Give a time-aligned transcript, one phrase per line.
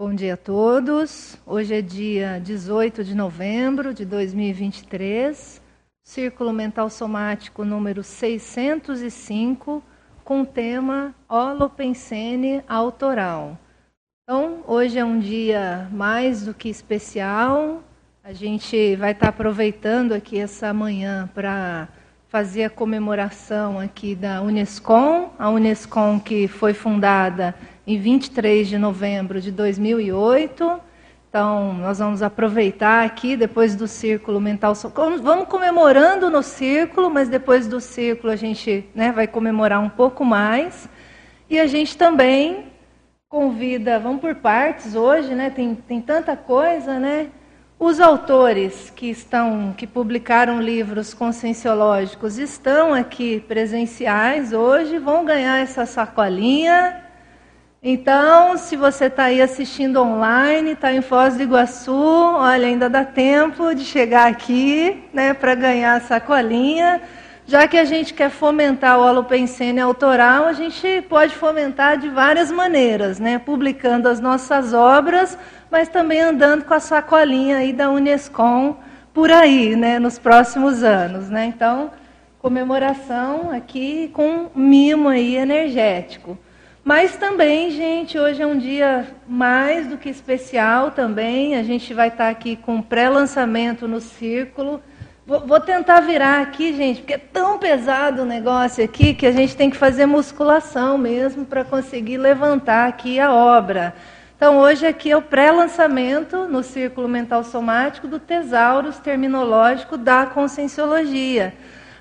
[0.00, 1.36] Bom dia a todos.
[1.44, 5.60] Hoje é dia 18 de novembro de 2023,
[6.02, 9.84] Círculo Mental Somático número 605,
[10.24, 13.58] com o tema Holopensene Autoral.
[14.22, 17.84] Então, hoje é um dia mais do que especial.
[18.24, 21.88] A gente vai estar aproveitando aqui essa manhã para
[22.26, 27.54] fazer a comemoração aqui da Unescom, a Unescom que foi fundada
[27.86, 30.80] em 23 de novembro de 2008.
[31.28, 34.74] Então, nós vamos aproveitar aqui, depois do círculo mental.
[35.22, 40.24] Vamos comemorando no círculo, mas depois do círculo a gente né, vai comemorar um pouco
[40.24, 40.88] mais.
[41.48, 42.66] E a gente também
[43.28, 45.50] convida, vamos por partes hoje, né?
[45.50, 47.28] Tem, tem tanta coisa, né?
[47.78, 55.86] Os autores que estão, que publicaram livros conscienciológicos estão aqui presenciais hoje, vão ganhar essa
[55.86, 57.09] sacolinha
[57.82, 63.06] então, se você está aí assistindo online, está em Foz do Iguaçu, olha, ainda dá
[63.06, 67.00] tempo de chegar aqui né, para ganhar a sacolinha.
[67.46, 72.50] Já que a gente quer fomentar o holopensene autoral, a gente pode fomentar de várias
[72.50, 73.38] maneiras, né?
[73.38, 75.38] publicando as nossas obras,
[75.70, 78.76] mas também andando com a sacolinha aí da Unescom
[79.14, 81.30] por aí, né, nos próximos anos.
[81.30, 81.46] Né?
[81.46, 81.90] Então,
[82.38, 86.38] comemoração aqui com mimo aí energético.
[86.90, 91.54] Mas também, gente, hoje é um dia mais do que especial também.
[91.54, 94.82] A gente vai estar aqui com pré-lançamento no círculo.
[95.24, 99.30] Vou, vou, tentar virar aqui, gente, porque é tão pesado o negócio aqui que a
[99.30, 103.94] gente tem que fazer musculação mesmo para conseguir levantar aqui a obra.
[104.36, 111.54] Então, hoje aqui é o pré-lançamento no Círculo Mental Somático do Tesaurus Terminológico da Conscienciologia.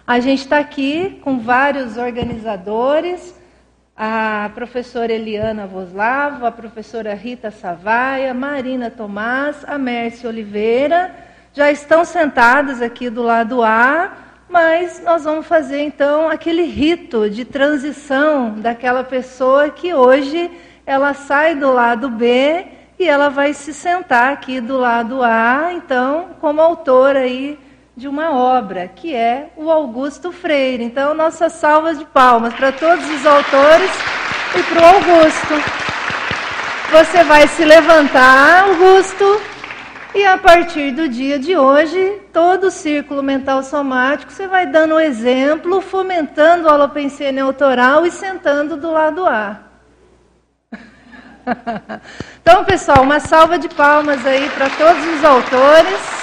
[0.08, 3.39] A gente está aqui com vários organizadores,
[4.02, 11.14] a professora Eliana Voslavo, a professora Rita Savaia, Marina Tomás, a Mércia Oliveira,
[11.54, 14.14] já estão sentadas aqui do lado A,
[14.48, 20.50] mas nós vamos fazer então aquele rito de transição daquela pessoa que hoje
[20.86, 26.30] ela sai do lado B e ela vai se sentar aqui do lado A, então,
[26.40, 27.60] como autora aí
[28.00, 30.82] de uma obra, que é o Augusto Freire.
[30.82, 33.92] Então, nossas salvas de palmas para todos os autores
[34.58, 35.54] e para o Augusto.
[36.94, 39.42] Você vai se levantar, Augusto,
[40.16, 44.96] e a partir do dia de hoje, todo o círculo mental somático, você vai dando
[44.96, 49.60] o exemplo, fomentando a alopensene autoral e sentando do lado A.
[52.42, 56.20] Então, pessoal, uma salva de palmas aí para todos os autores.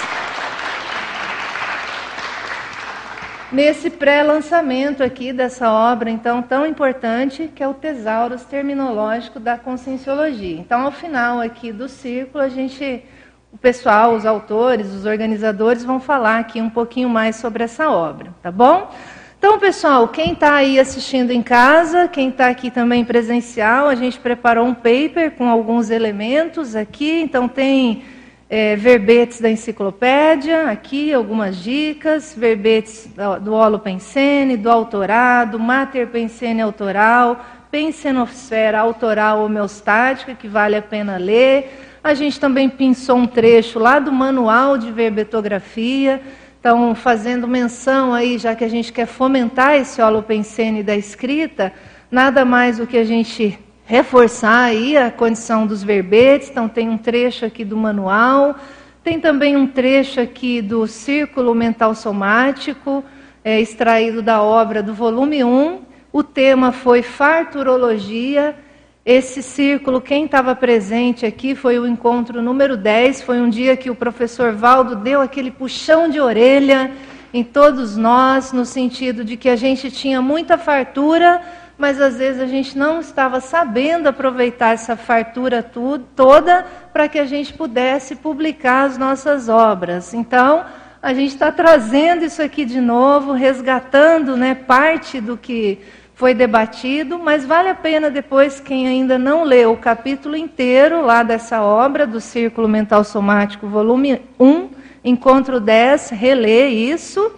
[3.57, 10.59] Nesse pré-lançamento aqui dessa obra, então, tão importante, que é o Tesauros Terminológico da Conscienciologia.
[10.59, 13.03] Então, ao final aqui do círculo, a gente,
[13.51, 18.35] o pessoal, os autores, os organizadores vão falar aqui um pouquinho mais sobre essa obra,
[18.43, 18.91] tá bom?
[19.39, 24.21] Então, pessoal, quem está aí assistindo em casa, quem está aqui também presencial, a gente
[24.21, 28.05] preparou um paper com alguns elementos aqui, então tem
[28.49, 33.09] é, verbetes da enciclopédia, aqui algumas dicas, verbetes
[33.43, 41.99] do holopensene, do autorado, mater pensene autoral, pensenosfera autoral homeostática, que vale a pena ler.
[42.03, 46.23] A gente também pensou um trecho lá do manual de verbetografia,
[46.61, 51.73] então fazendo menção aí, já que a gente quer fomentar esse holopensene da escrita,
[52.09, 56.51] nada mais do que a gente reforçar aí a condição dos verbetes.
[56.51, 58.57] Então, tem um trecho aqui do manual,
[59.03, 63.05] tem também um trecho aqui do Círculo Mental Somático,
[63.45, 65.81] é, extraído da obra do volume 1.
[66.13, 68.57] O tema foi farturologia.
[69.05, 73.23] Esse círculo, quem estava presente aqui foi o encontro número 10.
[73.23, 76.91] Foi um dia que o professor Valdo deu aquele puxão de orelha
[77.33, 81.41] em todos nós, no sentido de que a gente tinha muita fartura,
[81.79, 87.19] mas às vezes a gente não estava sabendo aproveitar essa fartura tudo, toda para que
[87.19, 90.15] a gente pudesse publicar as nossas obras.
[90.15, 90.65] Então,
[91.03, 95.79] a gente está trazendo isso aqui de novo, resgatando né, parte do que
[96.15, 101.23] foi debatido, mas vale a pena depois, quem ainda não leu o capítulo inteiro lá
[101.23, 104.71] dessa obra, do Círculo Mental Somático, volume 1,
[105.05, 107.33] encontro 10, reler isso.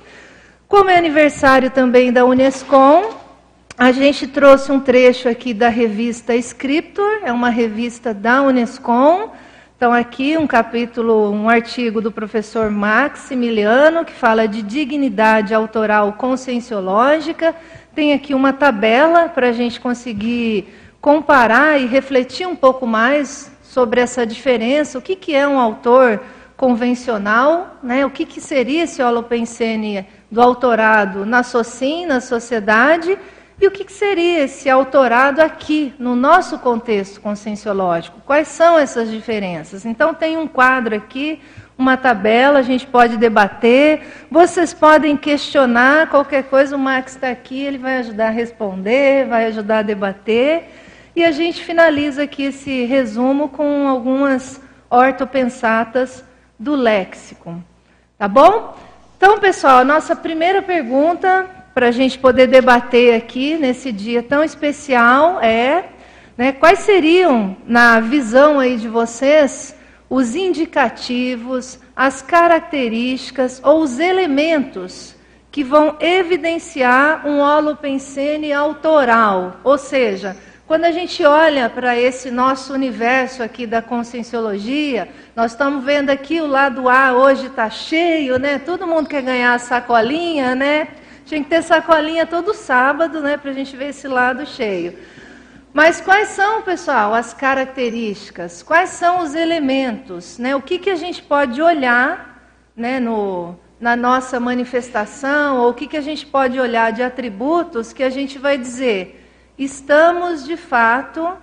[0.69, 3.18] Como é aniversário também da Unescom,
[3.79, 9.31] a gente trouxe um trecho aqui da revista Scriptor, é uma revista da Unescom.
[9.77, 17.55] Então, aqui um capítulo, um artigo do professor Maximiliano, que fala de dignidade autoral conscienciológica.
[17.95, 24.01] Tem aqui uma tabela para a gente conseguir comparar e refletir um pouco mais sobre
[24.01, 26.21] essa diferença, o que, que é um autor
[26.57, 28.05] convencional, né?
[28.05, 33.17] o que, que seria esse holopensene do autorado na SOCIM, na sociedade,
[33.61, 38.21] e o que, seria esse autorado aqui, no nosso contexto conscienciológico?
[38.25, 39.85] Quais são essas diferenças?
[39.85, 41.41] Então, tem um quadro aqui,
[41.77, 47.61] uma tabela, a gente pode debater, vocês podem questionar qualquer coisa, o Max está aqui,
[47.61, 50.71] ele vai ajudar a responder, vai ajudar a debater.
[51.17, 56.25] E a gente finaliza aqui esse resumo com algumas ortopensatas
[56.57, 57.61] do léxico.
[58.17, 58.77] Tá bom?
[59.17, 64.43] Então, pessoal, a nossa primeira pergunta para a gente poder debater aqui nesse dia tão
[64.43, 65.85] especial é
[66.37, 69.77] né, quais seriam, na visão aí de vocês,
[70.09, 75.17] os indicativos, as características ou os elementos
[75.51, 80.37] que vão evidenciar um holopensene autoral, ou seja,
[80.69, 86.43] quando a gente olha para esse nosso universo aqui da conscienciologia, nós estamos vendo aqui
[86.43, 88.59] o lado A hoje está cheio, né?
[88.59, 90.89] Todo mundo quer ganhar a sacolinha, né?
[91.29, 93.37] Tinha que ter sacolinha todo sábado, né?
[93.37, 94.99] Para a gente ver esse lado cheio.
[95.75, 98.63] Mas quais são, pessoal, as características?
[98.63, 100.39] Quais são os elementos?
[100.39, 100.57] Né?
[100.57, 105.59] O que, que a gente pode olhar né, no, na nossa manifestação?
[105.59, 109.27] Ou o que, que a gente pode olhar de atributos que a gente vai dizer
[109.59, 111.37] estamos de fato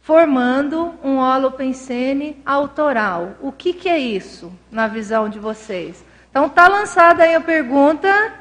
[0.00, 3.34] formando um holopensene autoral.
[3.40, 6.04] O que, que é isso na visão de vocês?
[6.30, 8.39] Então está lançada aí a pergunta.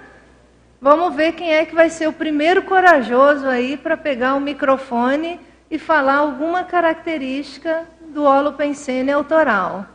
[0.82, 5.40] Vamos ver quem é que vai ser o primeiro corajoso aí para pegar o microfone
[5.70, 9.86] e falar alguma característica do holopensene autoral.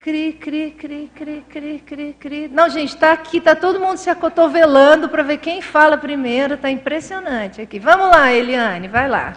[0.00, 2.48] Cri, cri, cri, cri, cri, cri, cri.
[2.48, 6.54] Não, gente, está aqui, está todo mundo se acotovelando para ver quem fala primeiro.
[6.54, 7.80] Está impressionante aqui.
[7.80, 9.32] Vamos lá, Eliane, vai lá.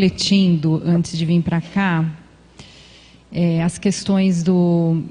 [0.00, 2.10] Refletindo antes de vir para cá,
[3.30, 5.02] é, as questões do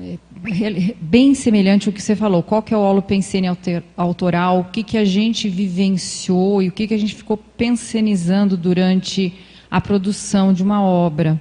[0.00, 0.16] é,
[0.98, 2.42] bem semelhante ao que você falou.
[2.42, 3.46] Qual que é o holopensene
[3.94, 4.60] autoral?
[4.60, 9.34] O que, que a gente vivenciou e o que, que a gente ficou pensenizando durante
[9.70, 11.38] a produção de uma obra.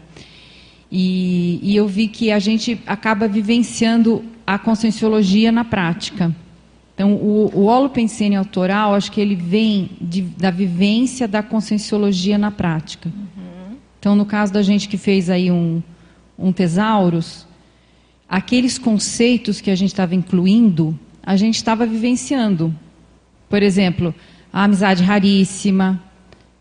[0.92, 6.36] E, e eu vi que a gente acaba vivenciando a conscienciologia na prática.
[7.00, 12.52] Então, o, o holopensene autoral, acho que ele vem de, da vivência da conscienciologia na
[12.52, 13.08] prática.
[13.08, 13.78] Uhum.
[13.98, 15.82] Então, no caso da gente que fez aí um,
[16.38, 17.48] um tesauros,
[18.28, 22.76] aqueles conceitos que a gente estava incluindo, a gente estava vivenciando.
[23.48, 24.14] Por exemplo,
[24.52, 26.04] a amizade raríssima,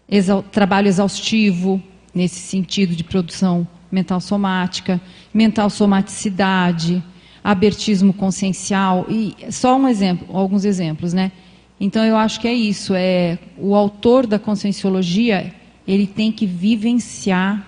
[0.08, 1.82] exa trabalho exaustivo,
[2.14, 5.00] nesse sentido de produção mental somática,
[5.34, 7.02] mental somaticidade,
[7.48, 11.32] abertismo consciencial, e só um exemplo, alguns exemplos, né?
[11.80, 15.54] Então eu acho que é isso, é o autor da conscienciologia,
[15.86, 17.66] ele tem que vivenciar,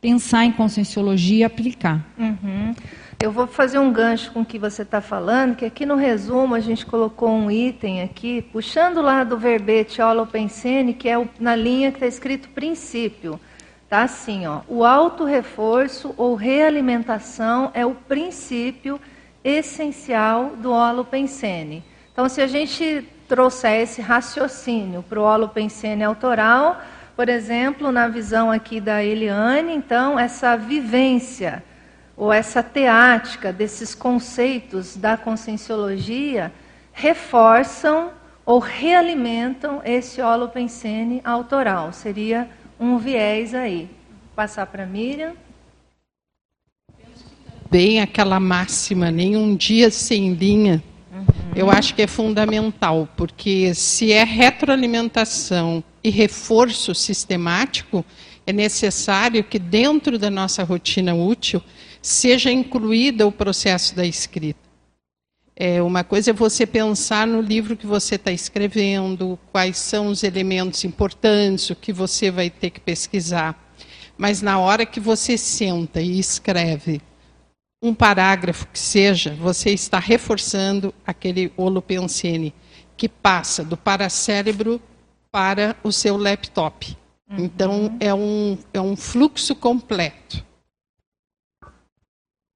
[0.00, 2.06] pensar em conscienciologia e aplicar.
[2.16, 2.72] Uhum.
[3.20, 6.54] Eu vou fazer um gancho com o que você está falando, que aqui no resumo
[6.54, 11.56] a gente colocou um item aqui, puxando lá do verbete holopensene, que é o, na
[11.56, 13.40] linha que está escrito princípio.
[13.82, 19.00] Está assim, ó, o auto-reforço ou realimentação é o princípio
[19.46, 21.84] essencial do holopensene.
[22.12, 26.80] Então, se a gente trouxer esse raciocínio para o holopensene autoral,
[27.14, 31.62] por exemplo, na visão aqui da Eliane, então, essa vivência
[32.16, 36.50] ou essa teática desses conceitos da conscienciologia
[36.92, 38.10] reforçam
[38.44, 41.92] ou realimentam esse holopensene autoral.
[41.92, 42.48] Seria
[42.80, 43.90] um viés aí.
[44.10, 45.34] Vou passar para Miriam.
[47.76, 50.82] Bem aquela máxima, nenhum dia sem linha.
[51.12, 51.26] Uhum.
[51.54, 58.02] Eu acho que é fundamental, porque se é retroalimentação e reforço sistemático,
[58.46, 61.62] é necessário que dentro da nossa rotina útil
[62.00, 64.58] seja incluída o processo da escrita.
[65.54, 70.24] É, uma coisa é você pensar no livro que você está escrevendo, quais são os
[70.24, 73.70] elementos importantes, o que você vai ter que pesquisar.
[74.16, 77.02] Mas na hora que você senta e escreve
[77.82, 82.54] um parágrafo que seja, você está reforçando aquele holopensene
[82.96, 84.80] que passa do paracérebro
[85.30, 86.96] para o seu laptop.
[87.30, 87.96] Então, uhum.
[88.00, 90.46] é um, é um fluxo completo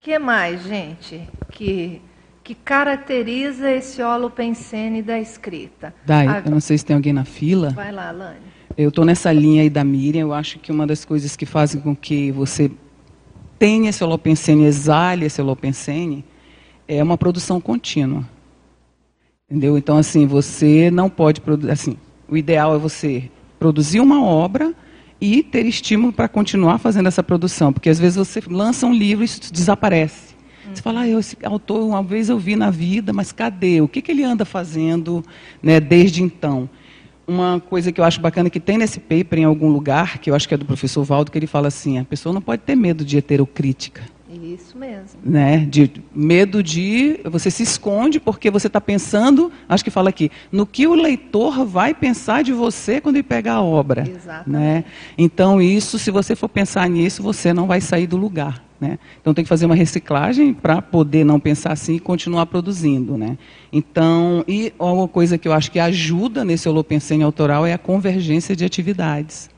[0.03, 2.01] que mais, gente, que,
[2.43, 5.95] que caracteriza esse holopensene da escrita?
[6.07, 7.69] Dai, ah, eu não sei se tem alguém na fila.
[7.71, 8.41] Vai lá, Lani.
[8.79, 10.23] Eu estou nessa linha aí da Miriam.
[10.23, 12.71] Eu acho que uma das coisas que fazem com que você
[13.61, 16.25] tenha esse holopensene, exale esse holopensene,
[16.89, 18.27] é uma produção contínua.
[19.49, 19.77] Entendeu?
[19.77, 21.71] Então, assim, você não pode produzir.
[21.71, 24.75] Assim, o ideal é você produzir uma obra
[25.21, 29.23] e ter estímulo para continuar fazendo essa produção, porque às vezes você lança um livro
[29.23, 30.35] e isso desaparece.
[30.73, 33.83] Você fala, ah, eu, esse autor uma vez eu vi na vida, mas cadê?
[33.83, 35.23] O que, que ele anda fazendo
[35.63, 36.71] né, desde então?
[37.31, 40.35] Uma coisa que eu acho bacana que tem nesse paper em algum lugar, que eu
[40.35, 42.75] acho que é do professor Valdo, que ele fala assim, a pessoa não pode ter
[42.75, 44.03] medo de heterocrítica.
[44.43, 45.21] Isso mesmo.
[45.25, 45.59] Né?
[45.59, 47.21] De medo de.
[47.25, 51.65] Você se esconde porque você está pensando, acho que fala aqui, no que o leitor
[51.65, 54.09] vai pensar de você quando ele pegar a obra.
[54.09, 54.49] Exatamente.
[54.49, 54.85] Né?
[55.17, 58.61] Então, isso, se você for pensar nisso, você não vai sair do lugar.
[58.81, 58.99] Né?
[59.21, 63.17] Então tem que fazer uma reciclagem para poder não pensar assim e continuar produzindo.
[63.17, 63.37] Né?
[63.73, 68.57] Então, e uma coisa que eu acho que ajuda nesse holopensene autoral é a convergência
[68.57, 69.51] de atividades.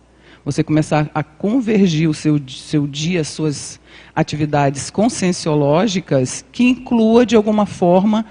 [0.44, 3.78] Você começar a convergir o seu, seu dia, suas
[4.12, 8.26] atividades conscienciológicas, que inclua de alguma forma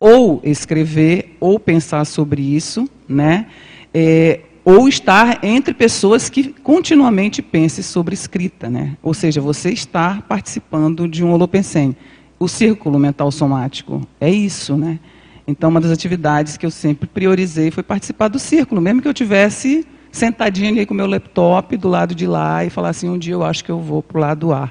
[0.00, 3.46] ou escrever ou pensar sobre isso, né?
[3.92, 8.96] É, ou estar entre pessoas que continuamente pensem sobre escrita, né?
[9.02, 11.96] Ou seja, você estar participando de um holopensene.
[12.38, 14.98] O círculo mental somático é isso, né?
[15.46, 19.12] Então, uma das atividades que eu sempre priorizei foi participar do círculo, mesmo que eu
[19.12, 23.18] tivesse sentadinho ali com o meu laptop do lado de lá e falar assim, um
[23.18, 24.70] dia eu acho que eu vou para o lado A.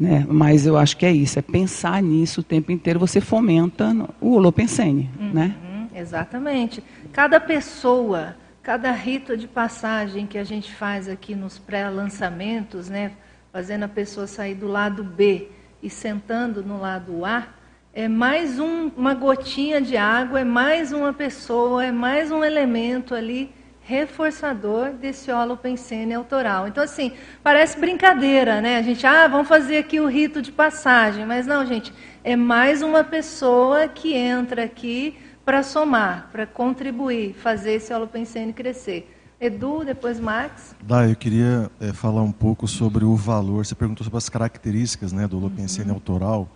[0.00, 0.26] Né?
[0.28, 4.34] Mas eu acho que é isso, é pensar nisso o tempo inteiro, você fomenta o
[4.34, 5.10] holopensene.
[5.20, 5.54] Uhum, né?
[5.94, 6.82] Exatamente.
[7.12, 13.10] Cada pessoa Cada rito de passagem que a gente faz aqui nos pré-lançamentos, né,
[13.52, 15.48] fazendo a pessoa sair do lado B
[15.82, 17.48] e sentando no lado A,
[17.92, 23.16] é mais um, uma gotinha de água, é mais uma pessoa, é mais um elemento
[23.16, 26.68] ali reforçador desse holopensene autoral.
[26.68, 28.78] Então, assim, parece brincadeira, né?
[28.78, 31.26] A gente, ah, vamos fazer aqui o rito de passagem.
[31.26, 31.92] Mas não, gente,
[32.22, 39.08] é mais uma pessoa que entra aqui para somar, para contribuir, fazer esse holopensene crescer.
[39.40, 40.74] Edu, depois Max.
[40.80, 43.66] Dá, eu queria é, falar um pouco sobre o valor.
[43.66, 45.96] Você perguntou sobre as características né, do holopensene uhum.
[45.96, 46.48] autoral.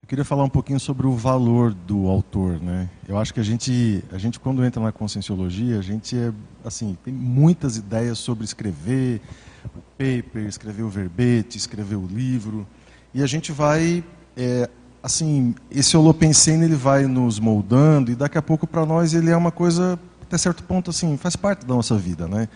[0.00, 2.88] Eu queria falar um pouquinho sobre o valor do autor, né?
[3.08, 6.32] Eu acho que a gente, a gente quando entra na conscienciologia, a gente é,
[6.64, 9.20] assim, tem muitas ideias sobre escrever
[9.64, 12.66] o paper, escrever o verbete, escrever o livro,
[13.14, 14.02] e a gente vai
[14.36, 14.68] é,
[15.02, 19.36] assim, esse holopensene ele vai nos moldando e daqui a pouco para nós ele é
[19.36, 22.48] uma coisa até certo ponto assim, faz parte da nossa vida, né?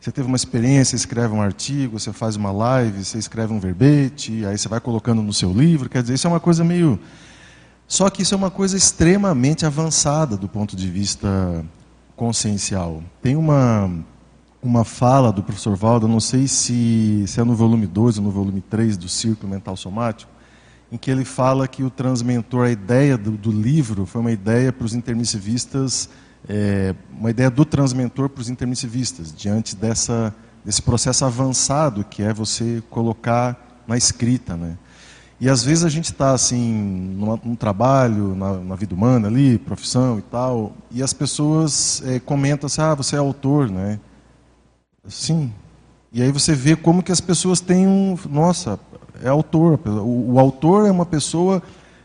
[0.00, 4.44] Você teve uma experiência, escreve um artigo, você faz uma live, você escreve um verbete,
[4.44, 7.00] aí você vai colocando no seu livro, quer dizer, isso é uma coisa meio
[7.88, 11.64] só que isso é uma coisa extremamente avançada do ponto de vista
[12.16, 13.02] consciencial.
[13.22, 13.90] Tem uma
[14.62, 18.32] uma fala do professor Valdo, não sei se, se é no volume 2 ou no
[18.32, 20.32] volume 3 do Círculo Mental Somático,
[20.96, 24.72] em que ele fala que o transmentor, a ideia do, do livro, foi uma ideia
[24.72, 26.08] para os intermissivistas,
[26.48, 30.34] é, uma ideia do transmentor para os intermissivistas, diante dessa,
[30.64, 34.56] desse processo avançado que é você colocar na escrita.
[34.56, 34.78] Né?
[35.38, 36.72] E às vezes a gente está assim,
[37.14, 42.18] numa, num trabalho, na, na, vida humana ali, profissão e tal, e as pessoas é,
[42.18, 44.00] comentam assim, ah, você é autor, né?
[45.06, 45.52] Sim.
[46.16, 48.80] E aí você vê como que as pessoas têm um, nossa,
[49.22, 49.78] é autor.
[49.86, 51.62] O, o autor é uma pessoa,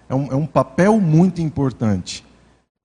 [0.10, 2.22] é um, é um papel muito importante.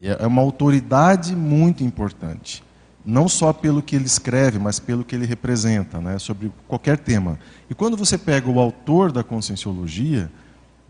[0.01, 2.63] É, é uma autoridade muito importante.
[3.05, 7.41] Não só pelo que ele escreve, mas pelo que ele representa, né, sobre qualquer tema.
[7.69, 10.31] E quando você pega o autor da conscienciologia,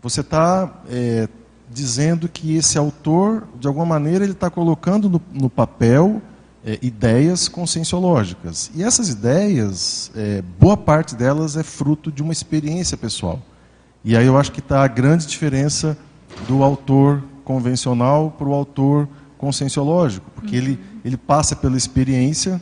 [0.03, 1.27] você está é,
[1.67, 6.21] dizendo que esse autor, de alguma maneira, ele está colocando no, no papel
[6.67, 8.69] é, ideias conscienciológicas.
[8.75, 13.41] E essas ideias, é, boa parte delas é fruto de uma experiência pessoal.
[14.03, 15.97] E aí eu acho que está a grande diferença
[16.45, 19.07] do autor convencional para o autor
[19.37, 20.63] conscienciológico, porque uhum.
[20.63, 22.61] ele, ele passa pela experiência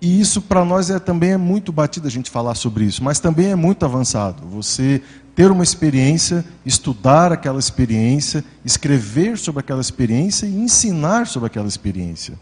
[0.00, 3.20] e isso para nós é, também é muito batido a gente falar sobre isso, mas
[3.20, 4.44] também é muito avançado.
[4.48, 5.00] Você
[5.32, 12.34] ter uma experiência, estudar aquela experiência, escrever sobre aquela experiência e ensinar sobre aquela experiência.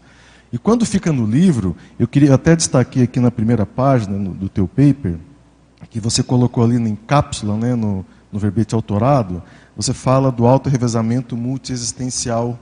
[0.53, 4.47] E quando fica no livro, eu queria até destacar aqui na primeira página no, do
[4.47, 5.17] teu paper,
[5.89, 9.41] que você colocou ali em cápsula, né, no, no verbete autorado,
[9.75, 12.59] você fala do auto-revezamento multiexistencial.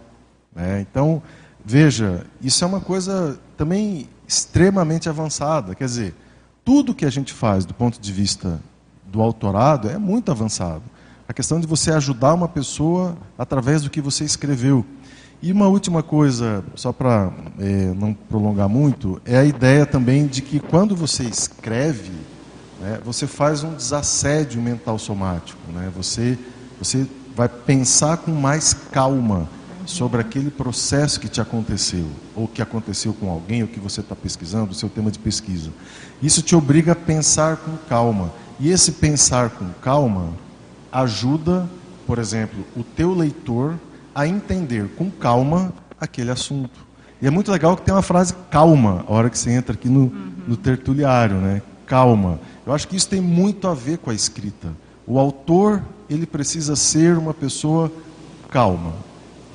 [0.56, 0.80] Né?
[0.80, 1.22] Então,
[1.66, 5.76] veja, isso é uma coisa também extremamente avançada.
[5.76, 6.16] Quer dizer,
[6.64, 8.62] tudo que a gente faz do ponto de vista
[9.06, 10.84] do autorado é muito avançado.
[11.28, 14.86] A questão de você ajudar uma pessoa através do que você escreveu.
[15.42, 20.40] E uma última coisa, só para é, não prolongar muito, é a ideia também de
[20.40, 22.12] que quando você escreve,
[22.80, 25.60] né, você faz um desassédio mental somático.
[25.72, 25.92] Né?
[25.96, 26.38] Você,
[26.78, 29.50] você vai pensar com mais calma
[29.84, 32.06] sobre aquele processo que te aconteceu,
[32.36, 35.72] ou que aconteceu com alguém, ou que você está pesquisando, o seu tema de pesquisa.
[36.22, 38.32] Isso te obriga a pensar com calma.
[38.60, 40.34] E esse pensar com calma
[40.92, 41.68] ajuda,
[42.06, 43.76] por exemplo, o teu leitor
[44.14, 46.86] a entender com calma aquele assunto.
[47.22, 49.88] E é muito legal que tem uma frase calma, a hora que você entra aqui
[49.88, 50.32] no, uhum.
[50.48, 51.62] no tertuliário, né?
[51.86, 52.40] Calma.
[52.66, 54.70] Eu acho que isso tem muito a ver com a escrita.
[55.06, 57.92] O autor, ele precisa ser uma pessoa
[58.50, 58.94] calma.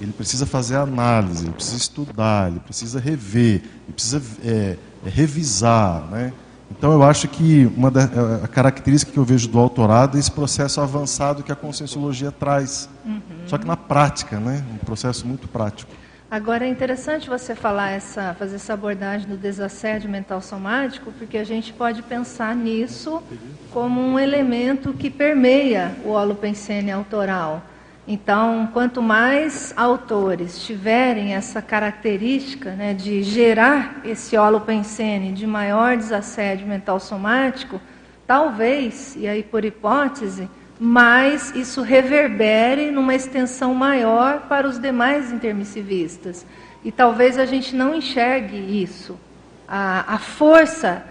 [0.01, 6.33] Ele precisa fazer análise, ele precisa estudar, ele precisa rever, ele precisa é, revisar, né?
[6.71, 10.21] Então eu acho que uma da, é, a característica que eu vejo do autorado é
[10.21, 12.89] esse processo avançado que a conscienciologia traz.
[13.05, 13.21] Uhum.
[13.47, 14.65] Só que na prática, né?
[14.75, 15.91] Um processo muito prático.
[16.29, 21.45] Agora é interessante você falar essa, fazer essa abordagem do desassédio mental somático, porque a
[21.45, 23.23] gente pode pensar nisso
[23.71, 27.63] como um elemento que permeia o holopensene autoral.
[28.09, 36.69] Então, quanto mais autores tiverem essa característica né, de gerar esse holopensene de maior desassédio
[36.69, 37.81] mental somático,
[38.25, 40.49] talvez, e aí por hipótese,
[40.79, 46.47] mas isso reverbere numa extensão maior para os demais intermissivistas.
[46.85, 49.19] E talvez a gente não enxergue isso,
[49.67, 51.03] a, a força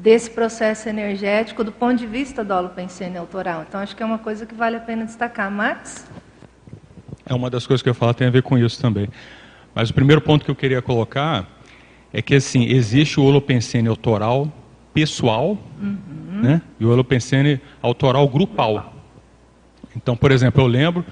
[0.00, 3.66] desse processo energético do ponto de vista do holopensene autoral.
[3.68, 5.50] Então, acho que é uma coisa que vale a pena destacar.
[5.50, 6.06] Max?
[7.28, 9.08] É uma das coisas que eu falo tem a ver com isso também.
[9.74, 11.46] Mas o primeiro ponto que eu queria colocar
[12.12, 14.52] é que assim existe o holopensene autoral
[14.94, 16.42] pessoal, uhum.
[16.42, 16.62] né?
[16.80, 18.94] E o holopensene autoral grupal.
[19.94, 21.04] Então, por exemplo, eu lembro,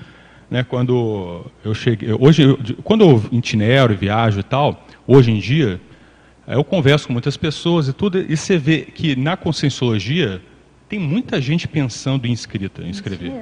[0.50, 5.80] né, quando eu cheguei, hoje, quando eu itinero e viajo e tal, hoje em dia,
[6.46, 10.40] eu converso com muitas pessoas e tudo, e você vê que na conscienciologia
[10.88, 13.32] tem muita gente pensando em escrita, em escrever.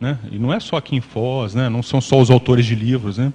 [0.00, 0.18] Né?
[0.32, 1.68] E não é só aqui em Foz, né?
[1.68, 3.32] não são só os autores de livros, né?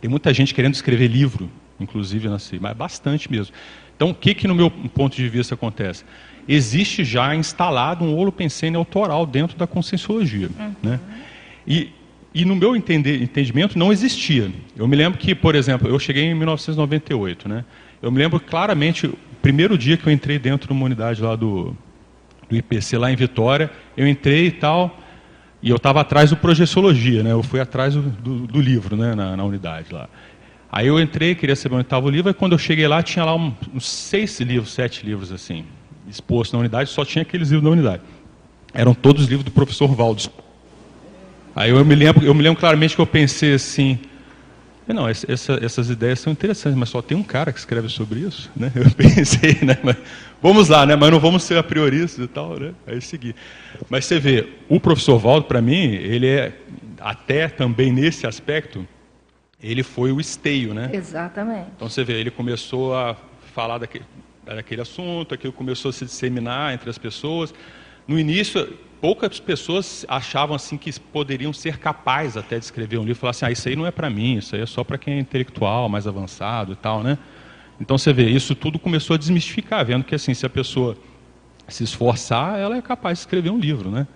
[0.00, 3.54] Tem muita gente querendo escrever livro, inclusive CI, mas bastante mesmo.
[3.96, 6.04] Então, o que, que no meu ponto de vista acontece?
[6.48, 10.48] existe já instalado um holopensene autoral dentro da conscienciologia.
[10.58, 10.74] Uhum.
[10.82, 11.00] Né?
[11.66, 11.90] E,
[12.34, 14.50] e no meu entender, entendimento não existia.
[14.76, 17.64] Eu me lembro que, por exemplo, eu cheguei em 1998, né?
[18.02, 21.36] Eu me lembro claramente, o primeiro dia que eu entrei dentro de uma unidade lá
[21.36, 21.76] do,
[22.48, 24.98] do IPC, lá em Vitória, eu entrei e tal,
[25.62, 27.32] e eu estava atrás do Projeciologia, né?
[27.32, 29.14] Eu fui atrás do, do, do livro, né?
[29.14, 30.08] Na, na, unidade lá.
[30.72, 33.24] Aí eu entrei, queria saber onde estava o livro, e quando eu cheguei lá, tinha
[33.24, 35.64] lá um, uns seis livros, sete livros, assim
[36.10, 38.02] exposto na unidade, só tinha aqueles livros da unidade.
[38.74, 40.28] Eram todos os livros do professor Valdes.
[41.54, 43.98] Aí eu me lembro, eu me lembro claramente que eu pensei assim,
[44.88, 48.50] não, essa, essas ideias são interessantes, mas só tem um cara que escreve sobre isso,
[48.56, 48.72] né?
[48.74, 49.78] Eu pensei, né?
[49.82, 49.96] Mas,
[50.42, 50.96] vamos lá, né?
[50.96, 52.72] Mas não vamos ser a prioristas e tal, né?
[52.86, 53.34] Aí segui.
[53.88, 56.52] Mas você vê, o professor Valdo, para mim, ele é
[56.98, 58.86] até também nesse aspecto,
[59.62, 60.90] ele foi o esteio, né?
[60.92, 61.68] Exatamente.
[61.76, 63.16] Então você vê, ele começou a
[63.54, 64.04] falar daquele,
[64.46, 67.54] aquele assunto, aquilo começou a se disseminar entre as pessoas.
[68.08, 73.18] No início, poucas pessoas achavam assim que poderiam ser capazes até de escrever um livro,
[73.18, 75.14] falar assim, ah, isso aí não é para mim, isso aí é só para quem
[75.14, 77.18] é intelectual, mais avançado e tal, né?
[77.80, 80.96] Então você vê, isso tudo começou a desmistificar, vendo que assim, se a pessoa
[81.66, 84.06] se esforçar, ela é capaz de escrever um livro, né?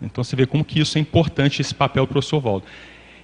[0.00, 2.64] Então você vê como que isso é importante, esse papel do professor Valdo.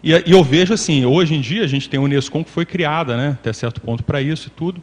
[0.02, 2.66] E, e eu vejo assim, hoje em dia a gente tem a Unesco que foi
[2.66, 4.82] criada, né, até certo ponto para isso e tudo,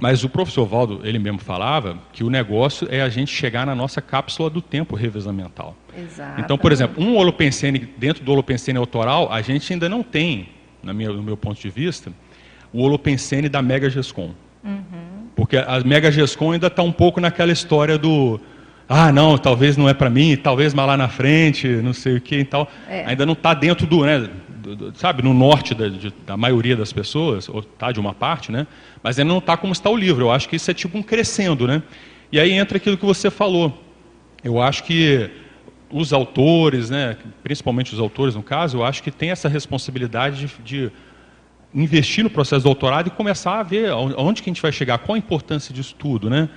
[0.00, 3.74] mas o professor Valdo, ele mesmo falava que o negócio é a gente chegar na
[3.74, 5.76] nossa cápsula do tempo revezamental.
[5.96, 6.40] Exato.
[6.40, 10.48] Então, por exemplo, um holopensene, dentro do holopensene autoral, a gente ainda não tem,
[10.82, 12.12] no meu, no meu ponto de vista,
[12.72, 14.32] o holopensene da Mega Gescom.
[14.62, 15.28] Uhum.
[15.34, 18.40] Porque a Mega Gescom ainda está um pouco naquela história do
[18.88, 22.20] ah, não, talvez não é para mim, talvez mais lá na frente, não sei o
[22.20, 22.70] que e tal.
[22.88, 23.04] É.
[23.04, 24.30] Ainda não está dentro do, né,
[24.76, 28.12] do, do, sabe, no norte da, de, da maioria das pessoas, ou tá de uma
[28.12, 28.66] parte, né?
[29.02, 30.24] Mas ainda não está como está o livro.
[30.24, 31.82] Eu acho que isso é tipo um crescendo, né?
[32.30, 33.82] E aí entra aquilo que você falou.
[34.42, 35.30] Eu acho que
[35.90, 40.62] os autores, né, principalmente os autores no caso, eu acho que tem essa responsabilidade de,
[40.62, 40.92] de
[41.74, 44.98] investir no processo do doutorado e começar a ver onde que a gente vai chegar,
[44.98, 46.48] qual a importância disso tudo, né?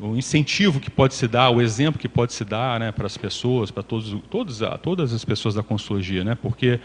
[0.00, 3.16] o incentivo que pode se dar, o exemplo que pode se dar né, para as
[3.16, 6.36] pessoas, para todos, todos, todas as pessoas da consultoria, né?
[6.40, 6.78] Porque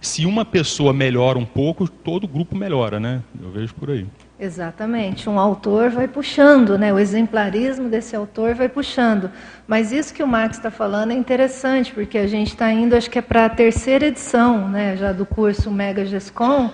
[0.00, 3.20] se uma pessoa melhora um pouco, todo o grupo melhora, né?
[3.40, 4.06] Eu vejo por aí.
[4.38, 5.28] Exatamente.
[5.28, 6.90] Um autor vai puxando, né?
[6.92, 9.30] O exemplarismo desse autor vai puxando.
[9.68, 13.10] Mas isso que o Max está falando é interessante, porque a gente está indo, acho
[13.10, 14.96] que é para a terceira edição, né?
[14.96, 16.70] Já do curso Mega Gescom,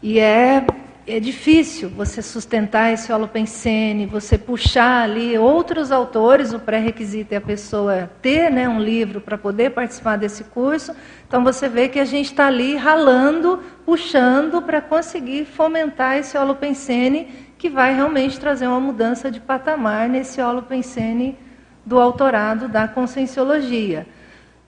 [0.00, 0.64] e é
[1.06, 7.40] é difícil você sustentar esse holopensene, você puxar ali outros autores, o pré-requisito é a
[7.40, 10.94] pessoa ter né, um livro para poder participar desse curso.
[11.26, 17.28] Então você vê que a gente está ali ralando, puxando para conseguir fomentar esse holopensene
[17.58, 21.38] que vai realmente trazer uma mudança de patamar nesse holopensene
[21.84, 24.06] do autorado da conscienciologia.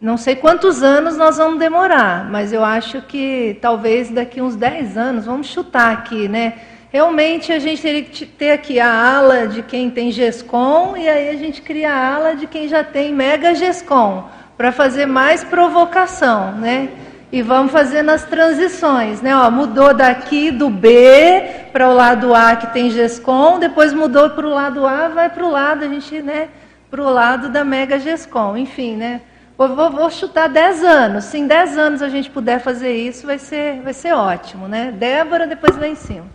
[0.03, 4.99] Não sei quantos anos nós vamos demorar, mas eu acho que talvez daqui uns 10
[4.99, 6.55] anos, vamos chutar aqui, né?
[6.93, 11.29] Realmente a gente teria que ter aqui a ala de quem tem GESCOM e aí
[11.29, 14.25] a gente cria a ala de quem já tem Mega GESCOM,
[14.57, 16.89] para fazer mais provocação, né?
[17.31, 19.37] E vamos fazer nas transições, né?
[19.37, 24.49] Ó, mudou daqui do B para o lado A que tem GESCOM, depois mudou para
[24.49, 26.49] o lado A, vai para o lado, a gente, né?
[26.91, 29.21] Para o lado da Mega GESCOM, enfim, né?
[29.63, 31.25] Vou, vou, vou, chutar 10 anos.
[31.27, 34.91] Se em 10 anos a gente puder fazer isso, vai ser, vai ser ótimo, né?
[34.91, 36.27] Débora, depois lá em cima.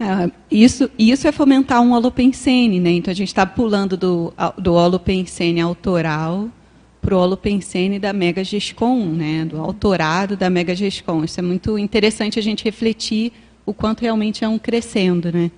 [0.00, 2.90] É, isso, isso é fomentar um holopensene, né?
[2.92, 6.48] Então a gente está pulando do, do holopensene autoral
[7.02, 9.44] para o holopensene da Mega Gescom, né?
[9.44, 11.24] Do autorado da Mega Gescom.
[11.24, 13.34] Isso é muito interessante a gente refletir
[13.66, 15.50] o quanto realmente é um crescendo, né?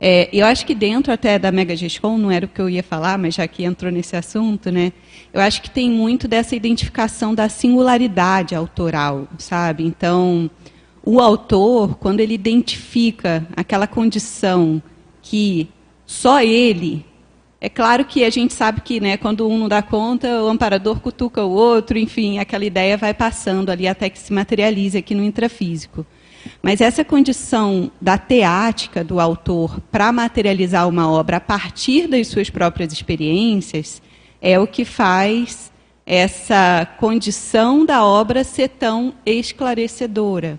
[0.00, 2.82] É, eu acho que dentro até da Mega Gescom, não era o que eu ia
[2.82, 4.92] falar, mas já que entrou nesse assunto, né?
[5.32, 9.84] Eu acho que tem muito dessa identificação da singularidade autoral, sabe?
[9.84, 10.48] Então,
[11.04, 14.80] o autor, quando ele identifica aquela condição
[15.20, 15.68] que
[16.06, 17.04] só ele
[17.60, 21.00] é claro que a gente sabe que, né, quando um não dá conta, o amparador
[21.00, 25.24] cutuca o outro, enfim, aquela ideia vai passando ali até que se materialize aqui no
[25.24, 26.06] intrafísico.
[26.62, 32.50] Mas essa condição da teática do autor para materializar uma obra a partir das suas
[32.50, 34.02] próprias experiências
[34.40, 35.72] é o que faz
[36.04, 40.58] essa condição da obra ser tão esclarecedora.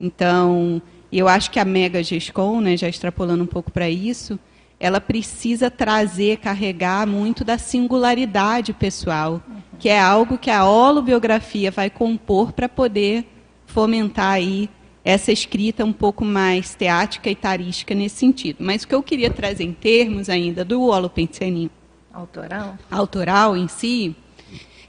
[0.00, 0.80] Então,
[1.12, 4.38] eu acho que a Mega Gescom, né, já extrapolando um pouco para isso,
[4.78, 9.40] ela precisa trazer, carregar muito da singularidade pessoal,
[9.78, 13.24] que é algo que a holobiografia vai compor para poder
[13.66, 14.68] fomentar aí
[15.06, 18.56] essa escrita um pouco mais teática e tarística nesse sentido.
[18.58, 21.70] Mas o que eu queria trazer em termos ainda do holopensianismo
[22.12, 24.16] autoral, autoral em si,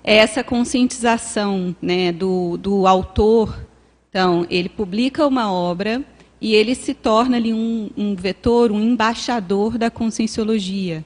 [0.04, 3.64] é essa conscientização né, do, do autor.
[4.10, 6.04] Então, ele publica uma obra
[6.42, 11.06] e ele se torna ali um, um vetor, um embaixador da conscienciologia.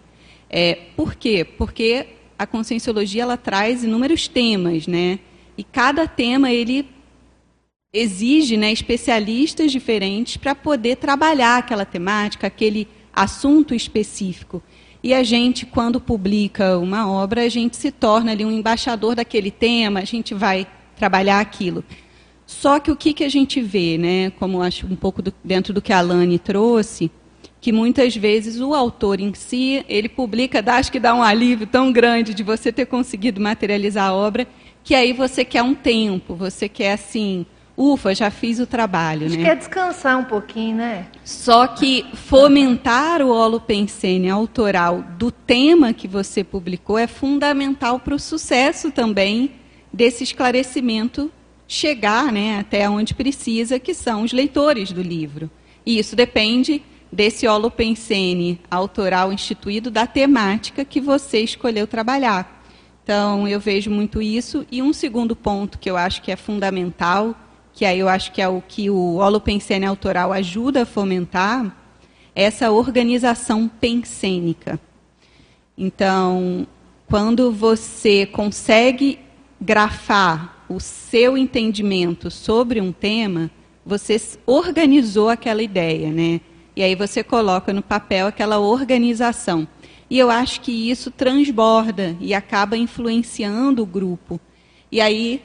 [0.49, 1.43] É, por quê?
[1.43, 2.07] Porque
[2.39, 5.19] a conscienciologia ela traz inúmeros temas, né?
[5.57, 6.87] E cada tema ele
[7.93, 14.63] exige né, especialistas diferentes para poder trabalhar aquela temática, aquele assunto específico.
[15.03, 19.51] E a gente, quando publica uma obra, a gente se torna ali um embaixador daquele
[19.51, 21.83] tema, a gente vai trabalhar aquilo.
[22.45, 25.73] Só que o que, que a gente vê, né, como acho um pouco do, dentro
[25.73, 27.11] do que a Alane trouxe,
[27.59, 31.67] que muitas vezes o autor em si, ele publica, dá, acho que dá um alívio
[31.67, 34.47] tão grande de você ter conseguido materializar a obra,
[34.81, 37.45] que aí você quer um tempo, você quer assim,
[37.81, 39.25] ufa, já fiz o trabalho.
[39.25, 39.43] Acho né?
[39.43, 41.07] quer descansar um pouquinho, né?
[41.23, 48.19] Só que fomentar o holopensene autoral do tema que você publicou é fundamental para o
[48.19, 49.53] sucesso também
[49.91, 51.31] desse esclarecimento
[51.67, 55.49] chegar né, até onde precisa, que são os leitores do livro.
[55.85, 62.61] E isso depende desse holopensene autoral instituído da temática que você escolheu trabalhar.
[63.03, 64.65] Então, eu vejo muito isso.
[64.71, 67.35] E um segundo ponto que eu acho que é fundamental
[67.73, 71.75] que aí eu acho que é o que o holopensene autoral ajuda a fomentar,
[72.35, 74.79] essa organização pensênica.
[75.77, 76.67] Então,
[77.07, 79.19] quando você consegue
[79.59, 83.51] grafar o seu entendimento sobre um tema,
[83.85, 86.39] você organizou aquela ideia, né?
[86.75, 89.67] E aí você coloca no papel aquela organização.
[90.09, 94.39] E eu acho que isso transborda e acaba influenciando o grupo.
[94.91, 95.41] E aí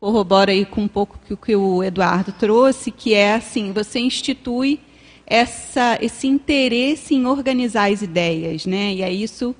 [0.00, 4.80] corrobora aí com um pouco o que o Eduardo trouxe, que é assim, você institui
[5.26, 8.94] essa, esse interesse em organizar as ideias, né?
[8.94, 9.54] E é isso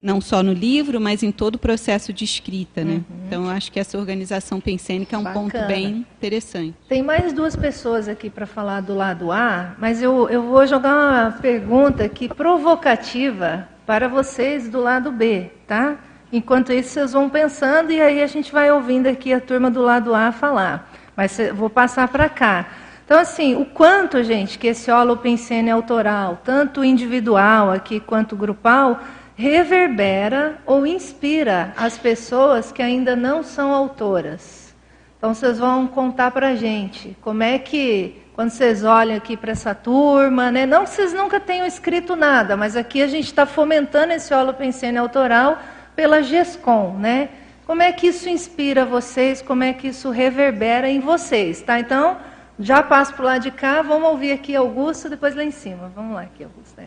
[0.00, 2.94] não só no livro, mas em todo o processo de escrita, né?
[2.94, 3.04] Uhum.
[3.26, 5.50] Então, acho que essa organização pensênica é um Bacana.
[5.50, 6.74] ponto bem interessante.
[6.88, 10.92] Tem mais duas pessoas aqui para falar do lado A, mas eu, eu vou jogar
[10.94, 15.98] uma pergunta aqui provocativa para vocês do lado B, tá?
[16.32, 19.80] Enquanto isso, vocês vão pensando e aí a gente vai ouvindo aqui a turma do
[19.80, 20.90] lado A falar.
[21.16, 22.66] Mas vou passar para cá.
[23.04, 29.00] Então, assim, o quanto, gente, que esse holopensene autoral, tanto individual aqui quanto grupal,
[29.34, 34.74] reverbera ou inspira as pessoas que ainda não são autoras.
[35.16, 39.52] Então, vocês vão contar para a gente como é que quando vocês olham aqui para
[39.52, 40.64] essa turma, né?
[40.64, 44.96] não que vocês nunca tenham escrito nada, mas aqui a gente está fomentando esse holopensene
[44.96, 45.58] autoral
[45.98, 47.28] pela GESCOM, né?
[47.66, 49.42] Como é que isso inspira vocês?
[49.42, 51.80] Como é que isso reverbera em vocês, tá?
[51.80, 52.16] Então,
[52.56, 55.90] já passo para o lado de cá, vamos ouvir aqui Augusto, depois lá em cima.
[55.96, 56.80] Vamos lá aqui, Augusto.
[56.80, 56.86] É.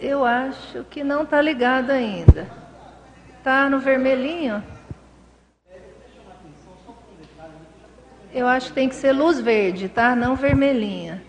[0.00, 2.48] Eu acho que não está ligado ainda.
[3.38, 4.60] Está no vermelhinho?
[8.34, 10.16] Eu acho que tem que ser luz verde, tá?
[10.16, 11.25] Não vermelhinha.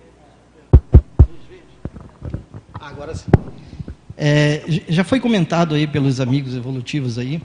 [2.88, 3.26] Agora sim.
[4.16, 7.42] É, já foi comentado aí pelos amigos evolutivos aí,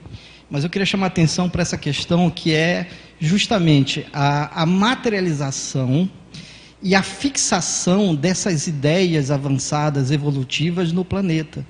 [0.48, 6.09] mas eu queria chamar a atenção para essa questão que é justamente a, a materialização
[6.81, 11.66] e a fixação dessas ideias avançadas evolutivas no planeta.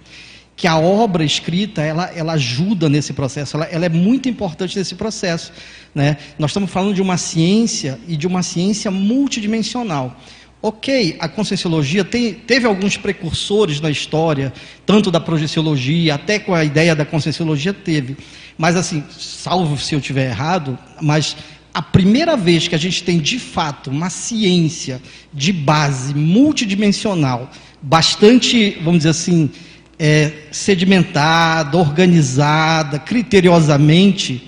[0.55, 4.97] Que a obra escrita ela, ela ajuda nesse processo, ela, ela é muito importante nesse
[4.97, 5.51] processo.
[5.95, 6.19] Né?
[6.39, 10.15] Nós estamos falando de uma ciência e de uma ciência multidimensional.
[10.65, 14.53] Ok, a conscienciologia tem, teve alguns precursores na história,
[14.87, 18.17] tanto da projeciologia, até com a ideia da conscienciologia teve.
[18.57, 21.37] Mas assim, salvo se eu estiver errado, mas
[21.75, 25.03] a primeira vez que a gente tem de fato uma ciência
[25.35, 27.51] de base multidimensional,
[27.83, 29.51] bastante, vamos dizer assim,
[29.99, 34.47] é, sedimentada, organizada, criteriosamente,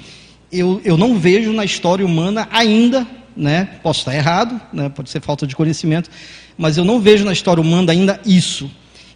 [0.52, 3.04] eu, eu não vejo na história humana ainda,
[3.36, 6.10] né, posso estar errado, né, pode ser falta de conhecimento,
[6.56, 8.70] mas eu não vejo na história humana ainda isso.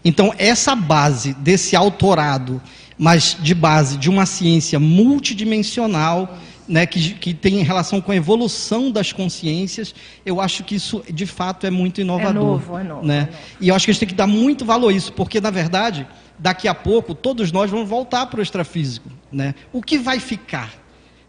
[0.04, 2.60] Então, essa base desse autorado,
[2.96, 8.90] mas de base de uma ciência multidimensional, né, que, que tem relação com a evolução
[8.90, 9.94] das consciências,
[10.26, 12.30] eu acho que isso, de fato, é muito inovador.
[12.30, 13.06] É novo, é novo.
[13.06, 13.16] Né?
[13.16, 13.38] É novo.
[13.60, 15.50] E eu acho que a gente tem que dar muito valor a isso, porque, na
[15.50, 16.06] verdade,
[16.38, 19.08] daqui a pouco, todos nós vamos voltar para o extrafísico.
[19.32, 19.54] Né?
[19.72, 20.74] O que vai ficar?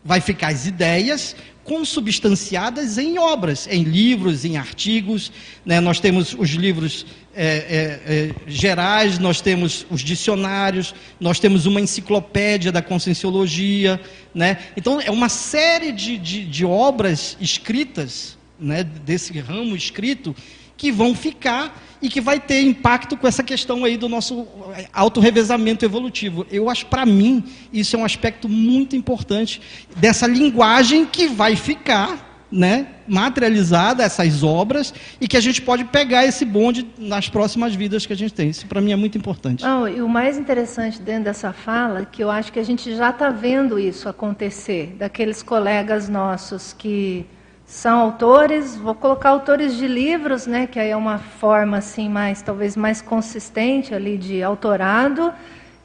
[0.04, 1.36] Vai ficar as ideias
[1.70, 5.32] consubstanciadas em obras, em livros, em artigos.
[5.64, 5.80] Né?
[5.80, 7.06] Nós temos os livros
[7.36, 14.02] é, é, é, gerais, nós temos os dicionários, nós temos uma enciclopédia da conscienciologia.
[14.34, 14.58] Né?
[14.76, 20.36] Então, é uma série de, de, de obras escritas, né, desse ramo escrito,
[20.76, 24.48] que vão ficar e que vai ter impacto com essa questão aí do nosso
[24.94, 26.46] autorrevezamento evolutivo.
[26.52, 29.62] Eu acho, para mim, isso é um aspecto muito importante
[29.98, 36.26] dessa linguagem que vai ficar né, materializada, essas obras, e que a gente pode pegar
[36.26, 38.50] esse bonde nas próximas vidas que a gente tem.
[38.50, 39.64] Isso, para mim, é muito importante.
[39.64, 43.12] Não, e o mais interessante dentro dessa fala, que eu acho que a gente já
[43.12, 47.26] está vendo isso acontecer, daqueles colegas nossos que
[47.70, 52.42] são autores, vou colocar autores de livros, né, que aí é uma forma assim mais
[52.42, 55.32] talvez mais consistente ali de autorado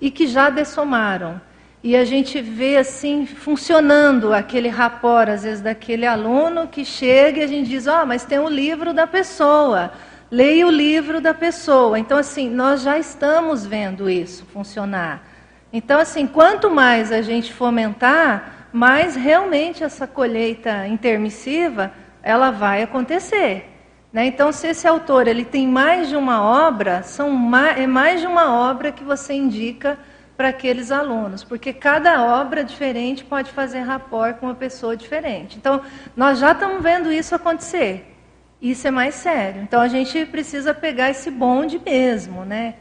[0.00, 1.38] e que já dessomaram.
[1.82, 7.42] E a gente vê assim funcionando aquele rapor às vezes daquele aluno que chega e
[7.42, 9.92] a gente diz: "Ó, oh, mas tem o um livro da pessoa.
[10.30, 11.98] Leia o livro da pessoa".
[11.98, 15.22] Então assim, nós já estamos vendo isso funcionar.
[15.70, 23.70] Então assim, quanto mais a gente fomentar mas realmente essa colheita intermissiva ela vai acontecer.
[24.12, 24.26] Né?
[24.26, 28.26] Então, se esse autor ele tem mais de uma obra, são mais, é mais de
[28.26, 29.96] uma obra que você indica
[30.37, 35.56] para aqueles alunos, porque cada obra diferente pode fazer rapport com uma pessoa diferente.
[35.56, 35.80] Então,
[36.16, 38.12] nós já estamos vendo isso acontecer.
[38.60, 39.62] Isso é mais sério.
[39.62, 42.74] Então, a gente precisa pegar esse bonde mesmo, né?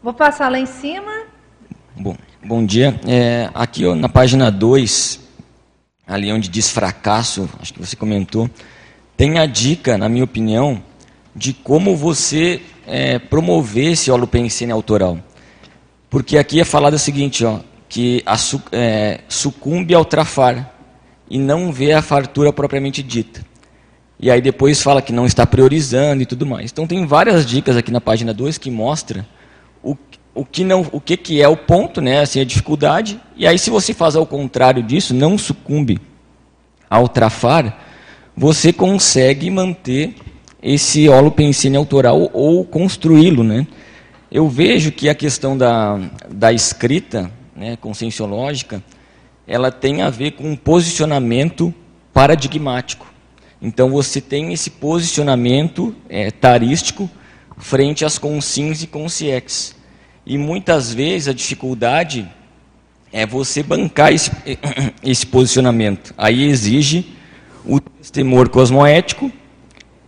[0.00, 1.10] Vou passar lá em cima.
[1.96, 2.94] Bom, bom dia.
[3.04, 5.23] É, aqui ó, na página 2,
[6.06, 8.48] ali onde diz fracasso, acho que você comentou,
[9.16, 10.82] tem a dica, na minha opinião,
[11.34, 15.18] de como você é, promover esse holopensene autoral.
[16.10, 18.36] Porque aqui é falado o seguinte, ó, que a,
[18.72, 20.72] é, sucumbe ao trafar
[21.28, 23.44] e não vê a fartura propriamente dita.
[24.18, 26.70] E aí depois fala que não está priorizando e tudo mais.
[26.70, 29.26] Então tem várias dicas aqui na página 2 que mostra
[30.34, 33.58] o, que não, o que, que é o ponto, né, assim, a dificuldade, e aí
[33.58, 36.00] se você faz ao contrário disso, não sucumbe
[36.90, 37.78] ao trafar,
[38.36, 40.14] você consegue manter
[40.62, 43.66] esse holopensene autoral ou construí-lo, né?
[44.30, 48.82] Eu vejo que a questão da, da escrita, né, conscienciológica,
[49.46, 51.72] ela tem a ver com um posicionamento
[52.12, 53.06] paradigmático.
[53.62, 57.08] Então você tem esse posicionamento é, tarístico
[57.56, 59.76] frente às consins e consciex.
[60.26, 62.28] E muitas vezes a dificuldade
[63.12, 64.30] é você bancar esse,
[65.02, 66.14] esse posicionamento.
[66.16, 67.14] Aí exige
[67.64, 69.30] o temor cosmoético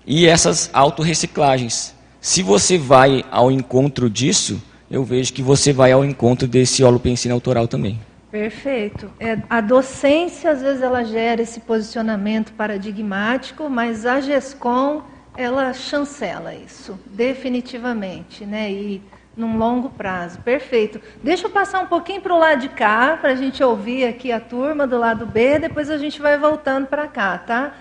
[0.07, 1.95] e essas autorreciclagens.
[2.21, 7.35] Se você vai ao encontro disso, eu vejo que você vai ao encontro desse holopensina
[7.35, 8.01] autoral também.
[8.31, 9.11] Perfeito.
[9.21, 15.03] É, a docência, às vezes, ela gera esse posicionamento paradigmático, mas a GESCOM,
[15.37, 18.71] ela chancela isso, definitivamente, né?
[18.71, 19.03] E
[19.37, 20.41] num longo prazo.
[20.41, 21.01] Perfeito.
[21.23, 24.33] Deixa eu passar um pouquinho para o lado de cá, para a gente ouvir aqui
[24.33, 27.75] a turma do lado B, depois a gente vai voltando para cá, tá?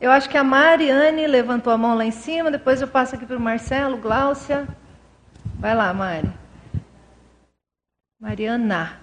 [0.00, 3.26] Eu acho que a Mariane levantou a mão lá em cima, depois eu passo aqui
[3.26, 4.66] para o Marcelo, Gláucia.
[5.58, 6.30] Vai lá, Mari.
[8.18, 8.98] Mariana.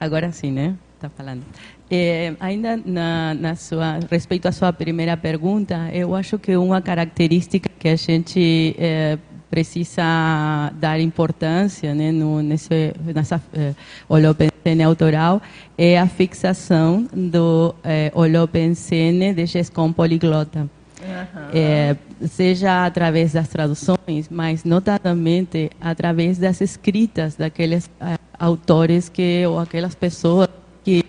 [0.00, 0.76] Agora sim, né?
[0.98, 1.44] Está falando.
[1.88, 7.70] É, ainda na, na sua, respeito à sua primeira pergunta, eu acho que uma característica
[7.78, 9.16] que a gente é,
[9.48, 13.74] precisa dar importância né, no, nesse, nessa é,
[14.08, 15.40] holopensene autoral
[15.78, 20.68] é a fixação do é, holopensene de GESCOM poliglota.
[21.00, 21.50] Uhum.
[21.54, 27.88] É, seja através das traduções, mas notadamente através das escritas daqueles
[28.36, 30.48] autores que ou aquelas pessoas
[30.88, 31.04] que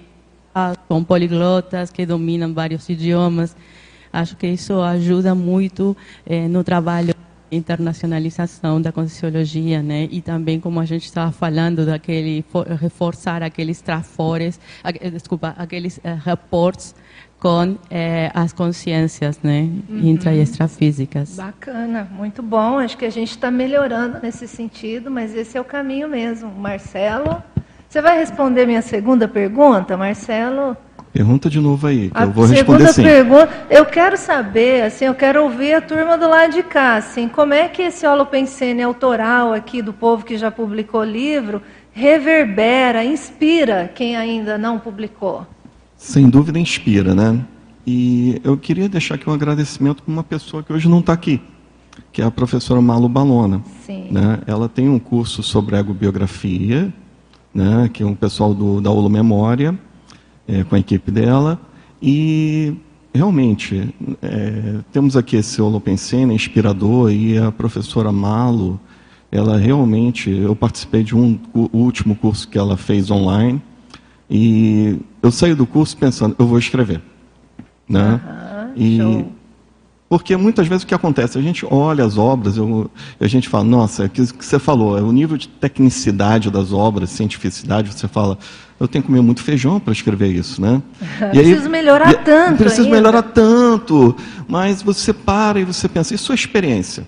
[0.87, 3.55] são poliglotas, que dominam vários idiomas.
[4.11, 7.13] Acho que isso ajuda muito eh, no trabalho
[7.51, 10.07] internacionalização da Conscienciologia, né?
[10.11, 12.43] E também, como a gente estava falando, daquele
[12.79, 14.59] reforçar aqueles trafores,
[15.11, 16.93] desculpa, aqueles eh, reportes
[17.39, 19.99] com eh, as consciências, né, uhum.
[19.99, 21.37] intra e extrafísicas.
[21.37, 22.79] Bacana, muito bom.
[22.79, 26.51] Acho que a gente está melhorando nesse sentido, mas esse é o caminho mesmo.
[26.51, 27.41] Marcelo,
[27.89, 30.77] você vai responder minha segunda pergunta, Marcelo?
[31.11, 33.01] Pergunta de novo aí, eu vou responder sim.
[33.01, 37.27] Pergunta, eu quero saber, assim, eu quero ouvir a turma do lado de cá, assim,
[37.27, 43.91] como é que esse holopensene autoral aqui do povo que já publicou livro reverbera, inspira
[43.93, 45.47] quem ainda não publicou?
[45.97, 47.43] Sem dúvida inspira, né?
[47.87, 51.41] E eu queria deixar aqui um agradecimento para uma pessoa que hoje não está aqui,
[52.11, 53.63] que é a professora Malu Balona.
[53.83, 54.09] Sim.
[54.11, 54.41] Né?
[54.45, 56.93] Ela tem um curso sobre egobiografia,
[57.59, 57.89] né?
[57.91, 59.77] que é um pessoal do, da Olo Memória,
[60.47, 61.59] é, com a equipe dela,
[62.01, 62.73] e
[63.13, 68.79] realmente é, temos aqui esse Holopensene inspirador e a professora Malu,
[69.31, 73.61] ela realmente, eu participei de um o último curso que ela fez online,
[74.29, 77.01] e eu saí do curso pensando, eu vou escrever.
[77.87, 78.21] Né?
[78.23, 79.31] Uhum, e show.
[80.09, 83.63] Porque muitas vezes o que acontece, a gente olha as obras, eu, a gente fala,
[83.63, 88.07] nossa, o que, que você falou, é o nível de tecnicidade das obras, cientificidade, você
[88.07, 88.35] fala,
[88.79, 90.81] eu tenho que comer muito feijão para escrever isso, né?
[91.31, 92.57] E aí, preciso melhorar e, tanto.
[92.57, 92.95] Preciso ainda.
[92.95, 94.15] melhorar tanto.
[94.47, 97.07] Mas você para e você pensa, e sua experiência?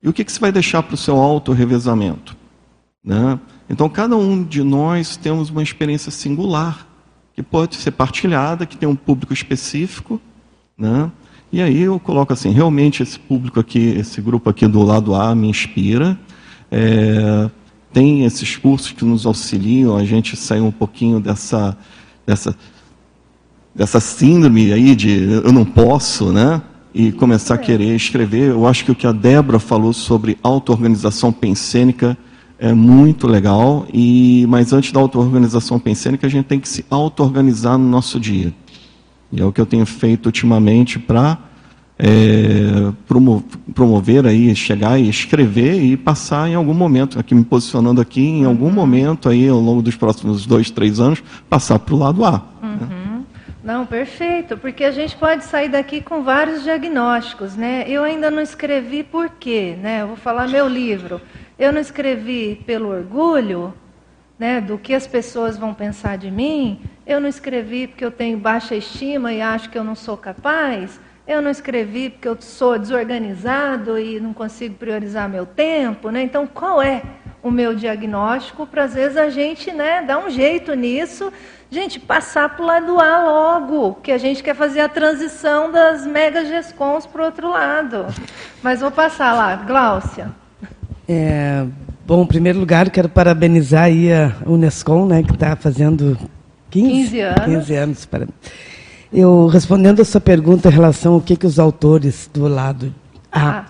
[0.00, 2.36] E o que, que você vai deixar para o seu auto-revezamento?
[3.02, 3.40] Né?
[3.68, 6.86] Então, cada um de nós temos uma experiência singular,
[7.34, 10.20] que pode ser partilhada, que tem um público específico,
[10.78, 11.10] né?
[11.54, 15.36] E aí eu coloco assim, realmente esse público aqui, esse grupo aqui do lado A
[15.36, 16.18] me inspira.
[16.68, 17.48] É,
[17.92, 21.78] tem esses cursos que nos auxiliam a gente sair um pouquinho dessa,
[22.26, 22.56] dessa,
[23.72, 25.10] dessa síndrome aí de
[25.44, 26.60] eu não posso, né?
[26.92, 28.50] E começar a querer escrever.
[28.50, 32.18] Eu acho que o que a Débora falou sobre auto-organização pensênica
[32.58, 37.78] é muito legal, e mas antes da auto-organização pensênica, a gente tem que se auto-organizar
[37.78, 38.52] no nosso dia.
[39.34, 41.38] E é o que eu tenho feito ultimamente para
[41.98, 42.92] é,
[43.74, 48.44] promover aí, chegar e escrever e passar em algum momento, aqui me posicionando aqui, em
[48.44, 48.72] algum uhum.
[48.72, 52.42] momento aí, ao longo dos próximos dois, três anos, passar para o lado A.
[52.62, 52.76] Uhum.
[52.76, 53.24] Né?
[53.62, 57.84] Não, perfeito, porque a gente pode sair daqui com vários diagnósticos, né?
[57.88, 60.02] Eu ainda não escrevi por quê, né?
[60.02, 61.18] Eu vou falar meu livro.
[61.58, 63.72] Eu não escrevi pelo orgulho,
[64.38, 66.80] né, do que as pessoas vão pensar de mim.
[67.06, 70.98] Eu não escrevi porque eu tenho baixa estima e acho que eu não sou capaz.
[71.26, 76.10] Eu não escrevi porque eu sou desorganizado e não consigo priorizar meu tempo.
[76.10, 76.22] Né?
[76.22, 77.02] Então, qual é
[77.42, 78.66] o meu diagnóstico?
[78.66, 81.30] Para às vezes a gente né, dar um jeito nisso.
[81.70, 86.06] Gente, passar para o lado A logo, que a gente quer fazer a transição das
[86.06, 88.06] mega GESCONs para o outro lado.
[88.62, 90.30] Mas vou passar lá, Gláucia.
[91.08, 91.66] É,
[92.06, 96.16] bom, em primeiro lugar, quero parabenizar a Unescom, né, que está fazendo
[96.74, 97.44] 15, 15 anos.
[97.44, 98.28] 15 anos para...
[99.12, 102.92] Eu, respondendo a sua pergunta em relação ao que, que os autores do lado
[103.30, 103.64] A, ah.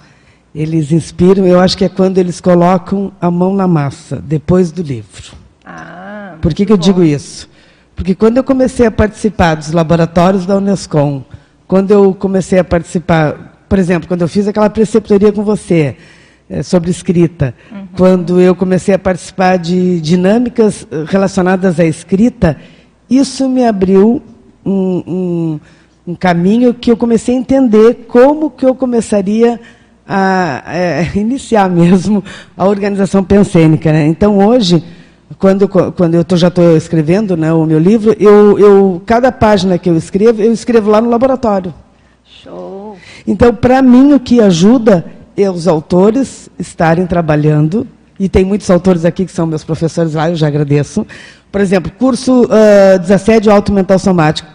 [0.55, 4.83] eles inspiram, eu acho que é quando eles colocam a mão na massa, depois do
[4.83, 5.35] livro.
[5.63, 7.47] Ah, Por que, que eu digo isso?
[7.95, 11.23] Porque quando eu comecei a participar dos laboratórios da Unescom,
[11.69, 15.95] quando eu comecei a participar, por exemplo, quando eu fiz aquela preceptoria com você,
[16.49, 17.55] é, sobre escrita.
[17.73, 17.87] Uhum.
[17.97, 22.59] Quando eu comecei a participar de dinâmicas eh, relacionadas à escrita,
[23.19, 24.23] isso me abriu
[24.65, 25.61] um, um,
[26.07, 29.61] um caminho que eu comecei a entender como que eu começaria
[30.07, 32.23] a, é, iniciar mesmo
[32.57, 33.93] a organização pensênica.
[33.93, 34.07] Né?
[34.07, 34.85] Então, hoje,
[35.39, 39.79] quando, quando eu tô, já estou escrevendo né, o meu livro, eu, eu, cada página
[39.79, 41.73] que eu escrevo, eu escrevo lá no laboratório.
[42.25, 42.97] Show!
[43.27, 45.05] Então, para mim, o que ajuda
[45.37, 47.87] é os autores estarem trabalhando,
[48.19, 51.07] e tem muitos autores aqui que são meus professores lá, eu já agradeço.
[51.55, 54.49] Por exemplo, curso uh, Desassédio Alto Mental Somático.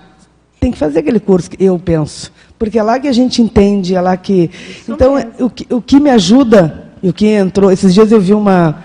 [0.59, 2.29] Tem que fazer aquele curso, eu penso.
[2.57, 4.51] Porque é lá que a gente entende, é lá que.
[4.81, 7.71] Isso então, o que, o que me ajuda, e o que entrou.
[7.71, 8.83] Esses dias eu vi uma,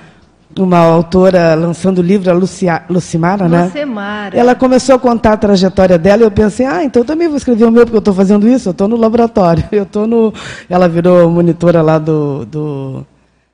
[0.57, 3.65] uma autora lançando o livro, a Lucia, Lucimara, né?
[3.65, 4.39] Lucimara.
[4.39, 7.37] Ela começou a contar a trajetória dela e eu pensei, ah, então eu também vou
[7.37, 9.65] escrever o meu, porque eu estou fazendo isso, eu estou no laboratório.
[9.73, 10.33] Eu estou no.
[10.71, 13.07] Ela virou monitora lá do, do,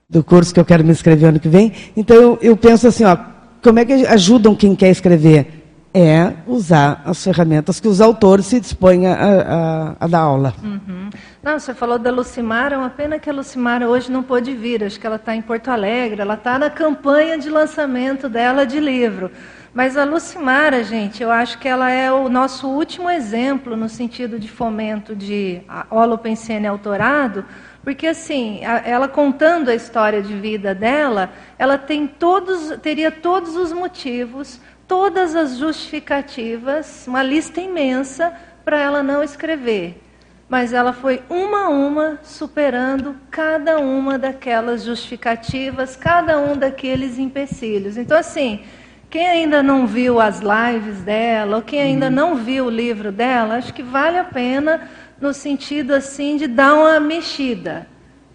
[0.06, 1.72] do curso que eu quero me inscrever ano que vem.
[1.96, 3.16] Então eu, eu penso assim, ó,
[3.62, 5.60] como é que ajudam quem quer escrever?
[5.92, 10.54] é usar as ferramentas que os autores se dispõem a, a, a dar aula.
[10.62, 11.10] Uhum.
[11.42, 14.84] Não, você falou da Lucimara, é uma pena que a Lucimara hoje não pôde vir,
[14.84, 18.78] acho que ela está em Porto Alegre, ela está na campanha de lançamento dela de
[18.78, 19.30] livro.
[19.72, 24.38] Mas a Lucimara, gente, eu acho que ela é o nosso último exemplo no sentido
[24.38, 27.44] de fomento de holopensene autorado,
[27.82, 33.72] porque assim, ela contando a história de vida dela, ela tem todos, teria todos os
[33.72, 34.60] motivos
[34.90, 38.32] todas as justificativas, uma lista imensa
[38.64, 40.02] para ela não escrever.
[40.48, 47.96] Mas ela foi uma a uma superando cada uma daquelas justificativas, cada um daqueles empecilhos.
[47.96, 48.64] Então, assim,
[49.08, 52.12] quem ainda não viu as lives dela, ou quem ainda uhum.
[52.12, 56.74] não viu o livro dela, acho que vale a pena no sentido assim de dar
[56.74, 57.86] uma mexida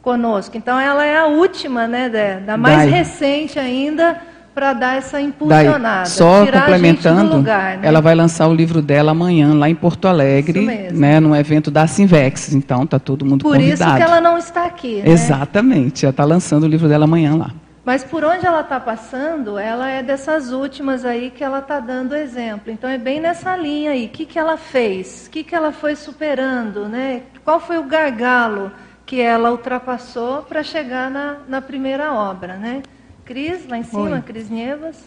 [0.01, 0.55] conosco.
[0.55, 2.89] Então, ela é a última, né, da mais Vai.
[2.89, 4.21] recente ainda
[4.53, 6.03] para dar essa impulsionada.
[6.03, 7.87] Daí, só complementando, lugar, né?
[7.87, 11.85] ela vai lançar o livro dela amanhã lá em Porto Alegre, né, num evento da
[11.85, 12.53] Sinvex.
[12.53, 13.91] Então tá todo mundo por convidado.
[13.91, 15.01] Por isso que ela não está aqui.
[15.01, 15.09] Né?
[15.09, 17.51] Exatamente, ela está lançando o livro dela amanhã lá.
[17.85, 22.15] Mas por onde ela está passando, ela é dessas últimas aí que ela está dando
[22.15, 22.71] exemplo.
[22.71, 24.07] Então é bem nessa linha aí.
[24.07, 25.27] O que, que ela fez?
[25.27, 26.89] O que, que ela foi superando?
[26.89, 27.21] Né?
[27.43, 28.71] Qual foi o gargalo
[29.05, 32.57] que ela ultrapassou para chegar na, na primeira obra?
[32.57, 32.81] Né?
[33.23, 34.21] Cris, lá em cima, Oi.
[34.23, 34.97] Cris Nievas.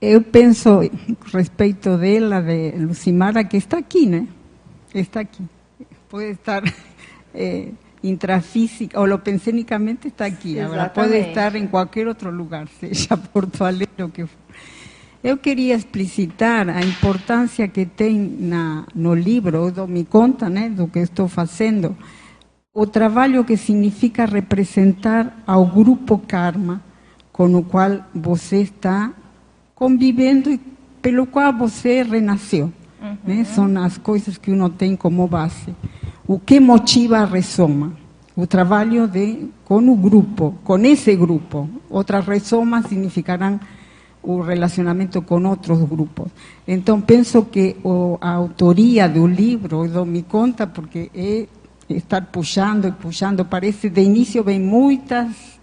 [0.00, 0.80] Eu penso,
[1.32, 4.26] respeito dela, de Lucimara, que está aqui, né?
[4.92, 5.44] Está aqui.
[6.08, 6.62] Pode estar
[7.32, 7.68] eh,
[8.08, 10.58] intrafísica, ou pensenicamente está aqui.
[10.60, 14.38] Agora, pode estar em qualquer outro lugar, seja Porto Alegre ou que for.
[15.22, 20.68] Eu queria explicitar a importância que tem na, no livro, eu dou me conta né,
[20.68, 21.96] do que estou fazendo,
[22.72, 26.82] o trabalho que significa representar ao grupo Karma,
[27.32, 29.12] com o qual você está
[29.74, 30.60] convivendo e
[31.02, 32.72] pelo qual você renasceu.
[33.00, 33.16] Uhum.
[33.24, 33.44] Né?
[33.44, 35.74] São as coisas que uno tem como base.
[36.28, 37.92] O que motiva a resoma?
[38.34, 41.68] O trabalho de, com o grupo, com esse grupo.
[41.88, 43.60] Outras resomas significarão
[44.22, 46.26] o relacionamento com outros grupos.
[46.66, 47.76] Então, penso que
[48.20, 51.46] a autoria do livro, eu dou me conta, porque é
[51.88, 55.56] estar puxando e puxando, parece de início vem muitas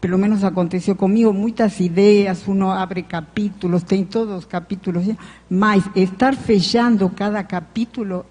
[0.00, 5.02] pelo menos aconteceu comigo, muitas ideias, uno abre capítulos, tem todos os capítulos,
[5.48, 8.26] mas estar fechando cada capítulo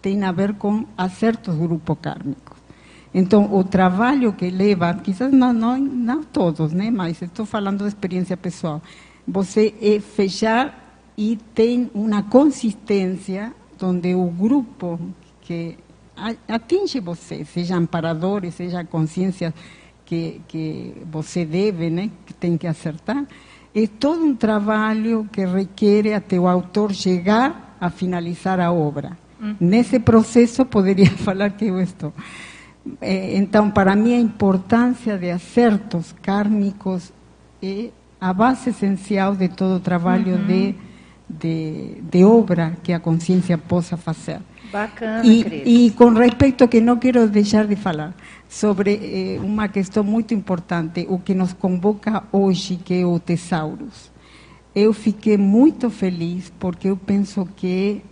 [0.00, 2.58] tem a ver com acertos grupos kármicos.
[3.12, 6.90] Então, o trabalho que leva, quizás não, não, não todos, né?
[6.90, 8.80] mas estou falando de experiência pessoal,
[9.26, 14.98] você é fechar e tem uma consistência onde o grupo
[15.42, 15.76] que
[16.48, 19.52] atinge você, seja amparadores, seja consciências
[20.04, 23.24] que, que você deve, né, que tem que acertar,
[23.74, 29.16] é todo um trabalho que requer até o autor chegar a finalizar a obra.
[29.40, 29.56] Uhum.
[29.60, 32.12] Nesse processo, poderia falar que eu estou.
[33.00, 37.12] É, então, para mim, a importância de acertos kármicos
[37.62, 40.46] é a base essencial de todo o trabalho uhum.
[40.46, 40.74] de,
[41.28, 44.40] de, de obra que a consciência possa fazer.
[44.72, 48.14] Bacana, e, e com respeito que não quero deixar de falar,
[48.48, 54.12] sobre eh, uma questão muito importante, o que nos convoca hoje, que é o Tesaurus.
[54.72, 58.02] Eu fiquei muito feliz porque eu penso que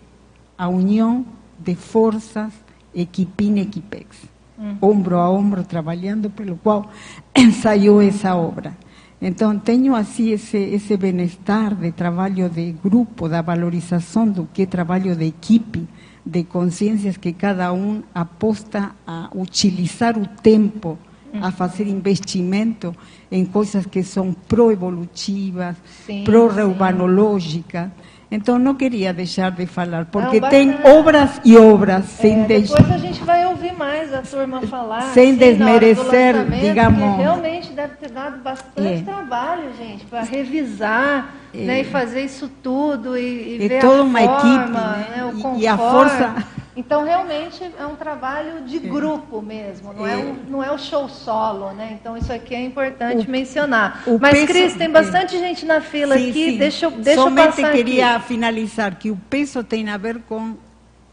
[0.59, 1.25] a união
[1.59, 2.53] de forças
[2.95, 4.25] Equipine Equipex,
[4.59, 4.77] uhum.
[4.83, 6.91] ombro a ombro, trabalhando, pelo qual
[7.63, 8.77] saiu essa obra.
[9.21, 14.67] Então, tenho assim esse, esse bem-estar de trabalho de grupo, da valorização do que é
[14.67, 15.89] trabalho de equipe,
[16.25, 20.99] de consciências que cada um aposta a utilizar o tempo,
[21.41, 22.95] a fazer investimento
[23.31, 25.77] em coisas que são pro-evolutivas,
[26.25, 27.91] pro-reumanológicas.
[28.31, 32.77] Então não queria deixar de falar, porque não, tem obras e obras sem é, deixar.
[32.77, 35.01] Depois a gente vai ouvir mais a turma falar.
[35.15, 37.17] Sem assim, desmerecer, digamos.
[37.17, 39.03] Realmente deve ter dado bastante é.
[39.03, 41.59] trabalho, gente, para revisar é.
[41.59, 45.61] né, e fazer isso tudo e, e ver toda a uma forma, equipe, né, e,
[45.63, 46.35] e a força
[46.79, 51.09] então, realmente, é um trabalho de grupo mesmo, não é, um, não é o show
[51.09, 51.99] solo, né?
[52.01, 54.05] Então, isso aqui é importante o, mencionar.
[54.07, 55.41] O Mas, peso, Cris, tem bastante é.
[55.41, 56.57] gente na fila sim, aqui, sim.
[56.57, 58.29] deixa, eu, deixa Somente eu passar queria aqui.
[58.29, 60.57] finalizar que o peso tem a ver com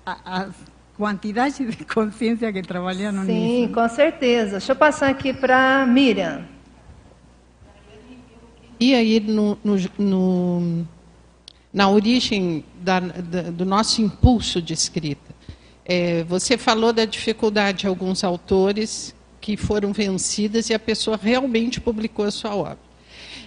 [0.05, 0.47] a, a
[0.95, 3.25] quantidade de consciência que trabalham nisso.
[3.25, 4.51] Sim, com certeza.
[4.51, 6.43] Deixa eu passar aqui para Miriam.
[8.79, 10.85] E aí, no, no, no,
[11.73, 15.34] na origem da, da, do nosso impulso de escrita.
[15.85, 21.79] É, você falou da dificuldade de alguns autores que foram vencidas e a pessoa realmente
[21.79, 22.79] publicou a sua obra.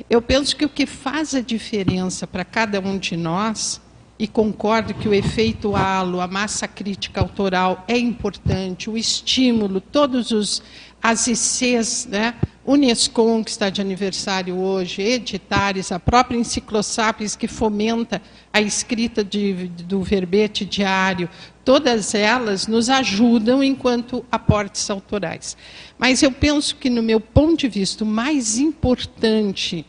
[0.09, 3.80] Eu penso que o que faz a diferença para cada um de nós,
[4.16, 10.30] e concordo que o efeito halo, a massa crítica autoral é importante, o estímulo, todos
[10.30, 10.62] os
[11.03, 12.35] as ICs, né?
[12.69, 18.21] Unescom, que está de aniversário hoje, Editares, a própria Enciclosapiens, que fomenta
[18.53, 21.31] a escrita de, do verbete diário,
[21.65, 25.57] todas elas nos ajudam enquanto aportes autorais.
[25.97, 29.87] Mas eu penso que, no meu ponto de vista, o mais importante,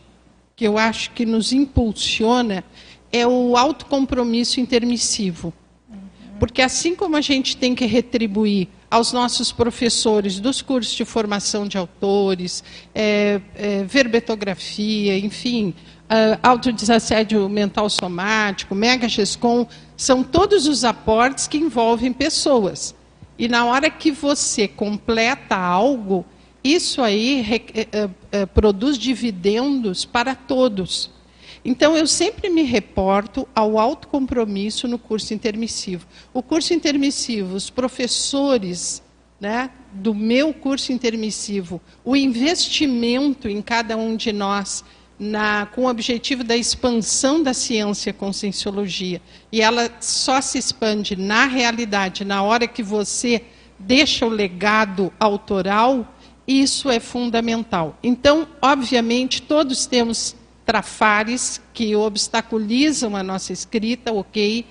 [0.56, 2.64] que eu acho que nos impulsiona,
[3.12, 5.52] é o autocompromisso intermissivo.
[6.38, 11.66] Porque assim como a gente tem que retribuir aos nossos professores dos cursos de formação
[11.66, 15.72] de autores, é, é, verbetografia, enfim,
[16.10, 19.66] uh, autodesassédio mental somático, mega GESCOM,
[19.96, 22.94] são todos os aportes que envolvem pessoas.
[23.38, 26.26] E na hora que você completa algo,
[26.62, 27.64] isso aí
[28.04, 31.10] uh, produz dividendos para todos.
[31.64, 36.06] Então, eu sempre me reporto ao autocompromisso no curso intermissivo.
[36.32, 39.02] O curso intermissivo, os professores
[39.40, 44.84] né, do meu curso intermissivo, o investimento em cada um de nós,
[45.18, 48.30] na, com o objetivo da expansão da ciência com
[49.52, 53.42] e ela só se expande na realidade, na hora que você
[53.78, 56.14] deixa o legado autoral,
[56.46, 57.98] isso é fundamental.
[58.02, 60.34] Então, obviamente, todos temos
[60.70, 64.64] trafares que obstaculizam a nossa escrita, ok.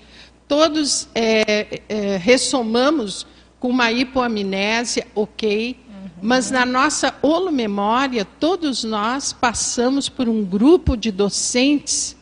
[0.47, 3.27] Todos é, é, ressomamos
[3.59, 5.75] com uma hipoamnésia, ok.
[5.75, 6.09] Uhum.
[6.21, 12.15] Mas na nossa holomemória, todos nós passamos por um grupo de docentes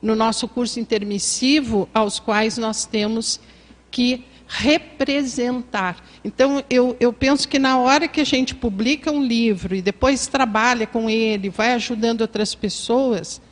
[0.00, 3.38] no nosso curso intermissivo, aos quais nós temos
[3.90, 6.02] que representar.
[6.24, 10.26] Então, eu, eu penso que na hora que a gente publica um livro e depois
[10.26, 13.42] trabalha com ele, vai ajudando outras pessoas,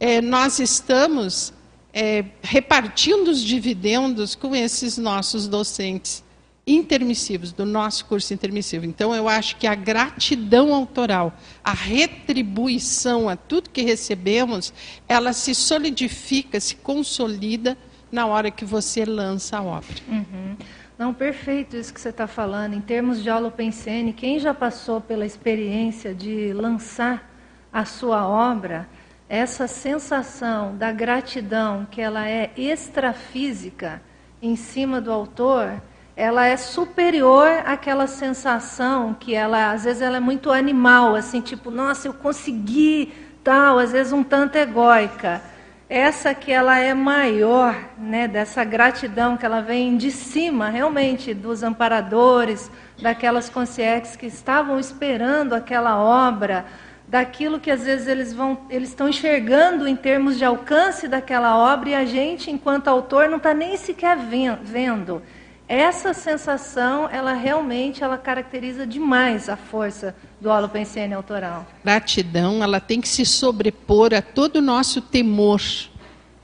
[0.00, 1.52] é, nós estamos
[1.92, 6.24] é, repartindo os dividendos com esses nossos docentes
[6.66, 8.86] intermissivos, do nosso curso intermissivo.
[8.86, 14.72] Então, eu acho que a gratidão autoral, a retribuição a tudo que recebemos,
[15.06, 17.78] ela se solidifica, se consolida
[18.16, 19.94] na hora que você lança a obra.
[20.08, 20.56] Uhum.
[20.98, 22.72] Não, perfeito isso que você está falando.
[22.72, 27.30] Em termos de aula pensene, quem já passou pela experiência de lançar
[27.70, 28.88] a sua obra,
[29.28, 34.00] essa sensação da gratidão, que ela é extrafísica
[34.40, 35.82] em cima do autor,
[36.16, 41.70] ela é superior àquela sensação que ela, às vezes, ela é muito animal, assim, tipo,
[41.70, 43.12] nossa, eu consegui,
[43.44, 45.42] tal, às vezes um tanto egóica
[45.88, 51.62] essa que ela é maior, né, dessa gratidão que ela vem de cima, realmente, dos
[51.62, 52.70] amparadores,
[53.00, 56.66] daquelas consciências que estavam esperando aquela obra,
[57.06, 61.90] daquilo que às vezes eles vão, eles estão enxergando em termos de alcance daquela obra
[61.90, 65.22] e a gente, enquanto autor, não está nem sequer vendo.
[65.68, 71.66] Essa sensação, ela realmente, ela caracteriza demais a força do holopensene autoral.
[71.82, 75.60] Gratidão, ela tem que se sobrepor a todo o nosso temor,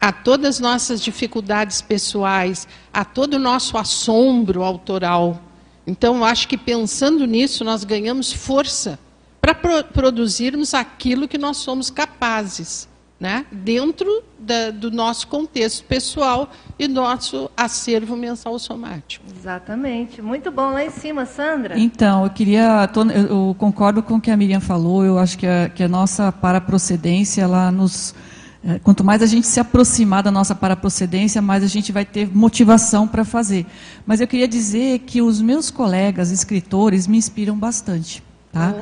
[0.00, 5.40] a todas as nossas dificuldades pessoais, a todo o nosso assombro autoral.
[5.86, 8.98] Então, acho que pensando nisso, nós ganhamos força
[9.40, 12.88] para pro produzirmos aquilo que nós somos capazes
[13.22, 19.24] né, dentro da, do nosso contexto pessoal e nosso acervo mensal somático.
[19.38, 20.20] Exatamente.
[20.20, 21.78] Muito bom lá em cima, Sandra.
[21.78, 22.90] Então, eu queria,
[23.30, 26.32] eu concordo com o que a Miriam falou, eu acho que a, que a nossa
[26.32, 28.12] paraprocedência, ela nos
[28.64, 32.28] é, Quanto mais a gente se aproximar da nossa paraprocedência, mais a gente vai ter
[32.32, 33.66] motivação para fazer.
[34.04, 38.22] Mas eu queria dizer que os meus colegas escritores me inspiram bastante.
[38.52, 38.74] Tá?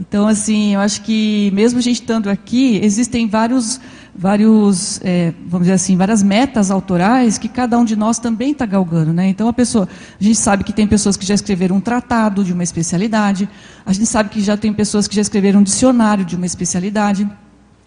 [0.00, 3.80] Então, assim, eu acho que mesmo a gente estando aqui, existem vários,
[4.14, 8.64] vários é, vamos dizer assim, várias metas autorais que cada um de nós também está
[8.64, 9.12] galgando.
[9.12, 9.28] Né?
[9.28, 9.88] Então, a pessoa,
[10.20, 13.48] a gente sabe que tem pessoas que já escreveram um tratado de uma especialidade,
[13.84, 17.28] a gente sabe que já tem pessoas que já escreveram um dicionário de uma especialidade.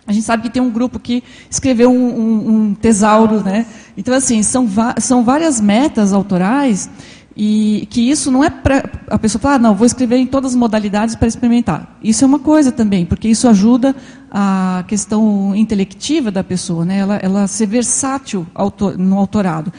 [0.05, 3.65] A gente sabe que tem um grupo que escreveu um, um, um tesauro, né?
[3.95, 4.67] Então, assim, são,
[4.97, 6.89] são várias metas autorais
[7.35, 10.51] e que isso não é para a pessoa falar, ah, não, vou escrever em todas
[10.51, 11.97] as modalidades para experimentar.
[12.03, 13.95] Isso é uma coisa também, porque isso ajuda
[14.31, 16.99] a questão intelectiva da pessoa, né?
[16.99, 18.45] ela, ela ser versátil
[18.97, 19.71] no autorado.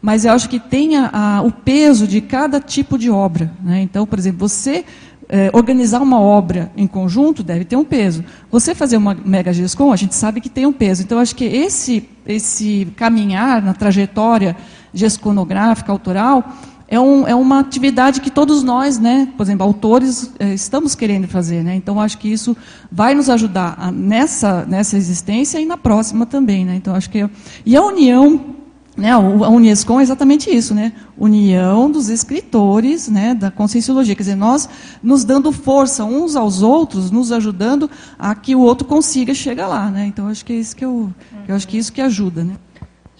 [0.00, 3.52] Mas eu acho que tenha a, o peso de cada tipo de obra.
[3.62, 3.82] Né?
[3.82, 4.84] Então, por exemplo, você
[5.28, 8.24] é, organizar uma obra em conjunto deve ter um peso.
[8.50, 11.02] Você fazer uma mega GESCOM, a gente sabe que tem um peso.
[11.02, 14.56] Então, acho que esse, esse caminhar na trajetória
[14.92, 16.52] gesconográfica, autoral,
[16.90, 21.28] é, um, é uma atividade que todos nós, né, por exemplo, autores, é, estamos querendo
[21.28, 21.62] fazer.
[21.62, 21.76] Né?
[21.76, 22.56] Então, acho que isso
[22.90, 26.64] vai nos ajudar a, nessa, nessa existência e na próxima também.
[26.64, 26.74] Né?
[26.74, 27.30] Então, acho que
[27.64, 28.56] e a união,
[28.96, 30.92] né, a Unesco é exatamente isso, né?
[31.16, 34.16] união dos escritores né, da conscienciologia.
[34.16, 34.68] Quer dizer, nós
[35.00, 37.88] nos dando força uns aos outros, nos ajudando
[38.18, 39.88] a que o outro consiga chegar lá.
[39.90, 40.06] Né?
[40.06, 41.14] Então, acho que é isso que eu,
[41.46, 42.42] eu acho que é isso que ajuda.
[42.42, 42.54] Né?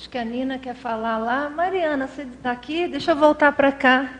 [0.00, 1.50] Acho que a Nina quer falar lá.
[1.50, 2.88] Mariana, você está aqui?
[2.88, 4.10] Deixa eu voltar para cá.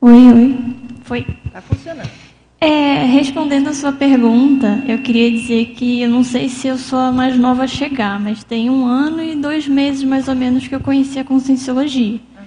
[0.00, 0.58] Oi, oi.
[1.02, 1.26] Foi.
[1.44, 2.10] Está funcionando.
[2.58, 6.98] É, respondendo a sua pergunta, eu queria dizer que eu não sei se eu sou
[6.98, 10.66] a mais nova a chegar, mas tem um ano e dois meses mais ou menos
[10.66, 12.14] que eu conheci a Conscienciologia.
[12.14, 12.46] Uhum.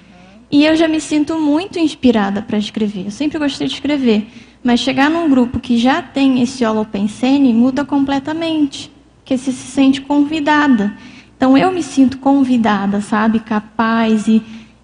[0.50, 3.06] E eu já me sinto muito inspirada para escrever.
[3.06, 4.26] Eu sempre gostei de escrever.
[4.64, 10.02] Mas chegar num grupo que já tem esse holopensene muda completamente, porque você se sente
[10.02, 10.94] convidada.
[11.36, 14.42] Então eu me sinto convidada, sabe, capaz e,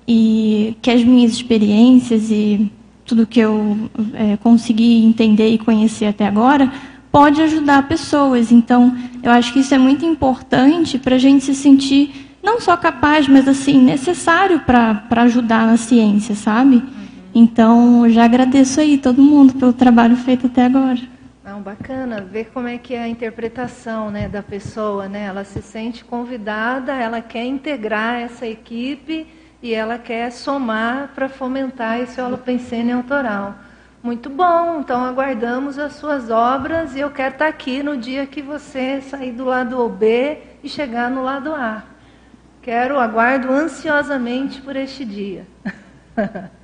[0.07, 2.71] e que as minhas experiências e
[3.05, 6.71] tudo que eu é, consegui entender e conhecer até agora
[7.11, 8.51] pode ajudar pessoas.
[8.51, 12.75] Então eu acho que isso é muito importante para a gente se sentir não só
[12.75, 16.83] capaz, mas assim necessário para ajudar na ciência, sabe?
[17.35, 20.99] Então, já agradeço aí todo mundo pelo trabalho feito até agora.
[21.43, 25.25] Não, bacana ver como é que é a interpretação né, da pessoa, né?
[25.25, 29.27] Ela se sente convidada, ela quer integrar essa equipe
[29.61, 33.55] e ela quer somar para fomentar esse holopensene autoral.
[34.01, 38.41] Muito bom, então aguardamos as suas obras e eu quero estar aqui no dia que
[38.41, 41.83] você sair do lado B e chegar no lado A.
[42.61, 45.47] Quero, aguardo ansiosamente por este dia.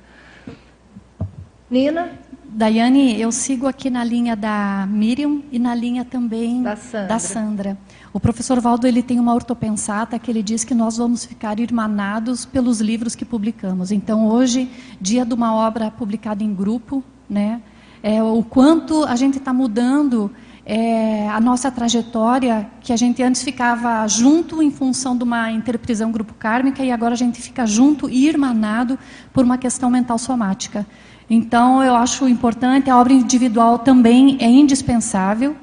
[1.70, 2.10] Nina?
[2.52, 7.06] Daiane, eu sigo aqui na linha da Miriam e na linha também da Sandra.
[7.06, 7.78] Da Sandra.
[8.12, 12.44] O professor Valdo ele tem uma ortopensata que ele diz que nós vamos ficar irmanados
[12.44, 13.92] pelos livros que publicamos.
[13.92, 14.68] Então, hoje,
[15.00, 17.62] dia de uma obra publicada em grupo, né?
[18.02, 20.28] É, o quanto a gente está mudando
[20.72, 26.12] é, a nossa trajetória, que a gente antes ficava junto em função de uma interprisão
[26.12, 28.96] grupo kármica e agora a gente fica junto e irmanado
[29.32, 30.86] por uma questão mental somática.
[31.28, 35.56] Então, eu acho importante, a obra individual também é indispensável,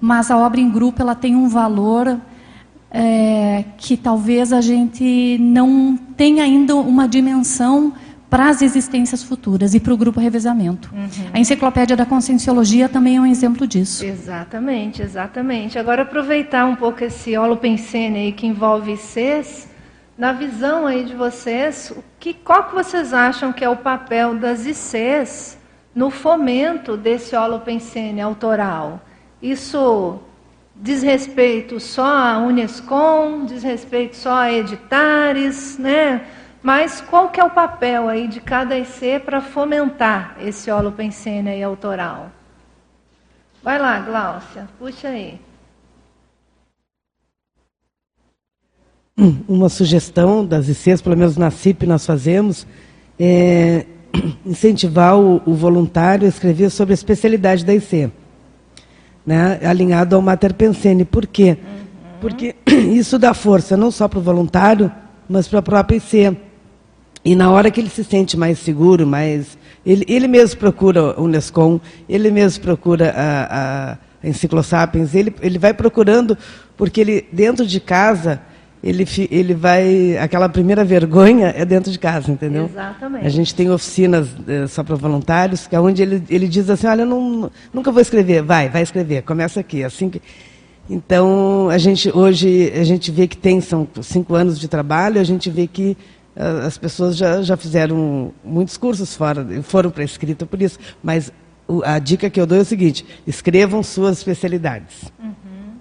[0.00, 2.20] mas a obra em grupo ela tem um valor
[2.90, 7.92] é, que talvez a gente não tenha ainda uma dimensão
[8.30, 10.90] para as existências futuras e para o grupo revezamento.
[10.94, 11.08] Uhum.
[11.32, 14.04] A enciclopédia da conscienciologia também é um exemplo disso.
[14.04, 15.78] Exatamente, exatamente.
[15.78, 19.68] Agora aproveitar um pouco esse holopensene aí que envolve CES,
[20.16, 24.34] na visão aí de vocês, o que, qual que vocês acham que é o papel
[24.34, 25.56] das ICs
[25.94, 29.00] no fomento desse holopensene autoral?
[29.40, 30.18] Isso
[30.74, 36.22] diz respeito só a Unescom, diz respeito só a editares, né?
[36.62, 41.62] Mas qual que é o papel aí de cada IC para fomentar esse holopensene aí
[41.62, 42.30] autoral?
[43.62, 45.40] Vai lá, Gláucia, puxa aí.
[49.48, 52.66] uma sugestão das ICs, pelo menos na CIP nós fazemos,
[53.18, 53.84] é
[54.46, 58.10] incentivar o, o, voluntário a escrever sobre a especialidade da IC,
[59.26, 61.04] né, alinhado ao Mater Pensene.
[61.04, 61.58] Por quê?
[61.60, 61.78] Uhum.
[62.20, 62.54] Porque
[62.92, 64.90] isso dá força não só para o voluntário,
[65.28, 66.36] mas para a própria IC.
[67.28, 71.24] E na hora que ele se sente mais seguro, mais ele, ele mesmo procura o
[71.24, 76.38] Unescom, ele mesmo procura a, a, Enciclosapiens, ele, ele vai procurando,
[76.74, 78.40] porque ele, dentro de casa,
[78.82, 80.16] ele, ele vai.
[80.16, 82.64] Aquela primeira vergonha é dentro de casa, entendeu?
[82.64, 83.26] Exatamente.
[83.26, 86.86] A gente tem oficinas é, só para voluntários, que é onde ele, ele diz assim:
[86.86, 88.40] olha, não, nunca vou escrever.
[88.42, 89.84] Vai, vai escrever, começa aqui.
[89.84, 90.22] Assim que...
[90.88, 95.24] Então, a gente hoje a gente vê que tem, são cinco anos de trabalho, a
[95.24, 95.94] gente vê que
[96.66, 101.32] as pessoas já, já fizeram muitos cursos fora, foram para a escrita por isso, mas
[101.84, 105.10] a dica que eu dou é o seguinte: escrevam suas especialidades.
[105.18, 105.76] Uhum.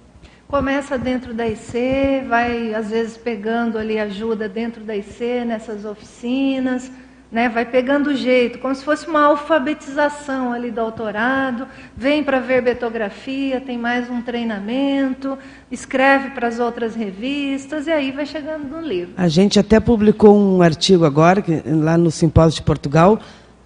[0.47, 6.89] Começa dentro da IC, vai às vezes pegando ali ajuda dentro da IC, nessas oficinas,
[7.31, 7.49] né?
[7.49, 12.61] vai pegando o jeito, como se fosse uma alfabetização ali do autorado, vem para ver
[12.61, 15.37] betografia, tem mais um treinamento,
[15.71, 19.13] escreve para as outras revistas e aí vai chegando no livro.
[19.17, 23.19] A gente até publicou um artigo agora, lá no Simpósio de Portugal,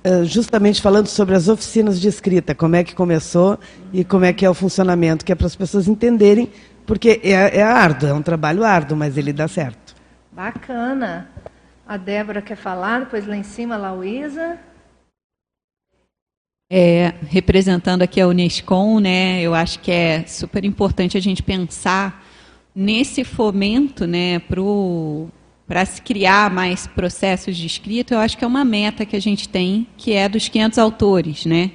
[0.03, 3.59] eh, justamente falando sobre as oficinas de escrita, como é que começou
[3.93, 6.49] e como é que é o funcionamento, que é para as pessoas entenderem
[6.85, 9.95] porque é, é árduo, é um trabalho árduo, mas ele dá certo.
[10.31, 11.29] Bacana.
[11.91, 14.57] A Débora quer falar, depois lá em cima, a Luísa.
[16.71, 22.25] É, representando aqui a Unescom, né, eu acho que é super importante a gente pensar
[22.73, 24.39] nesse fomento né,
[25.67, 29.21] para se criar mais processos de escrita, eu acho que é uma meta que a
[29.21, 31.45] gente tem, que é dos 500 autores.
[31.45, 31.71] Né?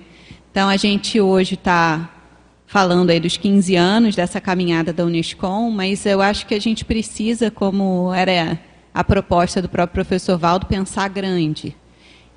[0.51, 2.09] Então, a gente hoje está
[2.67, 6.87] falando aí dos 15 anos dessa caminhada da Unescom, mas eu acho que a gente
[6.87, 8.59] precisa, como era
[8.97, 11.77] a proposta do próprio professor Valdo, pensar grande.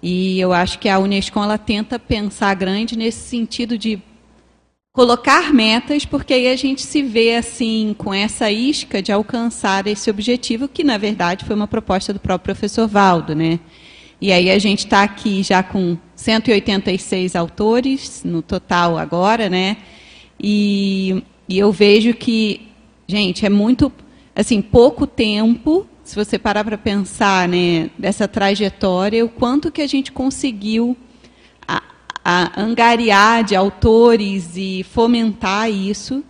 [0.03, 3.97] E eu acho que a Unescom ela tenta pensar grande nesse sentido de
[4.91, 10.09] colocar metas, porque aí a gente se vê assim com essa isca de alcançar esse
[10.09, 13.61] objetivo, que na verdade foi uma proposta do próprio professor Valdo, né?
[14.19, 19.77] E aí a gente está aqui já com 186 autores no total agora, né?
[20.37, 22.67] E, e eu vejo que,
[23.07, 23.89] gente, é muito,
[24.35, 29.85] assim, pouco tempo, se você parar para pensar, né, dessa trajetória, o quanto que a
[29.85, 30.97] gente conseguiu
[31.67, 31.83] a,
[32.25, 36.23] a angariar de autores e fomentar isso.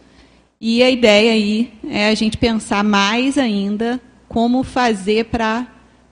[0.59, 5.65] E a ideia aí é a gente pensar mais ainda como fazer para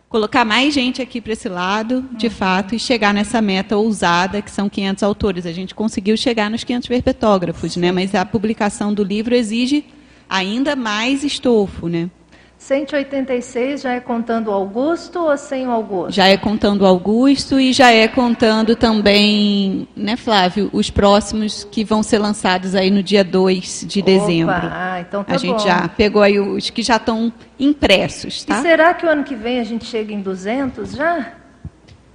[0.07, 2.31] colocar mais gente aqui para esse lado, de uhum.
[2.31, 5.45] fato, e chegar nessa meta ousada, que são 500 autores.
[5.45, 7.91] A gente conseguiu chegar nos 500 perpetógrafos, né?
[7.91, 9.83] mas a publicação do livro exige
[10.29, 11.89] ainda mais estofo.
[11.89, 12.09] Né?
[12.57, 16.11] 186 já é contando o Augusto ou sem o Augusto?
[16.11, 21.83] Já é contando o Augusto e já é contando também, né, Flávio, os próximos que
[21.83, 24.55] vão ser lançados aí no dia 2 de Opa, dezembro.
[24.55, 28.59] Ah, então tá a gente já pegou aí os que já estão impressos, tá?
[28.59, 31.33] E será que o ano que vem a gente chega em 200 já?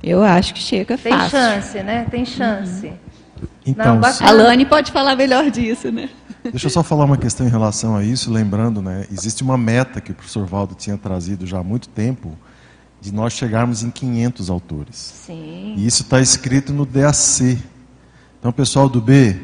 [0.03, 1.39] Eu acho que chega Tem fácil.
[1.39, 2.07] Tem chance, né?
[2.11, 2.87] Tem chance.
[2.87, 2.95] Uhum.
[3.65, 6.09] Então, Não, a Lani pode falar melhor disso, né?
[6.43, 10.01] Deixa eu só falar uma questão em relação a isso, lembrando, né, existe uma meta
[10.01, 12.37] que o professor Valdo tinha trazido já há muito tempo,
[13.01, 14.97] de nós chegarmos em 500 autores.
[15.27, 15.75] Sim.
[15.77, 17.59] E isso está escrito no DAC.
[18.39, 19.41] Então, pessoal do B.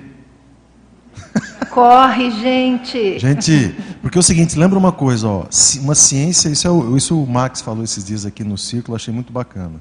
[1.71, 3.19] Corre, gente!
[3.19, 5.47] Gente, porque é o seguinte, lembra uma coisa, ó,
[5.81, 9.15] uma ciência, isso, é o, isso o Max falou esses dias aqui no círculo, achei
[9.15, 9.81] muito bacana.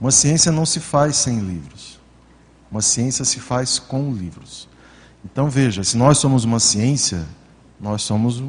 [0.00, 1.98] Uma ciência não se faz sem livros.
[2.70, 4.67] Uma ciência se faz com livros.
[5.30, 7.24] Então veja, se nós somos uma ciência,
[7.78, 8.42] nós somos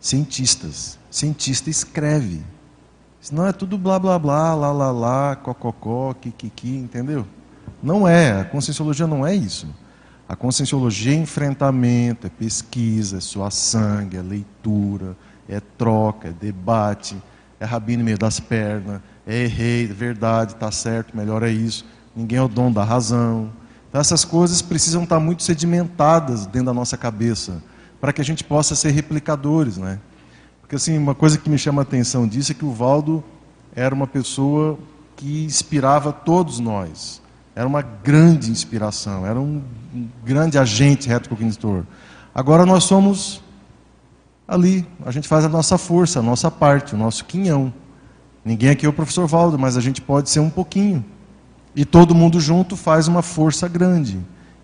[0.00, 0.98] cientistas.
[1.10, 2.42] Cientista escreve.
[3.20, 7.26] Senão é tudo blá blá blá, lá lá lá, cococó, kikiki, entendeu?
[7.82, 9.68] Não é, a conscienciologia não é isso.
[10.28, 15.16] A conscienciologia é enfrentamento, é pesquisa, é suar sangue, é leitura,
[15.48, 17.16] é troca, é debate,
[17.60, 21.84] é rabino meio das pernas, é errei, é verdade, está certo, melhor é isso.
[22.14, 23.50] Ninguém é o dono da razão.
[23.88, 27.62] Então, essas coisas precisam estar muito sedimentadas dentro da nossa cabeça,
[28.00, 29.78] para que a gente possa ser replicadores.
[29.78, 29.98] Né?
[30.60, 33.24] Porque assim, uma coisa que me chama a atenção disso é que o Valdo
[33.74, 34.78] era uma pessoa
[35.16, 37.22] que inspirava todos nós.
[37.54, 39.62] Era uma grande inspiração, era um
[40.24, 41.84] grande agente retrocognitor.
[42.34, 43.42] Agora nós somos
[44.46, 47.72] ali, a gente faz a nossa força, a nossa parte, o nosso quinhão.
[48.44, 51.04] Ninguém aqui é o professor Valdo, mas a gente pode ser um pouquinho.
[51.78, 54.18] E todo mundo junto faz uma força grande.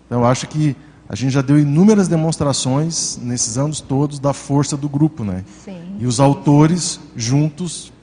[0.05, 0.75] Então, eu acho que
[1.07, 5.45] a gente já deu inúmeras demonstrações nesses anos todos da força do grupo, né?
[5.63, 5.95] Sim.
[5.97, 7.93] E os autores juntos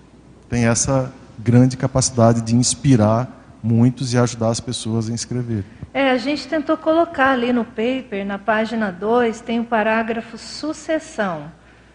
[0.48, 5.62] têm essa grande capacidade de inspirar muitos e ajudar as pessoas a escrever.
[5.92, 11.52] É, a gente tentou colocar ali no paper, na página 2, tem o parágrafo sucessão.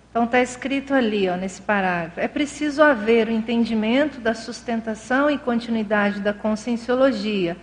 [0.09, 5.37] Então está escrito ali, ó, nesse parágrafo, é preciso haver o entendimento da sustentação e
[5.37, 7.55] continuidade da conscienciologia.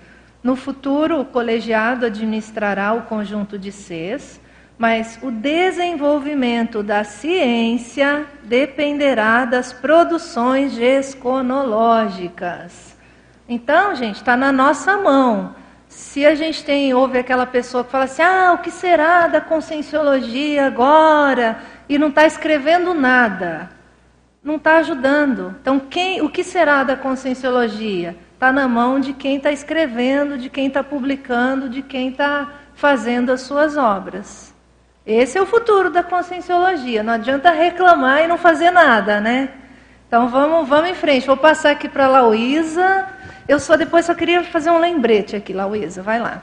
[0.43, 4.41] No futuro, o colegiado administrará o conjunto de Cs,
[4.77, 12.97] mas o desenvolvimento da ciência dependerá das produções gesconológicas.
[13.49, 15.55] Então, gente, está na nossa mão.
[15.89, 19.41] Se a gente tem, ouve aquela pessoa que fala assim, ah, o que será da
[19.41, 21.59] conscienciologia agora?
[21.89, 23.71] E não está escrevendo nada.
[24.43, 25.57] não está ajudando.
[25.61, 28.15] Então, quem, o que será da conscienciologia?
[28.35, 33.33] Está na mão de quem está escrevendo, de quem está publicando, de quem está fazendo
[33.33, 34.55] as suas obras.
[35.07, 37.03] Esse é o futuro da conscienciologia.
[37.03, 39.49] Não adianta reclamar e não fazer nada, né?
[40.07, 41.27] Então vamos, vamos em frente.
[41.27, 43.07] Vou passar aqui para a Lauísa.
[43.49, 46.03] Eu só depois só queria fazer um lembrete aqui, Lauísa.
[46.03, 46.43] Vai lá.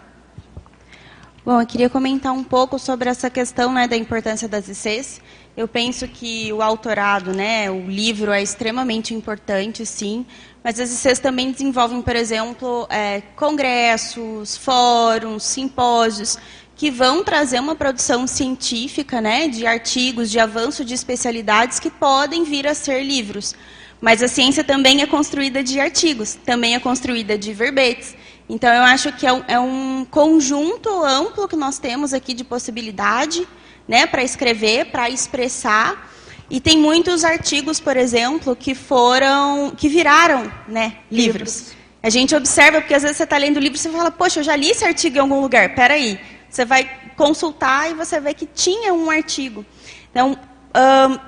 [1.43, 5.19] Bom, eu queria comentar um pouco sobre essa questão né, da importância das ICs.
[5.57, 10.23] Eu penso que o autorado, né, o livro é extremamente importante, sim,
[10.63, 16.37] mas as ICs também desenvolvem, por exemplo, é, congressos, fóruns, simpósios,
[16.75, 22.43] que vão trazer uma produção científica, né, de artigos, de avanço de especialidades que podem
[22.43, 23.55] vir a ser livros.
[23.99, 28.15] Mas a ciência também é construída de artigos, também é construída de verbetes.
[28.49, 32.43] Então, eu acho que é um, é um conjunto amplo que nós temos aqui de
[32.43, 33.47] possibilidade
[33.87, 36.11] né, para escrever, para expressar.
[36.49, 41.59] E tem muitos artigos, por exemplo, que foram, que viraram, né, livros.
[41.59, 41.81] livros.
[42.03, 44.39] A gente observa porque às vezes você está lendo o livro e você fala, poxa,
[44.39, 45.75] eu já li esse artigo em algum lugar.
[45.75, 46.19] Pera aí,
[46.49, 49.65] você vai consultar e você vê que tinha um artigo.
[50.09, 50.37] Então,
[50.75, 51.19] um,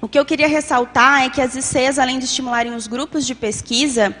[0.00, 3.34] o que eu queria ressaltar é que as ICs, além de estimularem os grupos de
[3.34, 4.16] pesquisa,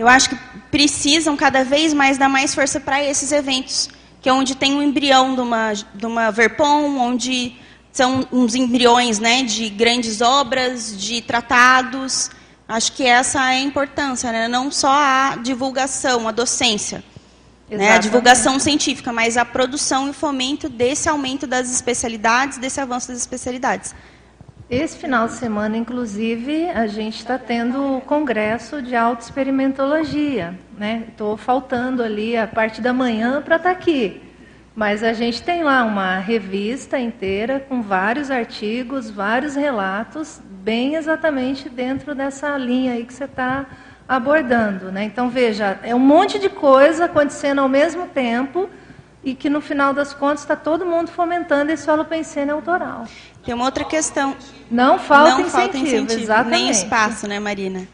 [0.00, 0.36] eu acho que
[0.70, 3.90] precisam cada vez mais dar mais força para esses eventos
[4.20, 7.56] que é onde tem um embrião de uma, de uma Verpom, onde
[7.92, 12.30] são uns embriões né, de grandes obras, de tratados.
[12.68, 14.46] Acho que essa é a importância, né?
[14.46, 17.02] não só a divulgação, a docência,
[17.68, 17.92] né?
[17.92, 23.08] a divulgação científica, mas a produção e o fomento desse aumento das especialidades, desse avanço
[23.08, 23.94] das especialidades.
[24.70, 30.54] Esse final de semana, inclusive, a gente está tendo o congresso de autoexperimentologia.
[31.08, 31.38] Estou né?
[31.42, 34.22] faltando ali a parte da manhã para estar tá aqui.
[34.72, 41.68] Mas a gente tem lá uma revista inteira com vários artigos, vários relatos, bem exatamente
[41.68, 43.66] dentro dessa linha aí que você está
[44.08, 44.92] abordando.
[44.92, 45.02] Né?
[45.02, 48.70] Então, veja, é um monte de coisa acontecendo ao mesmo tempo
[49.22, 53.06] e que no final das contas está todo mundo fomentando esse holopensene autoral.
[53.44, 54.36] Tem uma outra questão.
[54.70, 56.62] Não falta não incentivo, falta incentivo exatamente.
[56.62, 57.86] nem espaço, né, Marina?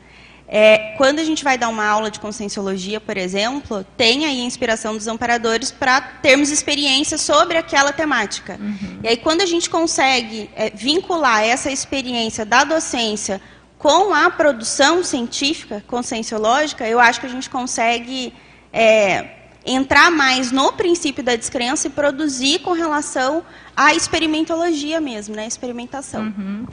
[0.48, 4.44] É, quando a gente vai dar uma aula de conscienciologia, por exemplo, tem aí a
[4.44, 8.56] inspiração dos amparadores para termos experiência sobre aquela temática.
[8.60, 9.00] Uhum.
[9.02, 13.40] E aí, quando a gente consegue é, vincular essa experiência da docência
[13.76, 18.32] com a produção científica, conscienciológica, eu acho que a gente consegue
[18.72, 19.26] é,
[19.66, 23.42] entrar mais no princípio da descrença e produzir com relação
[23.76, 25.46] à experimentologia mesmo, né?
[25.46, 26.22] Experimentação.
[26.22, 26.66] Uhum.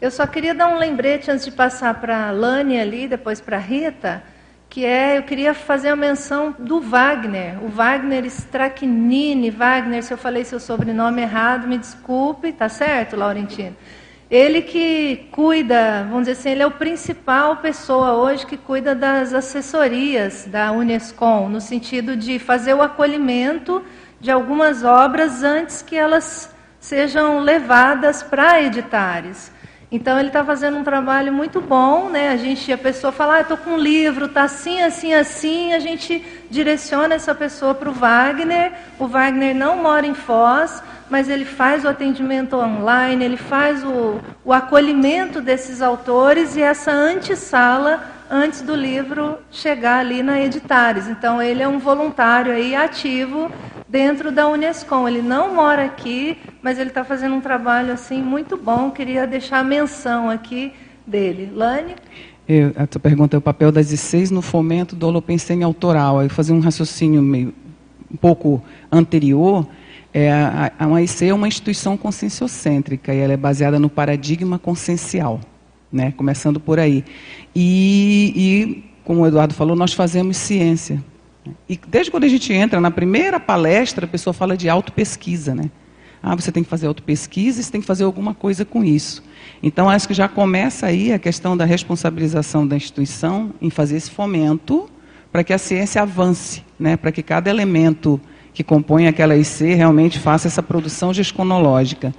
[0.00, 3.56] Eu só queria dar um lembrete antes de passar para a Lani ali, depois para
[3.56, 4.22] a Rita,
[4.68, 10.18] que é, eu queria fazer a menção do Wagner, o Wagner Strachnini, Wagner, se eu
[10.18, 13.76] falei seu sobrenome errado, me desculpe, tá certo, Laurentino?
[14.30, 19.34] Ele que cuida, vamos dizer assim, ele é o principal pessoa hoje que cuida das
[19.34, 23.82] assessorias da Unescom, no sentido de fazer o acolhimento
[24.20, 29.50] de algumas obras antes que elas sejam levadas para editares.
[29.90, 32.28] Então ele está fazendo um trabalho muito bom, né?
[32.28, 35.80] A gente, a pessoa fala, ah, estou com um livro, está assim, assim, assim, a
[35.80, 38.72] gente direciona essa pessoa para o Wagner.
[39.00, 40.80] O Wagner não mora em Foz,
[41.10, 46.92] mas ele faz o atendimento online, ele faz o, o acolhimento desses autores e essa
[46.92, 48.00] antessala
[48.30, 51.08] antes do livro chegar ali na Editares.
[51.08, 53.50] Então ele é um voluntário aí ativo
[53.88, 55.08] dentro da Unescom.
[55.08, 58.92] Ele não mora aqui, mas ele está fazendo um trabalho assim muito bom.
[58.92, 60.72] Queria deixar a menção aqui
[61.04, 61.50] dele.
[61.52, 61.96] Lani?
[62.48, 66.22] Eu, a tua pergunta é o papel das ICs no fomento do holopensene autoral.
[66.22, 67.52] Eu fazer um raciocínio meio,
[68.12, 69.66] um pouco anterior.
[70.12, 75.40] É, a, a, é uma instituição conscienciocêntrica e ela é baseada no paradigma consciencial,
[75.92, 76.12] né?
[76.16, 77.04] começando por aí.
[77.54, 81.02] E, e, como o Eduardo falou, nós fazemos ciência.
[81.68, 85.70] E desde quando a gente entra na primeira palestra, a pessoa fala de autopesquisa, né?
[86.22, 89.22] Ah, você tem que fazer autopesquisa e você tem que fazer alguma coisa com isso.
[89.62, 94.10] Então, acho que já começa aí a questão da responsabilização da instituição em fazer esse
[94.10, 94.90] fomento
[95.32, 96.96] para que a ciência avance, né?
[96.96, 98.20] para que cada elemento
[98.52, 102.12] que compõe aquela IC realmente faça essa produção gesconológica.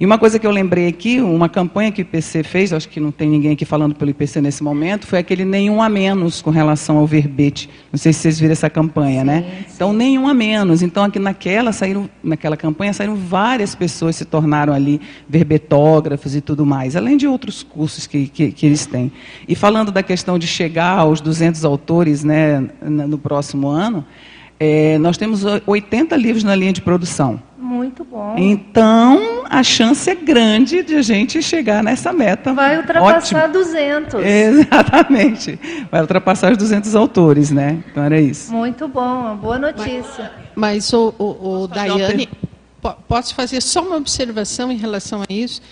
[0.00, 2.98] E uma coisa que eu lembrei aqui, uma campanha que o IPC fez, acho que
[2.98, 6.48] não tem ninguém aqui falando pelo IPC nesse momento, foi aquele nenhum a menos com
[6.48, 7.68] relação ao verbete.
[7.92, 9.42] Não sei se vocês viram essa campanha, né?
[9.42, 9.56] sim, né?
[9.58, 9.72] Sim.
[9.74, 10.80] Então, nenhum a menos.
[10.80, 16.64] Então, aqui naquela, saíram, naquela campanha saíram várias pessoas se tornaram ali verbetógrafos e tudo
[16.64, 19.12] mais, além de outros cursos que, que, que eles têm.
[19.46, 24.06] E falando da questão de chegar aos 200 autores né, no próximo ano,
[24.60, 27.42] é, nós temos 80 livros na linha de produção.
[27.58, 28.34] Muito bom.
[28.36, 32.52] Então, a chance é grande de a gente chegar nessa meta.
[32.52, 33.52] Vai ultrapassar Ótimo.
[33.54, 34.20] 200.
[34.22, 35.58] Exatamente.
[35.90, 37.82] Vai ultrapassar os 200 autores, né?
[37.90, 38.52] Então era isso.
[38.52, 40.30] Muito bom, uma boa notícia.
[40.54, 42.28] Mas, mas o, o, o Daiane,
[43.08, 45.62] posso fazer só uma observação em relação a isso?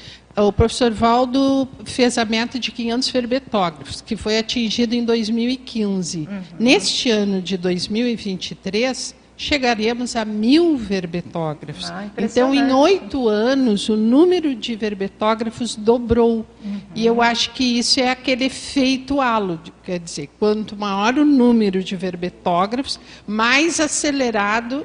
[0.40, 6.18] O professor Valdo fez a meta de 500 verbetógrafos, que foi atingido em 2015.
[6.18, 6.42] Uhum.
[6.58, 11.88] Neste ano de 2023, chegaremos a mil verbetógrafos.
[11.90, 16.44] Ah, então, em oito anos, o número de verbetógrafos dobrou.
[16.64, 16.80] Uhum.
[16.94, 19.60] E eu acho que isso é aquele efeito halo.
[19.84, 24.84] Quer dizer, quanto maior o número de verbetógrafos, mais acelerado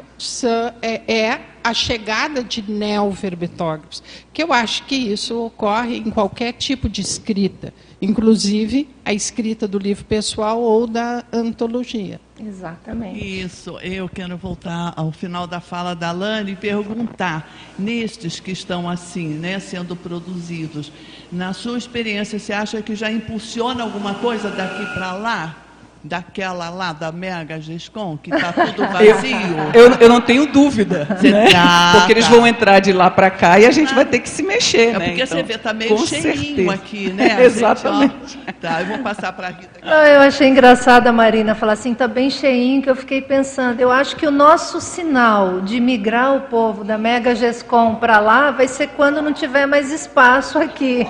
[0.81, 4.03] é, é a chegada de neoverbetógrafos,
[4.33, 9.77] que eu acho que isso ocorre em qualquer tipo de escrita, inclusive a escrita do
[9.77, 12.19] livro pessoal ou da antologia.
[12.39, 13.41] Exatamente.
[13.41, 17.49] Isso, eu quero voltar ao final da fala da Lani e perguntar,
[17.79, 20.91] nestes que estão assim, né, sendo produzidos,
[21.31, 25.62] na sua experiência, você acha que já impulsiona alguma coisa daqui para lá?
[26.03, 29.37] Daquela lá da Mega Gescom, que está tudo vazio?
[29.73, 31.07] Eu, eu, eu, não tenho dúvida.
[31.21, 31.49] Né?
[31.49, 32.31] Tá, porque eles tá.
[32.31, 34.89] vão entrar de lá para cá e a gente vai ter que se mexer.
[34.89, 35.05] É né?
[35.05, 36.73] porque então, você vê, está meio cheinho certeza.
[36.73, 37.43] aqui, né?
[37.45, 38.13] Exatamente.
[38.33, 39.79] Gente, tá, eu vou passar para a Rita.
[39.81, 43.91] eu achei engraçada a Marina falar assim, está bem cheinho, que eu fiquei pensando, eu
[43.91, 48.67] acho que o nosso sinal de migrar o povo da Mega Gescom para lá vai
[48.67, 51.07] ser quando não tiver mais espaço aqui.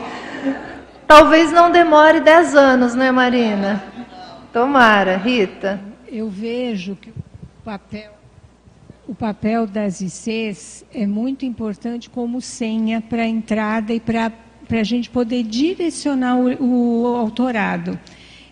[1.08, 3.93] Talvez não demore 10 anos, né, Marina?
[4.54, 5.82] Tomara, Rita.
[6.08, 7.14] Eu vejo que o
[7.66, 8.12] papel,
[9.08, 14.32] o papel das ICs é muito importante como senha para a entrada e para
[14.70, 18.00] a gente poder direcionar o, o autorado.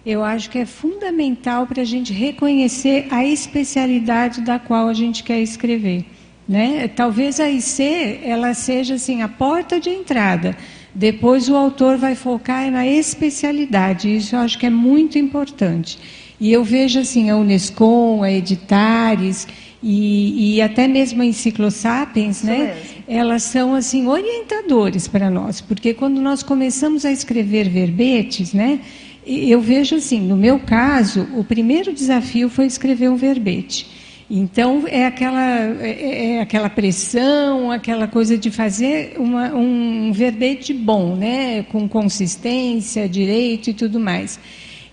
[0.04, 5.24] Eu acho que é fundamental para a gente reconhecer a especialidade da qual a gente
[5.24, 6.08] quer escrever.
[6.50, 6.88] Né?
[6.88, 10.58] Talvez a IC ela seja assim a porta de entrada
[10.94, 15.98] depois o autor vai focar na especialidade, isso eu acho que é muito importante.
[16.40, 19.48] E eu vejo assim, a Unescom, a Editares
[19.82, 22.78] e, e até mesmo a Enciclosapiens, né?
[23.08, 28.80] Elas são assim orientadores para nós, porque quando nós começamos a escrever verbetes, né?
[29.26, 34.01] Eu vejo assim, no meu caso, o primeiro desafio foi escrever um verbete.
[34.34, 41.18] Então, é aquela, é, é, aquela pressão, aquela coisa de fazer uma, um verbete bom,
[41.18, 41.64] né?
[41.64, 44.40] com consistência, direito e tudo mais.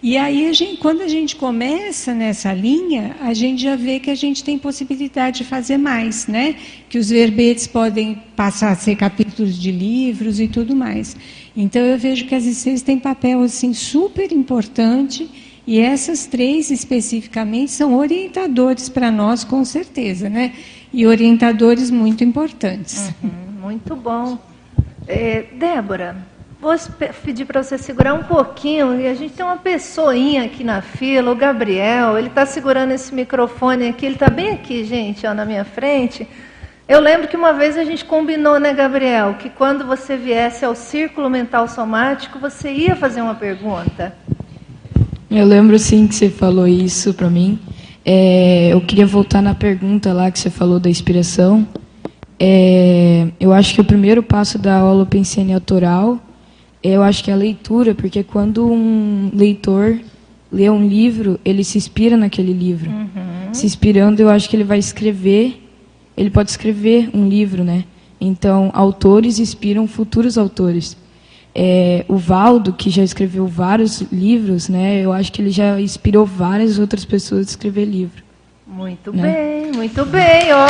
[0.02, 4.10] E aí, a gente, quando a gente começa nessa linha, a gente já vê que
[4.10, 6.56] a gente tem possibilidade de fazer mais, né?
[6.88, 11.16] Que os verbetes podem passar a ser capítulos de livros e tudo mais.
[11.56, 15.28] Então, eu vejo que as ICs têm papel assim super importante
[15.68, 20.54] e essas três especificamente são orientadores para nós, com certeza, né?
[20.90, 23.12] E orientadores muito importantes.
[23.22, 24.38] Uhum, muito bom.
[25.06, 26.16] É, Débora,
[26.58, 26.74] vou
[27.22, 28.98] pedir para você segurar um pouquinho.
[28.98, 32.16] E a gente tem uma pessoinha aqui na fila, o Gabriel.
[32.16, 34.06] Ele está segurando esse microfone aqui.
[34.06, 36.26] Ele está bem aqui, gente, ó, na minha frente.
[36.88, 40.74] Eu lembro que uma vez a gente combinou, né, Gabriel, que quando você viesse ao
[40.74, 44.16] círculo mental somático, você ia fazer uma pergunta.
[45.30, 47.58] Eu lembro sim que você falou isso para mim.
[48.04, 51.68] É, eu queria voltar na pergunta lá que você falou da inspiração.
[52.40, 56.18] É, eu acho que o primeiro passo da holopensene autoral,
[56.82, 60.00] eu acho que é a leitura, porque quando um leitor
[60.50, 62.90] lê um livro, ele se inspira naquele livro.
[62.90, 63.52] Uhum.
[63.52, 65.62] Se inspirando, eu acho que ele vai escrever,
[66.16, 67.84] ele pode escrever um livro, né?
[68.18, 70.96] Então, autores inspiram futuros autores.
[71.60, 76.24] É, o Valdo, que já escreveu vários livros, né, eu acho que ele já inspirou
[76.24, 78.22] várias outras pessoas a escrever livro.
[78.64, 79.22] Muito né?
[79.22, 80.66] bem, muito bem, ó.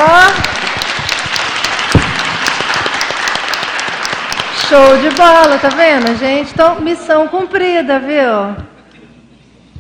[4.67, 6.53] Show de bola, tá vendo, gente?
[6.55, 8.65] Então, missão cumprida, viu?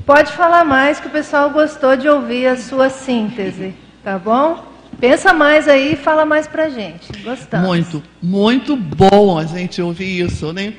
[0.04, 3.72] Pode falar mais que o pessoal gostou de ouvir a sua síntese,
[4.04, 4.62] tá bom?
[5.00, 7.10] Pensa mais aí e fala mais pra gente.
[7.22, 7.66] Gostamos.
[7.66, 10.74] Muito, muito bom a gente ouvir isso, né?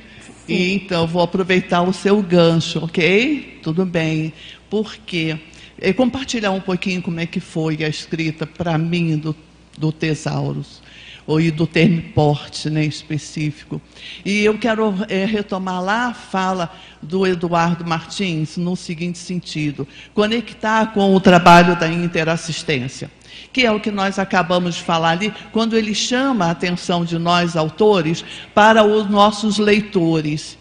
[0.50, 3.60] E, então, vou aproveitar o seu gancho, ok?
[3.62, 4.34] Tudo bem.
[4.70, 5.38] Por quê?
[5.80, 9.36] E compartilhar um pouquinho como é que foi a escrita para mim do,
[9.78, 10.82] do Tesauros,
[11.28, 13.80] ou do Termiporte, né, específico.
[14.26, 20.88] E eu quero é, retomar lá a fala do Eduardo Martins no seguinte sentido: conectar
[20.88, 23.12] com o trabalho da interassistência
[23.51, 27.17] que é o que nós acabamos de falar ali, quando ele chama a atenção de
[27.17, 28.23] nós, autores,
[28.53, 30.57] para os nossos leitores.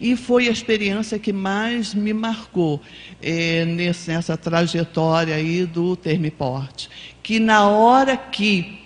[0.00, 2.80] E foi a experiência que mais me marcou
[3.22, 6.90] é, nessa trajetória aí do Termiporte.
[7.22, 8.78] Que na hora que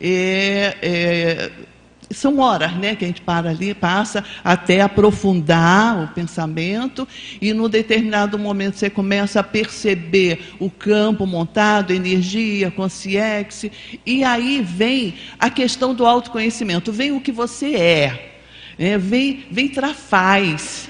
[0.00, 1.50] é, é,
[2.10, 7.06] são horas né, que a gente para ali, passa até aprofundar o pensamento,
[7.40, 13.70] e no determinado momento você começa a perceber o campo montado, energia, consciência,
[14.04, 18.40] e aí vem a questão do autoconhecimento, vem o que você é,
[18.78, 20.88] é vem, vem trafaz.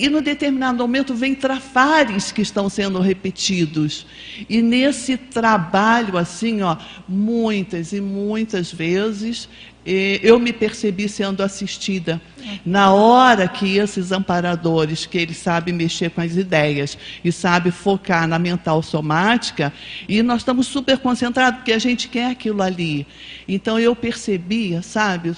[0.00, 4.06] E no determinado momento vem trafares que estão sendo repetidos.
[4.48, 6.74] E nesse trabalho, assim, ó,
[7.06, 9.46] muitas e muitas vezes
[9.84, 12.20] eu me percebi sendo assistida.
[12.64, 18.26] Na hora que esses amparadores, que eles sabem mexer com as ideias e sabem focar
[18.26, 19.70] na mental somática,
[20.08, 23.06] e nós estamos super concentrados, porque a gente quer aquilo ali.
[23.46, 25.34] Então eu percebia, sabe,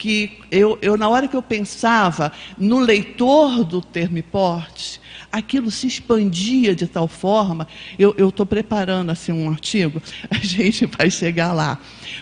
[0.00, 4.98] que eu, eu na hora que eu pensava no leitor do Termiporte,
[5.30, 7.66] aquilo se expandia de tal forma.
[7.98, 11.78] Eu estou preparando assim um artigo, a gente vai chegar lá.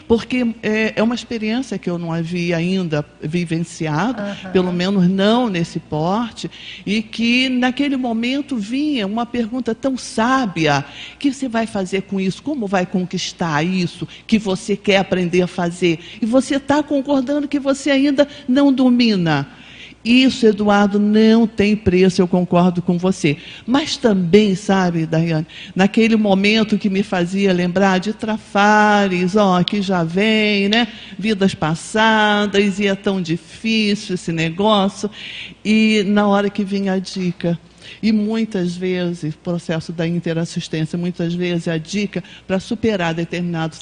[0.07, 4.53] Porque é, é uma experiência que eu não havia ainda vivenciado, uhum.
[4.53, 6.51] pelo menos não nesse porte,
[6.85, 10.85] e que naquele momento vinha uma pergunta tão sábia:
[11.15, 12.43] o que você vai fazer com isso?
[12.43, 15.99] Como vai conquistar isso que você quer aprender a fazer?
[16.21, 19.49] E você está concordando que você ainda não domina.
[20.05, 23.37] Isso, Eduardo, não tem preço, eu concordo com você.
[23.67, 30.05] Mas também, sabe, Daiane, naquele momento que me fazia lembrar de Trafares, ó, que já
[30.05, 30.89] vem, né?
[31.19, 35.11] Vidas passadas, e é tão difícil esse negócio.
[35.65, 37.59] E na hora que vinha a dica,
[38.03, 43.77] e muitas vezes, processo da interassistência, muitas vezes a dica para superar determinado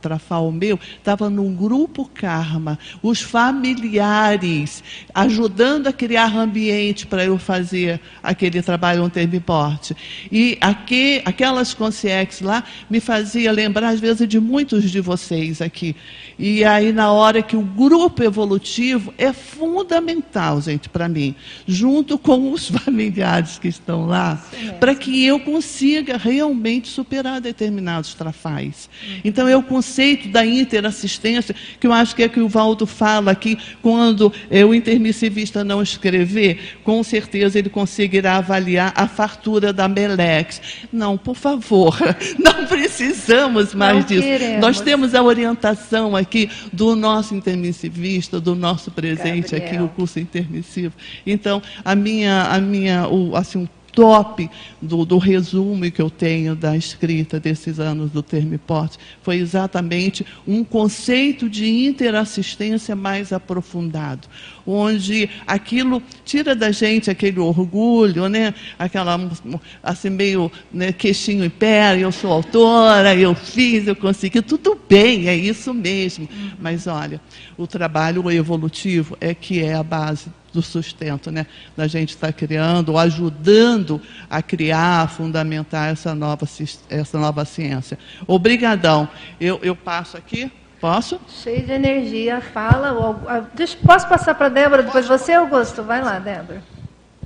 [0.00, 4.82] trafal, meu estava num grupo karma, os familiares
[5.14, 9.96] ajudando a criar ambiente para eu fazer aquele trabalho on termiporte.
[10.30, 15.96] E aqui, aquelas consciências lá me fazia lembrar, às vezes, de muitos de vocês aqui.
[16.38, 21.34] E aí, na hora que o grupo evolutivo é fundamental, gente, para mim,
[21.66, 23.29] junto com os familiares
[23.60, 24.42] que estão lá,
[24.78, 28.88] para que eu consiga realmente superar determinados trafais.
[29.24, 33.30] Então, é o conceito da interassistência, que eu acho que é que o Valdo fala
[33.30, 39.88] aqui, quando é, o intermissivista não escrever, com certeza ele conseguirá avaliar a fartura da
[39.88, 40.60] Melex.
[40.92, 41.96] Não, por favor,
[42.38, 44.22] não precisamos mais não disso.
[44.22, 44.60] Queremos.
[44.60, 49.66] Nós temos a orientação aqui do nosso intermissivista, do nosso presente Gabriel.
[49.66, 50.94] aqui, o curso intermissivo.
[51.26, 54.48] Então, a minha, a minha, o, assim, um top
[54.80, 60.64] do, do, resumo que eu tenho da escrita desses anos do Termiporte foi exatamente um
[60.64, 64.28] conceito de interassistência mais aprofundado,
[64.66, 68.54] onde aquilo tira da gente aquele orgulho, né?
[68.78, 69.18] aquela
[69.82, 75.28] assim meio né, queixinho em pé, eu sou autora, eu fiz, eu consegui, tudo bem,
[75.28, 76.28] é isso mesmo.
[76.58, 77.20] Mas olha,
[77.56, 81.46] o trabalho evolutivo é que é a base do sustento, né?
[81.76, 86.46] Da gente estar tá criando, ou ajudando a criar, a fundamentar essa nova,
[86.88, 87.98] essa nova ciência.
[88.26, 89.08] Obrigadão.
[89.40, 90.50] Eu, eu passo aqui.
[90.80, 91.20] Posso?
[91.28, 92.40] Cheio de energia.
[92.40, 93.48] Fala.
[93.54, 95.82] Deixa, posso passar para a Débora, depois você, Augusto?
[95.82, 96.62] Vai lá, Débora.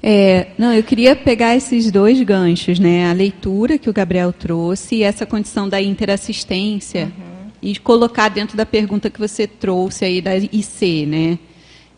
[0.02, 3.08] É, não, eu queria pegar esses dois ganchos, né?
[3.08, 7.50] A leitura que o Gabriel trouxe e essa condição da interassistência uhum.
[7.62, 11.38] e colocar dentro da pergunta que você trouxe aí da IC, né?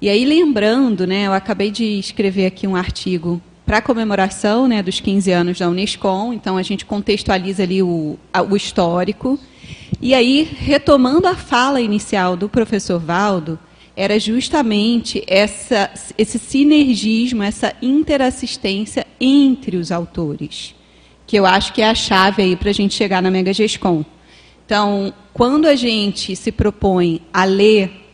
[0.01, 5.01] E aí, lembrando, né, eu acabei de escrever aqui um artigo para comemoração né, dos
[5.01, 8.19] 15 anos da Unescom, então a gente contextualiza ali o,
[8.49, 9.39] o histórico.
[10.01, 13.59] E aí, retomando a fala inicial do professor Valdo,
[13.97, 20.75] era justamente essa, esse sinergismo, essa interassistência entre os autores,
[21.27, 24.05] que eu acho que é a chave aí para a gente chegar na Mega Gescom.
[24.67, 28.06] Então, quando a gente se propõe a ler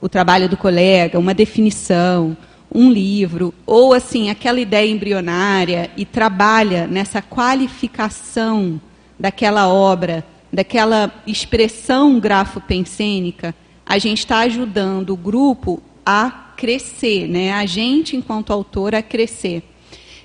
[0.00, 2.36] o trabalho do colega, uma definição,
[2.72, 8.80] um livro, ou assim, aquela ideia embrionária e trabalha nessa qualificação
[9.18, 13.54] daquela obra, daquela expressão grafopensênica,
[13.84, 17.52] a gente está ajudando o grupo a crescer, né?
[17.52, 19.62] a gente, enquanto autor, a crescer.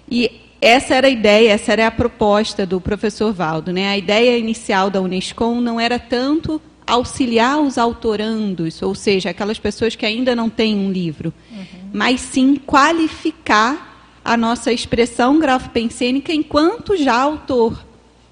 [0.10, 0.32] E
[0.62, 3.74] essa era a ideia, essa era a proposta do professor Valdo.
[3.74, 3.88] Né?
[3.88, 9.96] A ideia inicial da Unesco não era tanto auxiliar os autorandos, ou seja, aquelas pessoas
[9.96, 11.66] que ainda não têm um livro, uhum.
[11.94, 17.86] mas sim qualificar a nossa expressão grafopensênica enquanto já autor.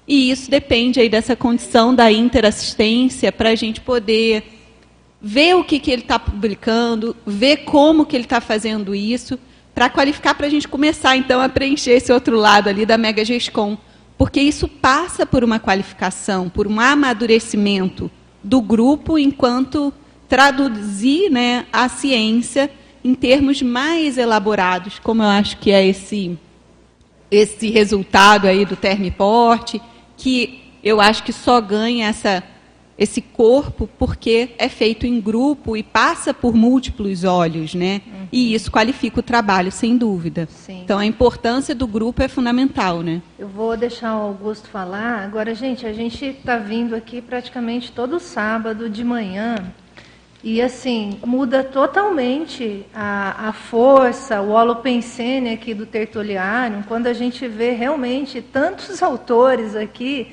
[0.06, 4.44] E isso depende aí dessa condição da interassistência para a gente poder
[5.20, 9.38] ver o que, que ele está publicando, ver como que ele está fazendo isso,
[9.74, 13.24] para qualificar para a gente começar então a preencher esse outro lado ali da Mega
[13.24, 13.78] Gescom.
[14.18, 18.10] Porque isso passa por uma qualificação, por um amadurecimento
[18.44, 19.92] do grupo enquanto
[20.28, 22.70] traduzir né, a ciência
[23.02, 26.38] em termos mais elaborados, como eu acho que é esse,
[27.30, 29.76] esse resultado aí do Termiport,
[30.16, 32.42] que eu acho que só ganha essa,
[32.96, 38.00] esse corpo porque é feito em grupo e passa por múltiplos olhos, né?
[38.06, 38.28] Uhum.
[38.30, 40.48] E isso qualifica o trabalho, sem dúvida.
[40.50, 40.82] Sim.
[40.84, 43.20] Então a importância do grupo é fundamental, né?
[43.38, 45.24] Eu vou deixar o Augusto falar.
[45.24, 49.56] Agora, gente, a gente está vindo aqui praticamente todo sábado de manhã
[50.44, 57.48] e assim, muda totalmente a, a força, o holopensene aqui do Tertuliário, quando a gente
[57.48, 60.28] vê realmente tantos autores aqui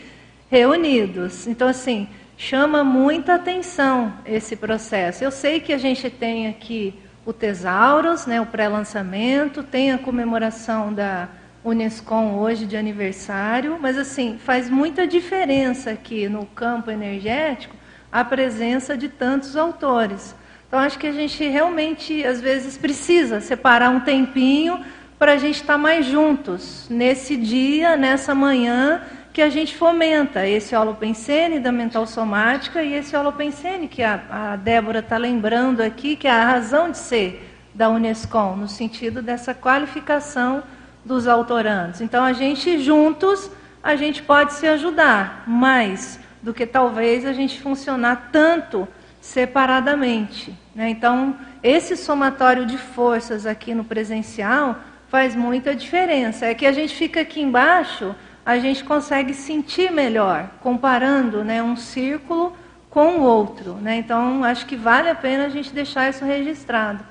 [0.49, 1.47] reunidos.
[1.47, 2.09] Então, assim,
[2.41, 5.23] chama muita atenção esse processo.
[5.23, 10.91] Eu sei que a gente tem aqui o Tesauros, né, o pré-lançamento, tem a comemoração
[10.91, 11.30] da
[11.63, 17.76] Unescom hoje de aniversário, mas assim, faz muita diferença aqui no campo energético
[18.11, 20.35] a presença de tantos autores.
[20.68, 24.84] Então, acho que a gente realmente, às vezes, precisa separar um tempinho
[25.19, 30.45] para a gente estar tá mais juntos nesse dia, nessa manhã, que a gente fomenta
[30.45, 36.15] esse holopensene da mental somática e esse holopensene que a, a Débora está lembrando aqui,
[36.15, 40.63] que é a razão de ser da Unescom, no sentido dessa qualificação
[41.05, 42.01] dos autorandos.
[42.01, 43.49] Então, a gente juntos,
[43.81, 48.87] a gente pode se ajudar, mas do que talvez a gente funcionar tanto
[49.21, 50.53] separadamente.
[50.75, 50.89] Né?
[50.89, 56.47] Então, esse somatório de forças aqui no presencial faz muita diferença.
[56.47, 58.15] É que a gente fica aqui embaixo,
[58.45, 62.53] a gente consegue sentir melhor, comparando né, um círculo
[62.89, 63.76] com o outro.
[63.76, 63.97] Né?
[63.97, 67.03] Então, acho que vale a pena a gente deixar isso registrado.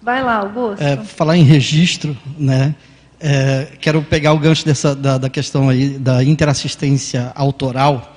[0.00, 0.82] Vai lá, Augusto.
[0.82, 2.74] É, falar em registro, né?
[3.20, 8.16] É, quero pegar o gancho dessa, da, da questão aí da interassistência autoral.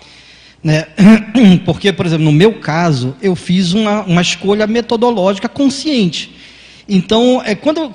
[0.63, 0.85] Né?
[1.65, 6.35] Porque, por exemplo, no meu caso, eu fiz uma, uma escolha metodológica consciente.
[6.87, 7.91] Então, é, quando,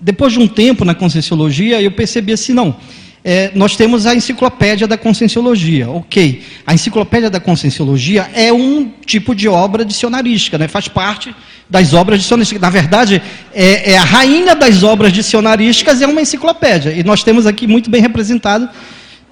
[0.00, 2.76] depois de um tempo na Conscienciologia, eu percebi assim, não,
[3.24, 6.42] é, nós temos a enciclopédia da Conscienciologia, ok.
[6.66, 10.68] A enciclopédia da Conscienciologia é um tipo de obra dicionarística, né?
[10.68, 11.34] faz parte
[11.68, 12.62] das obras dicionarísticas.
[12.62, 13.20] Na verdade,
[13.52, 17.90] é, é a rainha das obras dicionarísticas é uma enciclopédia, e nós temos aqui muito
[17.90, 18.68] bem representado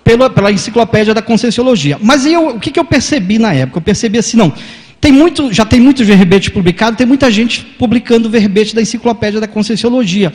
[0.02, 1.98] pela, pela enciclopédia da Conscienciologia.
[2.00, 3.78] Mas eu, o que, que eu percebi na época?
[3.78, 4.52] Eu percebi assim, não,
[5.00, 9.46] tem muito, já tem muitos verbetes publicados, tem muita gente publicando verbete da enciclopédia da
[9.46, 10.32] Conscienciologia.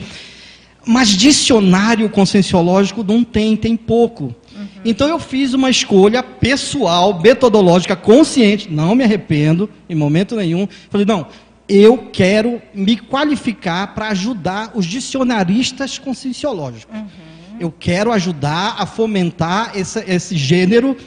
[0.86, 4.36] Mas dicionário conscienciológico não tem, tem pouco.
[4.56, 4.68] Uhum.
[4.84, 10.68] Então eu fiz uma escolha pessoal, metodológica, consciente, não me arrependo em momento nenhum.
[10.90, 11.28] Falei, não,
[11.70, 16.96] eu quero me qualificar para ajudar os dicionaristas conscienciológicos.
[16.96, 17.32] Uhum
[17.62, 20.98] eu quero ajudar a fomentar esse, esse gênero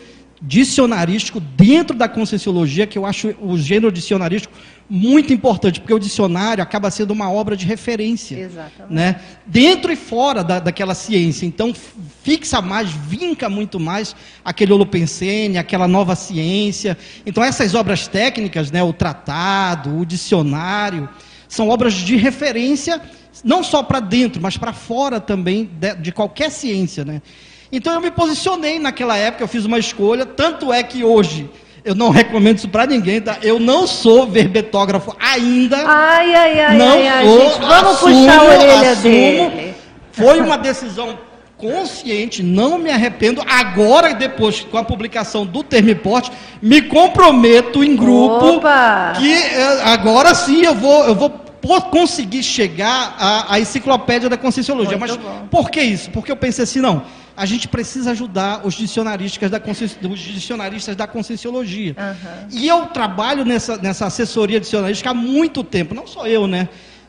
[0.40, 4.54] dicionarístico dentro da conscienciologia, que eu acho o gênero dicionarístico
[4.88, 8.38] muito importante, porque o dicionário acaba sendo uma obra de referência.
[8.38, 8.92] Exatamente.
[8.92, 9.20] Né?
[9.46, 11.46] Dentro e fora da, daquela ciência.
[11.46, 11.74] Então,
[12.22, 16.98] fixa mais, vinca muito mais aquele holopensene, aquela nova ciência.
[17.24, 21.08] Então, essas obras técnicas, né, o tratado, o dicionário,
[21.48, 23.00] são obras de referência
[23.42, 27.20] não só para dentro, mas para fora também de, de, qualquer ciência, né?
[27.72, 31.50] Então eu me posicionei naquela época, eu fiz uma escolha, tanto é que hoje
[31.84, 33.36] eu não recomendo isso para ninguém, tá?
[33.42, 35.76] Eu não sou verbetógrafo ainda.
[35.86, 39.74] Ai, ai, ai, não ai, sou, gente, vamos assumo, puxar a orelha assumo, dele.
[40.12, 41.18] Foi uma decisão
[41.58, 43.42] consciente, não me arrependo.
[43.46, 46.32] Agora, depois, com a publicação do Termiporte,
[46.62, 49.12] me comprometo em grupo Opa.
[49.18, 51.30] que eh, agora sim eu vou, eu vou
[51.90, 54.98] conseguir chegar à, à enciclopédia da Conscienciologia.
[54.98, 55.46] Mas bom.
[55.50, 56.10] por que isso?
[56.10, 57.02] Porque eu pensei assim, não,
[57.36, 59.60] a gente precisa ajudar os dicionaristas da,
[60.08, 61.96] os dicionaristas da Conscienciologia.
[61.98, 62.48] Uhum.
[62.50, 66.68] E eu trabalho nessa, nessa assessoria dicionarística há muito tempo, não só eu, né?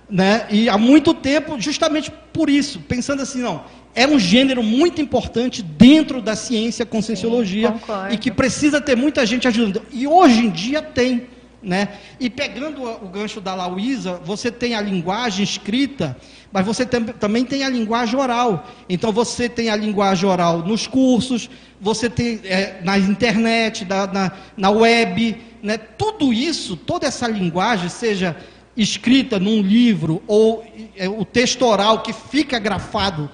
[0.09, 0.45] né?
[0.49, 5.63] E há muito tempo, justamente por isso, pensando assim, não, é um gênero muito importante
[5.63, 9.85] dentro da ciência conscienciologia Sim, e que precisa ter muita gente ajudando.
[9.91, 11.27] E hoje em dia tem.
[11.65, 11.97] Né?
[12.19, 16.15] E pegando o gancho da Lauísa, você tem a linguagem escrita,
[16.53, 18.67] mas você tem, também tem a linguagem oral.
[18.87, 21.49] Então você tem a linguagem oral nos cursos,
[21.81, 25.75] você tem é, na internet, na, na, na web, né?
[25.75, 28.37] tudo isso, toda essa linguagem, seja
[28.77, 30.63] escrita num livro ou
[30.95, 33.27] é, o texto oral que fica grafado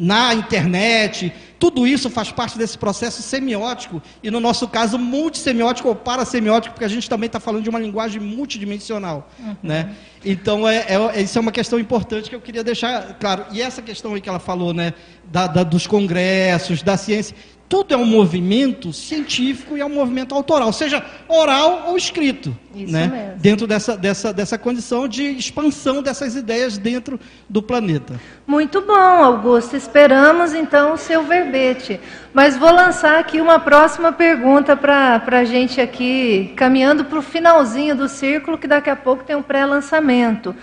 [0.00, 5.94] na internet, tudo isso faz parte desse processo semiótico, e no nosso caso, multissemiótico ou
[5.94, 9.30] parasemiótico, porque a gente também está falando de uma linguagem multidimensional.
[9.38, 9.56] Uhum.
[9.62, 9.94] Né?
[10.24, 13.44] Então, é, é, isso é uma questão importante que eu queria deixar claro.
[13.52, 14.94] E essa questão aí que ela falou, né,
[15.24, 17.36] da, da, dos congressos, da ciência,
[17.70, 22.54] tudo é um movimento científico e é um movimento autoral, seja oral ou escrito.
[22.74, 23.06] Isso né?
[23.06, 23.38] mesmo.
[23.38, 27.18] Dentro dessa, dessa, dessa condição de expansão dessas ideias dentro
[27.48, 28.20] do planeta.
[28.44, 29.76] Muito bom, Augusto.
[29.76, 32.00] Esperamos então o seu verbete.
[32.34, 37.94] Mas vou lançar aqui uma próxima pergunta para a gente aqui, caminhando para o finalzinho
[37.94, 40.56] do círculo, que daqui a pouco tem um pré-lançamento.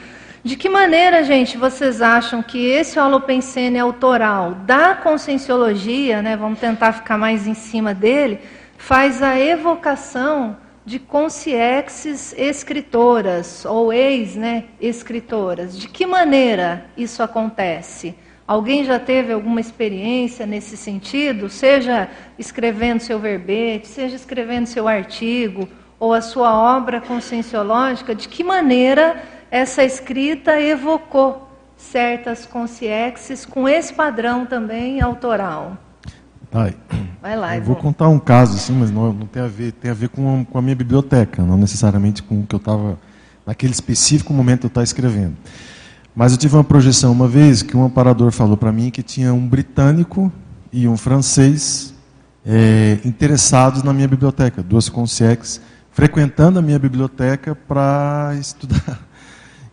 [0.47, 6.93] De que maneira, gente, vocês acham que esse holopensene autoral da conscienciologia, né, vamos tentar
[6.93, 8.39] ficar mais em cima dele,
[8.77, 10.55] faz a evocação
[10.85, 15.73] de consciexes escritoras ou ex-escritoras?
[15.73, 18.15] Né, de que maneira isso acontece?
[18.47, 21.49] Alguém já teve alguma experiência nesse sentido?
[21.49, 22.07] Seja
[22.39, 25.67] escrevendo seu verbete, seja escrevendo seu artigo
[25.99, 29.21] ou a sua obra conscienciológica, de que maneira
[29.51, 31.47] essa escrita evocou
[31.77, 35.77] certas consciências com esse padrão também autoral.
[36.51, 36.73] Ai,
[37.21, 39.91] Vai lá, eu vou contar um caso, assim, mas não, não tem a ver, tem
[39.91, 42.97] a ver com, com a minha biblioteca, não necessariamente com o que eu estava,
[43.45, 45.35] naquele específico momento eu estava escrevendo.
[46.15, 49.33] Mas eu tive uma projeção uma vez que um amparador falou para mim que tinha
[49.33, 50.31] um britânico
[50.71, 51.93] e um francês
[52.45, 55.61] é, interessados na minha biblioteca, duas consciências,
[55.91, 59.06] frequentando a minha biblioteca para estudar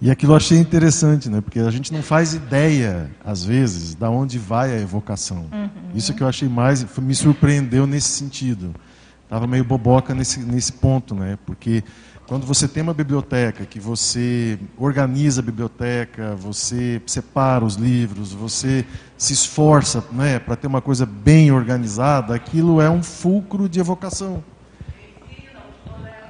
[0.01, 1.41] e aquilo eu achei interessante, né?
[1.41, 5.47] Porque a gente não faz ideia, às vezes, da onde vai a evocação.
[5.53, 5.69] Uhum.
[5.95, 8.75] Isso que eu achei mais, me surpreendeu nesse sentido.
[9.23, 11.39] Estava meio boboca nesse, nesse ponto, né?
[11.47, 11.83] Porque
[12.27, 18.85] quando você tem uma biblioteca, que você organiza a biblioteca, você separa os livros, você
[19.17, 24.43] se esforça né, para ter uma coisa bem organizada, aquilo é um fulcro de evocação.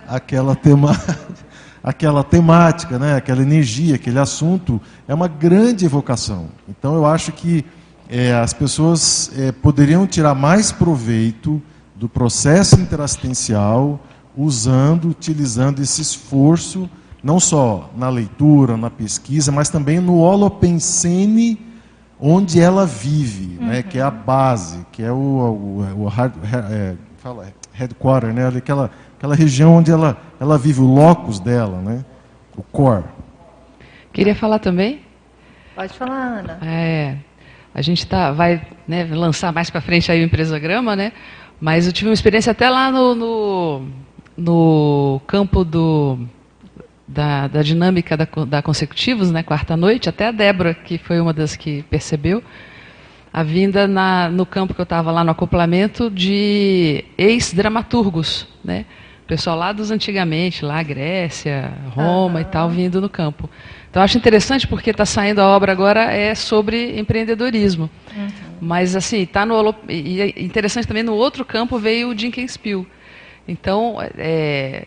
[0.09, 1.44] Aquela temática
[1.85, 6.47] aquela temática, né, aquela energia, aquele assunto, é uma grande evocação.
[6.67, 7.63] Então eu acho que
[8.09, 11.61] é, as pessoas é, poderiam tirar mais proveito
[11.95, 14.01] do processo interassistencial
[14.35, 16.89] usando, utilizando esse esforço,
[17.23, 21.61] não só na leitura, na pesquisa, mas também no holopensene
[22.19, 23.67] onde ela vive, uhum.
[23.67, 26.33] né, que é a base, que é o, o, o hard,
[26.71, 28.91] é, fala, headquarter, né, aquela
[29.25, 32.05] aquela região onde ela, ela vive, o locus dela, né?
[32.55, 33.05] o core.
[34.13, 35.01] Queria falar também?
[35.75, 36.59] Pode falar, Ana.
[36.63, 37.17] É,
[37.75, 41.13] a gente tá, vai né, lançar mais para frente aí o Empresograma, né?
[41.59, 43.89] mas eu tive uma experiência até lá no, no,
[44.37, 46.19] no campo do,
[47.09, 51.33] da, da dinâmica da, da Consecutivos, né, quarta noite, até a Débora, que foi uma
[51.33, 52.43] das que percebeu,
[53.33, 58.85] a vinda na, no campo que eu estava lá no acoplamento de ex-dramaturgos, né?
[59.27, 63.49] Pessoal lá dos antigamente, lá Grécia, Roma e tal, vindo no campo.
[63.91, 67.89] Então acho interessante porque está saindo a obra agora é sobre empreendedorismo.
[68.17, 68.29] Uhum.
[68.61, 72.59] Mas assim, está no e é interessante também no outro campo veio o Jenkins.
[73.47, 74.85] Então é,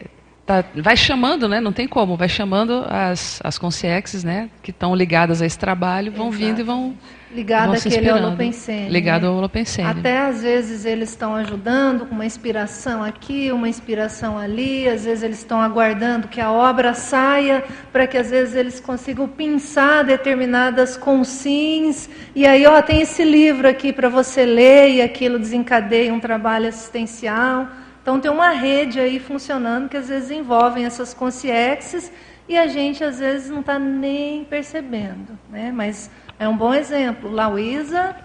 [0.48, 1.60] tá, vai chamando, né?
[1.60, 4.49] Não tem como, vai chamando as as consciências, né?
[4.64, 6.44] Que estão ligadas a esse trabalho, vão Exato.
[6.44, 6.95] vindo e vão
[7.30, 8.90] ligado àquele holopensene.
[8.90, 9.90] Ligado ao holopensene.
[9.90, 15.24] Até às vezes eles estão ajudando com uma inspiração aqui, uma inspiração ali, às vezes
[15.24, 20.95] eles estão aguardando que a obra saia para que às vezes eles consigam pensar determinadas
[20.95, 26.19] consins e aí ó, tem esse livro aqui para você ler e aquilo desencadeia um
[26.19, 27.68] trabalho assistencial.
[28.07, 32.09] Então tem uma rede aí funcionando que às vezes envolvem essas consciências
[32.47, 35.73] e a gente às vezes não está nem percebendo, né?
[35.73, 36.09] Mas
[36.39, 37.29] é um bom exemplo.
[37.29, 38.15] Lauísa?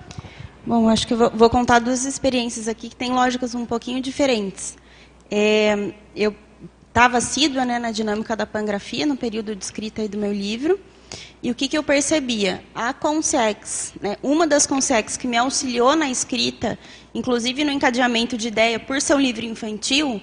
[0.65, 4.79] Bom, acho que vou contar duas experiências aqui que têm lógicas um pouquinho diferentes.
[5.29, 6.33] É, eu
[6.87, 10.79] estava assídua né, na dinâmica da pangrafia, no período de escrita do meu livro,
[11.43, 12.63] e o que, que eu percebia?
[12.73, 16.79] A Consex, né, uma das Consex que me auxiliou na escrita,
[17.13, 20.23] inclusive no encadeamento de ideia por ser um livro infantil,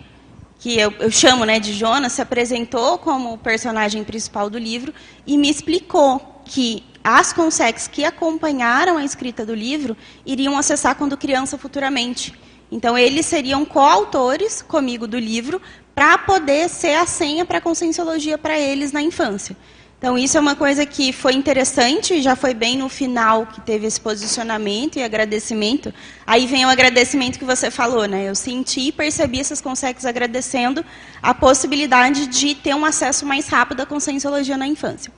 [0.59, 4.93] que eu, eu chamo né, de Jonas, se apresentou como personagem principal do livro
[5.27, 11.17] e me explicou que as consex que acompanharam a escrita do livro iriam acessar quando
[11.17, 12.33] criança futuramente.
[12.71, 15.61] Então, eles seriam coautores comigo do livro
[15.93, 19.57] para poder ser a senha para a conscienciologia para eles na infância.
[19.99, 23.85] Então, isso é uma coisa que foi interessante, já foi bem no final que teve
[23.85, 25.93] esse posicionamento e agradecimento.
[26.25, 28.29] Aí vem o agradecimento que você falou, né?
[28.29, 30.85] Eu senti e percebi essas consegues agradecendo
[31.21, 35.11] a possibilidade de ter um acesso mais rápido à conscienciologia na infância.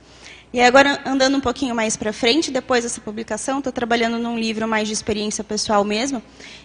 [0.52, 4.66] E agora, andando um pouquinho mais para frente, depois dessa publicação, estou trabalhando num livro
[4.66, 6.20] mais de experiência pessoal mesmo,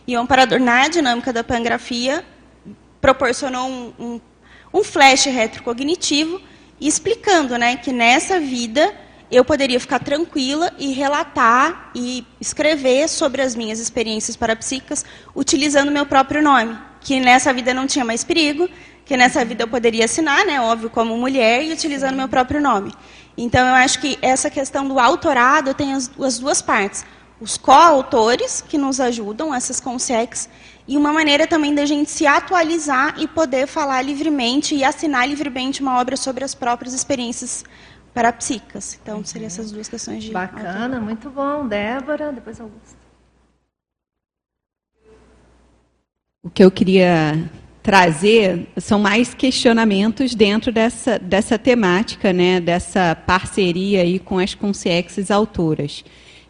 [0.07, 2.25] e o Amparador na Dinâmica da Pangrafia
[2.99, 4.21] proporcionou um, um,
[4.73, 6.41] um flash retrocognitivo,
[6.79, 8.93] explicando né, que nessa vida
[9.29, 15.03] eu poderia ficar tranquila e relatar e escrever sobre as minhas experiências parapsíquicas
[15.35, 18.69] utilizando meu próprio nome, que nessa vida não tinha mais perigo,
[19.05, 22.93] que nessa vida eu poderia assinar, né, óbvio, como mulher e utilizando meu próprio nome.
[23.37, 27.05] Então eu acho que essa questão do autorado tem as, as duas partes.
[27.39, 30.49] Os coautores que nos ajudam, essas consex,
[30.87, 35.81] e uma maneira também da gente se atualizar e poder falar livremente e assinar livremente
[35.81, 37.63] uma obra sobre as próprias experiências
[38.13, 38.97] parapsíquicas.
[39.01, 40.31] Então, seriam essas duas questões de.
[40.31, 41.67] Bacana, muito bom.
[41.67, 42.97] Débora, depois Augusto.
[46.41, 47.49] O que eu queria
[47.83, 55.29] trazer são mais questionamentos dentro dessa, dessa temática, né, dessa parceria aí com as consciências
[55.29, 56.03] autoras.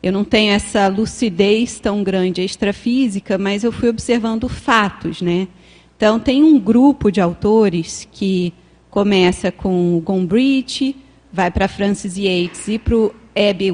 [0.08, 5.50] Eu não tenho essa lucidez tão grande extrafísica, mas eu fui observando fatos, né?
[5.98, 8.54] Então tem um grupo de autores que
[8.90, 10.96] começa com o Gombrich,
[11.32, 13.14] vai para Francis Yates e para o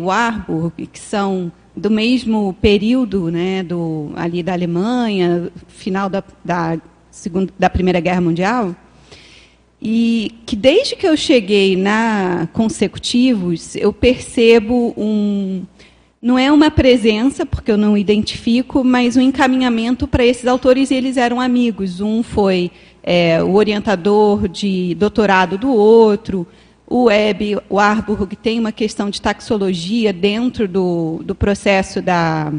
[0.01, 6.79] Warburg, que são do mesmo período, né, do ali da Alemanha, final da, da
[7.11, 8.75] segunda, da Primeira Guerra Mundial,
[9.85, 15.63] e que desde que eu cheguei na consecutivos, eu percebo um
[16.23, 20.95] não é uma presença, porque eu não identifico, mas um encaminhamento para esses autores e
[20.95, 21.99] eles eram amigos.
[21.99, 22.71] Um foi
[23.03, 26.47] é, o orientador de doutorado do outro,
[26.87, 32.53] o Web, o Arburg tem uma questão de taxologia dentro do, do processo da,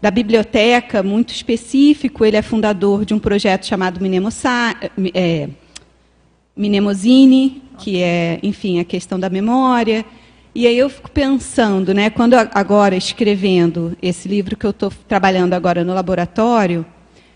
[0.00, 2.24] da biblioteca muito específico.
[2.24, 4.76] Ele é fundador de um projeto chamado Minemosa,
[5.12, 5.48] é,
[6.56, 10.04] Minemosine, que é, enfim, a questão da memória.
[10.58, 15.54] E aí eu fico pensando, né, quando agora escrevendo esse livro que eu estou trabalhando
[15.54, 16.84] agora no laboratório,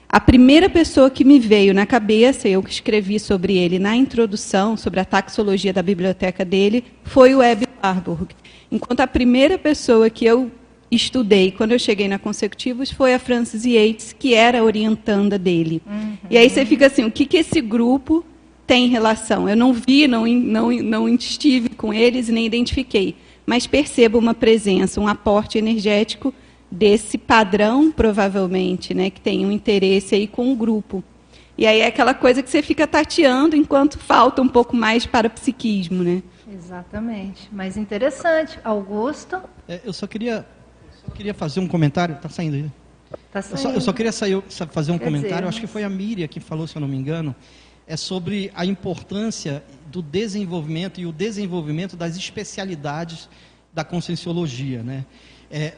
[0.09, 4.77] a primeira pessoa que me veio na cabeça, eu que escrevi sobre ele na introdução,
[4.77, 8.35] sobre a taxologia da biblioteca dele, foi o Webb Warburg.
[8.73, 10.51] Enquanto a primeira pessoa que eu
[10.91, 15.81] estudei quando eu cheguei na Consecutivos foi a Frances Yates, que era orientanda dele.
[15.87, 16.17] Uhum.
[16.29, 18.25] E aí você fica assim, o que, que esse grupo
[18.73, 19.47] tem relação?
[19.47, 24.33] Eu não vi, não, não, não estive com eles e nem identifiquei, mas percebo uma
[24.33, 26.33] presença, um aporte energético
[26.71, 31.05] desse padrão, provavelmente, né, que tem um interesse aí com o grupo.
[31.59, 35.27] E aí é aquela coisa que você fica tateando enquanto falta um pouco mais para
[35.27, 36.23] o psiquismo, né?
[36.51, 37.51] Exatamente.
[37.53, 38.59] Mas interessante.
[38.65, 39.39] Augusto?
[39.69, 40.47] É, eu só queria,
[41.05, 42.15] só queria fazer um comentário.
[42.15, 42.71] Está saindo aí?
[43.31, 43.59] Tá saindo.
[43.59, 45.37] Eu, só, eu só queria sair, fazer um Quer comentário.
[45.37, 47.37] Dizer, acho que foi a Miriam que falou, se eu não me engano.
[47.87, 53.29] É sobre a importância do desenvolvimento e o desenvolvimento das especialidades
[53.73, 55.05] da conscienciologia, né?
[55.51, 55.75] É,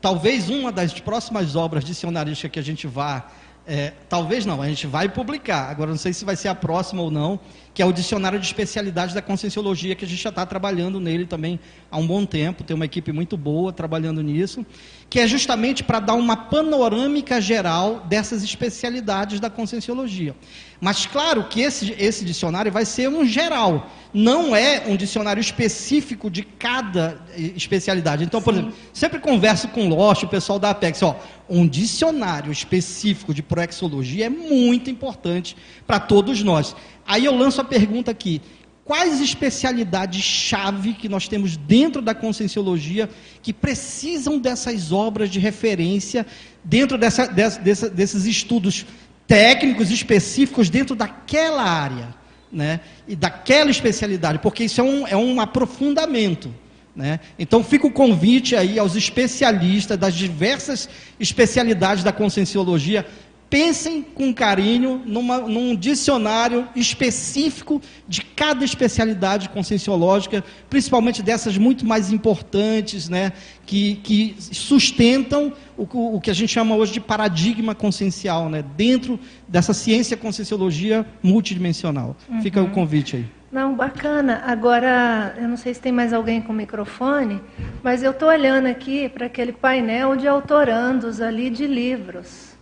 [0.00, 3.30] talvez uma das próximas obras dicionarísticas que a gente vá,
[3.66, 7.02] é, talvez não, a gente vai publicar, agora não sei se vai ser a próxima
[7.02, 7.40] ou não,
[7.74, 11.26] que é o Dicionário de Especialidades da Conscienciologia, que a gente já está trabalhando nele
[11.26, 11.58] também
[11.90, 14.64] há um bom tempo, tem uma equipe muito boa trabalhando nisso,
[15.10, 20.36] que é justamente para dar uma panorâmica geral dessas especialidades da Conscienciologia.
[20.80, 26.30] Mas claro que esse, esse dicionário vai ser um geral, não é um dicionário específico
[26.30, 27.20] de cada
[27.56, 28.22] especialidade.
[28.22, 28.60] Então, por Sim.
[28.60, 31.18] exemplo, sempre converso com o Lost, o pessoal da Apex, ó,
[31.48, 35.56] um dicionário específico de proexologia é muito importante
[35.86, 36.74] para todos nós.
[37.06, 38.40] Aí eu lanço a pergunta aqui:
[38.84, 43.08] quais especialidades-chave que nós temos dentro da conscienciologia
[43.42, 46.26] que precisam dessas obras de referência
[46.62, 48.86] dentro dessa, dessa, desses estudos
[49.26, 52.14] técnicos específicos dentro daquela área,
[52.52, 52.80] né?
[53.08, 56.54] E daquela especialidade, porque isso é um, é um aprofundamento.
[56.94, 57.18] Né?
[57.36, 63.04] Então fica o convite aí aos especialistas das diversas especialidades da conscienciologia
[63.48, 72.12] pensem com carinho numa, num dicionário específico de cada especialidade conscienciológica, principalmente dessas muito mais
[72.12, 73.32] importantes, né,
[73.64, 79.18] que, que sustentam o, o que a gente chama hoje de paradigma consciencial, né, dentro
[79.46, 82.16] dessa ciência conscienciologia multidimensional.
[82.28, 82.42] Uhum.
[82.42, 83.26] Fica o convite aí.
[83.52, 84.42] Não, bacana.
[84.46, 87.40] Agora, eu não sei se tem mais alguém com microfone,
[87.84, 92.53] mas eu estou olhando aqui para aquele painel de autorandos ali de livros.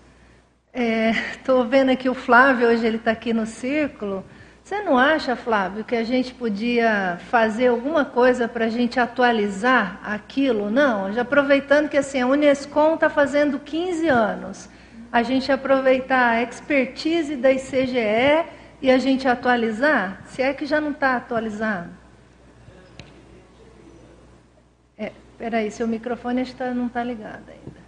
[0.74, 4.24] Estou é, vendo aqui o Flávio, hoje ele está aqui no círculo.
[4.64, 10.00] Você não acha, Flávio, que a gente podia fazer alguma coisa para a gente atualizar
[10.02, 10.70] aquilo?
[10.70, 14.70] Não, já aproveitando que assim, a Unescom está fazendo 15 anos.
[15.12, 18.46] A gente aproveitar a expertise da ICGE
[18.80, 20.22] e a gente atualizar?
[20.24, 21.90] Se é que já não está atualizado.
[24.96, 27.81] É, peraí, seu microfone está, não está ligado ainda.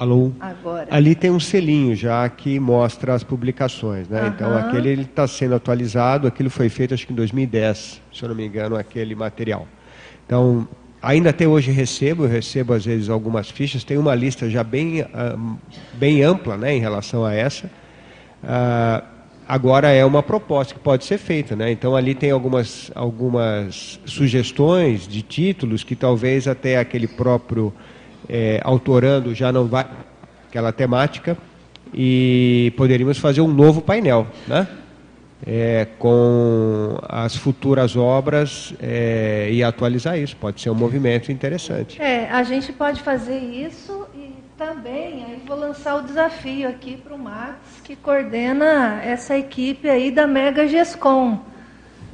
[0.00, 0.32] Alô?
[0.40, 0.88] Agora.
[0.90, 4.22] Ali tem um selinho já que mostra as publicações, né?
[4.22, 4.28] Uhum.
[4.28, 8.34] Então aquele está sendo atualizado, aquilo foi feito acho que em 2010, se eu não
[8.34, 9.68] me engano, aquele material.
[10.24, 10.66] Então,
[11.02, 15.02] ainda até hoje recebo, eu recebo às vezes algumas fichas, tem uma lista já bem,
[15.02, 15.58] uh,
[15.92, 17.66] bem ampla né, em relação a essa.
[18.42, 19.04] Uh,
[19.46, 21.70] agora é uma proposta que pode ser feita, né?
[21.70, 27.70] Então ali tem algumas, algumas sugestões de títulos que talvez até aquele próprio
[28.28, 29.86] é, autorando já não vai
[30.48, 31.36] aquela temática
[31.94, 34.66] e poderíamos fazer um novo painel, né?
[35.46, 40.36] É, com as futuras obras é, e atualizar isso.
[40.36, 42.00] Pode ser um movimento interessante.
[42.00, 47.14] É, a gente pode fazer isso e também aí vou lançar o desafio aqui para
[47.14, 51.40] o Max, que coordena essa equipe aí da Mega Gescom.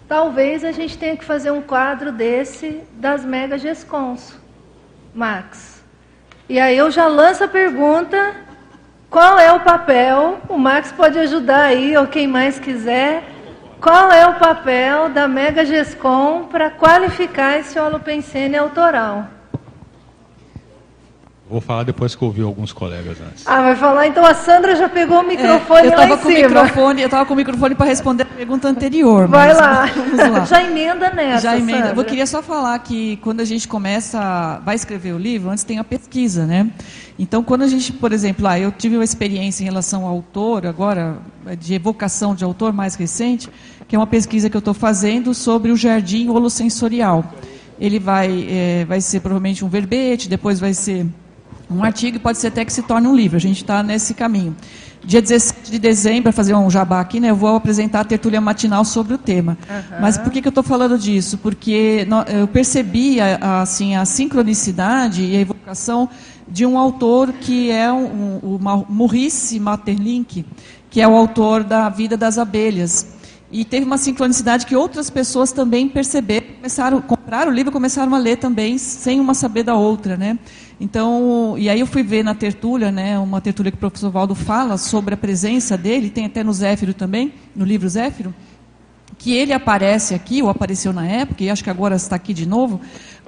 [0.07, 4.39] Talvez a gente tenha que fazer um quadro desse das Mega Gescons,
[5.13, 5.76] Max.
[6.49, 8.35] E aí eu já lanço a pergunta:
[9.11, 10.39] qual é o papel?
[10.49, 13.23] O Max pode ajudar aí, ou quem mais quiser.
[13.81, 19.36] Qual é o papel da Mega Gescom para qualificar esse holopensene autoral?
[21.49, 23.47] Vou falar depois que eu ouvi alguns colegas antes.
[23.47, 24.09] Ah, vai falar?
[24.09, 26.49] Então a Sandra já pegou o é, microfone é, eu lá em com cima.
[26.49, 29.29] Microfone, eu estava com o microfone para responder a pergunta anterior.
[29.29, 29.87] Vai lá.
[30.33, 30.45] lá.
[30.45, 31.89] Já emenda nessa, Já emenda.
[31.89, 32.01] Sandra.
[32.01, 35.79] Eu queria só falar que quando a gente começa, vai escrever o livro, antes tem
[35.79, 36.69] a pesquisa, né?
[37.17, 40.67] Então, quando a gente, por exemplo, lá, eu tive uma experiência em relação ao autor,
[40.67, 41.19] agora,
[41.61, 43.49] de evocação de autor mais recente,
[43.87, 47.25] que é uma pesquisa que eu estou fazendo sobre o jardim holossensorial.
[47.79, 51.07] Ele vai, é, vai ser provavelmente um verbete, depois vai ser
[51.71, 53.37] um artigo e pode ser até que se torne um livro.
[53.37, 54.57] A gente está nesse caminho.
[55.05, 58.41] Dia 17 de dezembro, para fazer um jabá aqui, né, eu vou apresentar a tertúlia
[58.41, 59.57] matinal sobre o tema.
[59.69, 59.99] Uhum.
[60.01, 61.39] Mas por que, que eu estou falando disso?
[61.39, 66.09] Porque eu percebi a, assim, a sincronicidade e a evocação
[66.49, 70.45] de um autor que é um, um, o Maurice Maeterlinck,
[70.91, 73.15] que é o autor da Vida das Abelhas.
[73.51, 78.13] E teve uma sincronicidade que outras pessoas também perceberam, começaram, compraram o livro e começaram
[78.13, 80.37] a ler também, sem uma saber da outra, né?
[80.79, 84.35] Então, e aí eu fui ver na tertúlia, né, uma tertúlia que o professor Valdo
[84.35, 88.35] fala sobre a presença dele, tem até no Zéfiro também, no livro Zéfiro,
[89.17, 92.47] que ele aparece aqui, ou apareceu na época, e acho que agora está aqui de
[92.47, 92.81] novo,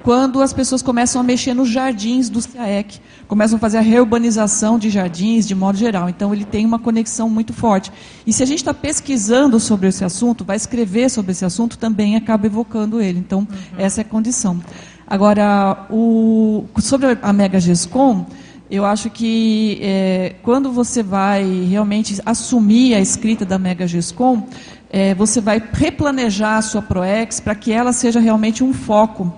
[0.03, 4.79] quando as pessoas começam a mexer nos jardins do CIAEC, começam a fazer a reurbanização
[4.79, 6.07] de jardins de modo geral.
[6.07, 7.91] Então ele tem uma conexão muito forte.
[8.25, 12.15] E se a gente está pesquisando sobre esse assunto, vai escrever sobre esse assunto, também
[12.15, 13.19] acaba evocando ele.
[13.19, 13.47] Então, uhum.
[13.77, 14.61] essa é a condição.
[15.09, 18.27] Agora, o, sobre a Mega Gescom,
[18.69, 24.47] eu acho que é, quando você vai realmente assumir a escrita da Mega Gescom,
[24.87, 29.33] é, você vai replanejar a sua ProEx para que ela seja realmente um foco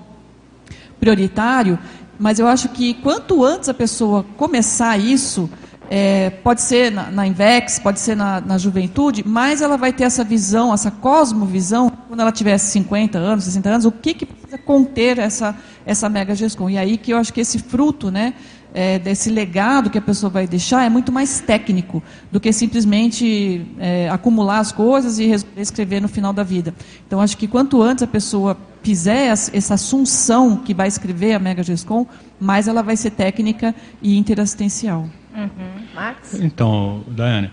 [1.00, 1.80] prioritário,
[2.20, 5.50] mas eu acho que quanto antes a pessoa começar isso,
[5.90, 10.04] é, pode ser na, na, Invex, pode ser na, na, juventude, mas ela vai ter
[10.04, 15.18] essa visão, essa cosmovisão, quando ela tiver 50 anos, 60 anos, o que, que conter
[15.18, 15.56] essa,
[15.86, 16.70] essa mega gestão.
[16.70, 18.34] E aí que eu acho que esse fruto, né,
[18.74, 22.02] é, desse legado que a pessoa vai deixar é muito mais técnico
[22.32, 26.74] do que simplesmente é, acumular as coisas e escrever no final da vida.
[27.06, 31.62] Então, acho que quanto antes a pessoa fizer essa assunção que vai escrever a Mega
[31.62, 32.08] Gescom,
[32.40, 35.08] mais ela vai ser técnica e interassistencial.
[35.36, 35.86] Uhum.
[35.94, 36.34] Max?
[36.36, 37.52] Então, Daiane,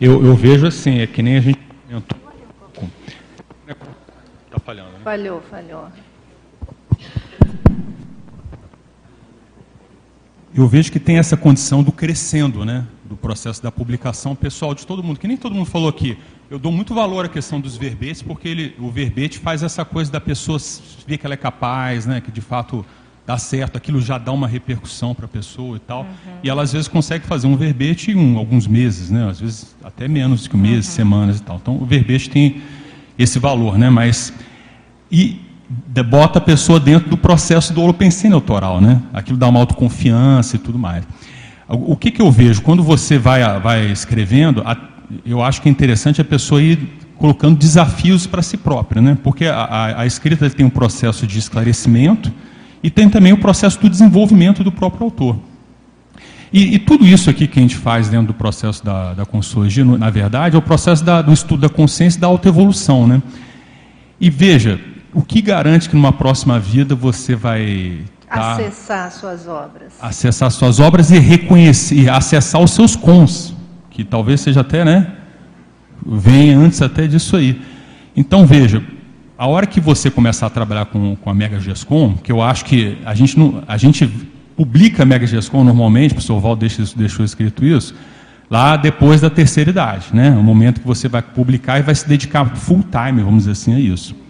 [0.00, 2.18] eu, eu, vejo assim, é que nem a gente comentou.
[4.46, 4.98] Está falhando, né?
[5.04, 5.88] Falhou, falhou.
[10.56, 12.86] Eu vejo que tem essa condição do crescendo, né?
[13.04, 16.16] Do processo da publicação pessoal de todo mundo, que nem todo mundo falou aqui.
[16.48, 20.12] Eu dou muito valor à questão dos verbetes, porque ele, o verbete faz essa coisa
[20.12, 20.58] da pessoa
[21.06, 22.20] ver que ela é capaz, né?
[22.20, 22.86] Que de fato
[23.26, 26.02] dá certo, aquilo já dá uma repercussão para a pessoa e tal.
[26.02, 26.32] Uhum.
[26.44, 29.28] E ela às vezes consegue fazer um verbete em um, alguns meses, né?
[29.28, 30.92] às vezes até menos que um mês, uhum.
[30.92, 31.56] semanas e tal.
[31.56, 32.62] Então o verbete tem
[33.18, 33.90] esse valor, né?
[33.90, 34.32] Mas
[35.10, 39.00] e bota a pessoa dentro do processo do holopensene autoral, né?
[39.12, 41.04] Aquilo dá uma autoconfiança e tudo mais.
[41.68, 44.62] O que, que eu vejo quando você vai, vai escrevendo?
[45.24, 46.78] Eu acho que é interessante a pessoa ir
[47.16, 49.16] colocando desafios para si própria, né?
[49.22, 52.30] Porque a, a, a escrita tem um processo de esclarecimento
[52.82, 55.38] e tem também o processo do desenvolvimento do próprio autor.
[56.52, 59.84] E, e, tudo isso aqui que a gente faz dentro do processo da, da consciologia,
[59.84, 63.08] na verdade, é o processo da, do estudo da consciência e da autoevolução.
[63.08, 63.20] Né?
[64.20, 64.78] E veja,
[65.14, 69.92] o que garante que numa próxima vida você vai tá, acessar suas obras?
[70.00, 73.56] Acessar suas obras e reconhecer, acessar os seus cons,
[73.90, 75.12] que talvez seja até, né?
[76.04, 77.62] Venha antes até disso aí.
[78.16, 78.82] Então veja,
[79.38, 82.64] a hora que você começar a trabalhar com, com a Mega Gescom, que eu acho
[82.64, 84.06] que a gente, não, a gente
[84.56, 87.94] publica a Mega Gescom normalmente, o professor Val deixou, deixou escrito isso,
[88.50, 90.30] lá depois da terceira idade, né?
[90.30, 93.74] O momento que você vai publicar e vai se dedicar full time, vamos dizer assim,
[93.74, 94.23] a isso.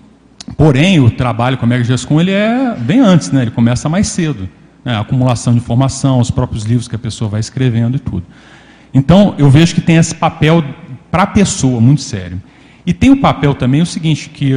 [0.56, 3.42] Porém, o trabalho com a Mega Gescom ele é bem antes, né?
[3.42, 4.48] Ele começa mais cedo,
[4.84, 4.94] né?
[4.94, 8.24] a acumulação de informação, os próprios livros que a pessoa vai escrevendo e tudo.
[8.92, 10.62] Então, eu vejo que tem esse papel
[11.10, 12.40] para a pessoa muito sério.
[12.86, 14.52] E tem o papel também o seguinte, que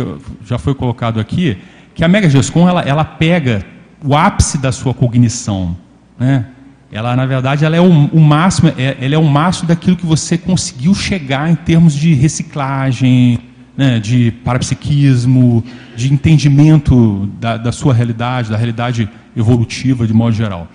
[0.46, 1.58] já foi colocado aqui,
[1.96, 3.66] que a Mega Gescom ela, ela pega
[4.04, 5.76] o ápice da sua cognição,
[6.20, 6.46] né?
[6.92, 10.06] Ela, na verdade, ela é o, o máximo, é, ela é o máximo daquilo que
[10.06, 13.40] você conseguiu chegar em termos de reciclagem,
[13.78, 15.64] né, de parapsiquismo,
[15.96, 20.68] de entendimento da, da sua realidade, da realidade evolutiva de modo geral.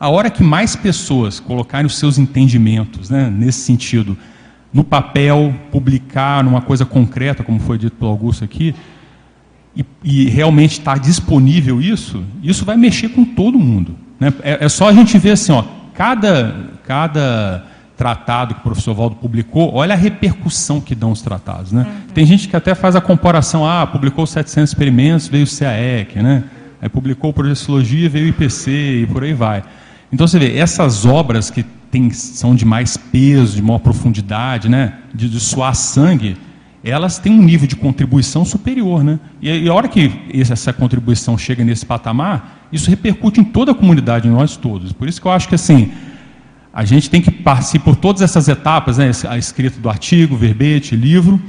[0.00, 4.16] A hora que mais pessoas colocarem os seus entendimentos né, nesse sentido
[4.72, 8.74] no papel, publicar numa coisa concreta, como foi dito pelo Augusto aqui,
[9.76, 13.94] e, e realmente está disponível isso, isso vai mexer com todo mundo.
[14.18, 14.32] Né?
[14.42, 15.62] É, é, só a gente ver assim, ó,
[15.94, 21.72] cada, cada tratado que o professor Valdo publicou, olha a repercussão que dão os tratados.
[21.72, 21.82] Né?
[21.82, 22.12] Uhum.
[22.14, 26.44] Tem gente que até faz a comparação, ah, publicou 700 experimentos, veio o CAEC, né?
[26.80, 28.70] aí publicou o Projeciologia, veio o IPC
[29.02, 29.62] e por aí vai.
[30.12, 34.94] Então você vê, essas obras que tem, são de mais peso, de maior profundidade, né?
[35.14, 36.36] de, de suar sangue,
[36.84, 39.04] elas têm um nível de contribuição superior.
[39.04, 39.20] Né?
[39.40, 43.74] E, e a hora que essa contribuição chega nesse patamar, isso repercute em toda a
[43.74, 44.92] comunidade, em nós todos.
[44.92, 45.92] Por isso que eu acho que assim,
[46.72, 49.10] a gente tem que passar por todas essas etapas, né?
[49.28, 51.40] a escrita do artigo, verbete, livro,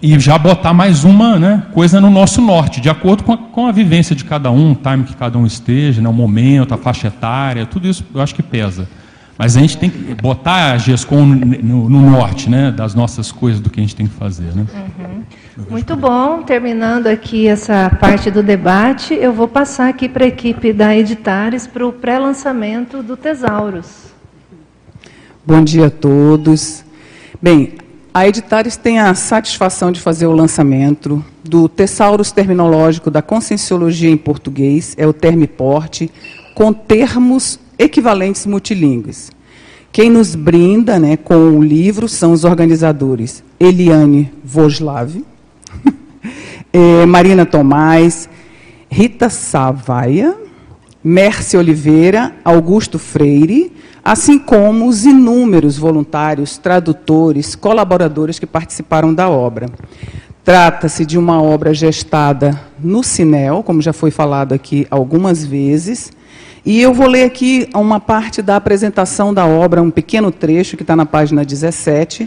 [0.00, 3.66] e já botar mais uma né, coisa no nosso norte, de acordo com a, com
[3.66, 6.76] a vivência de cada um, o time que cada um esteja, né, o momento, a
[6.76, 8.88] faixa etária, tudo isso eu acho que pesa.
[9.36, 13.60] Mas a gente tem que botar a GESCOM no, no, norte, né, das nossas coisas,
[13.60, 14.52] do que a gente tem que fazer.
[14.52, 14.66] Né?
[14.74, 15.66] Uhum.
[15.70, 16.42] Muito bom.
[16.42, 21.68] Terminando aqui essa parte do debate, eu vou passar aqui para a equipe da Editares
[21.68, 24.08] para o pré-lançamento do Tesauros.
[25.50, 26.84] Bom dia a todos.
[27.40, 27.72] Bem,
[28.12, 34.16] a Editares tem a satisfação de fazer o lançamento do Tesauros Terminológico da Conscienciologia em
[34.18, 36.10] Português, é o Termiporte,
[36.54, 39.32] com termos equivalentes multilingües.
[39.90, 45.16] Quem nos brinda né, com o livro são os organizadores Eliane Voslav,
[46.74, 48.28] eh, Marina Tomás,
[48.90, 50.36] Rita Savaia,
[51.02, 53.72] Mércia Oliveira, Augusto Freire,
[54.10, 59.66] assim como os inúmeros voluntários, tradutores, colaboradores que participaram da obra.
[60.42, 66.10] Trata-se de uma obra gestada no Cinel, como já foi falado aqui algumas vezes,
[66.64, 70.82] e eu vou ler aqui uma parte da apresentação da obra, um pequeno trecho que
[70.82, 72.26] está na página 17,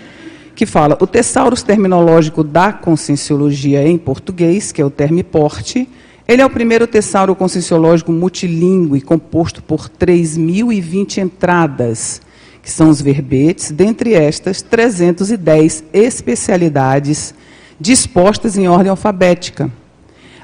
[0.54, 5.90] que fala: o Tesauros terminológico da conscienciologia em português, que é o Termiporte,
[6.28, 12.22] ele é o primeiro tessauro conscienciológico multilingüe, composto por 3.020 entradas,
[12.62, 17.34] que são os verbetes, dentre estas 310 especialidades
[17.80, 19.72] dispostas em ordem alfabética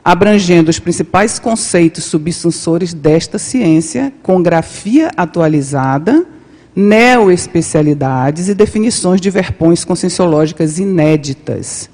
[0.08, 6.26] abrangendo os principais conceitos subsunsores desta ciência, com grafia atualizada,
[6.74, 11.90] neoespecialidades e definições de verpões conscienciológicas inéditas.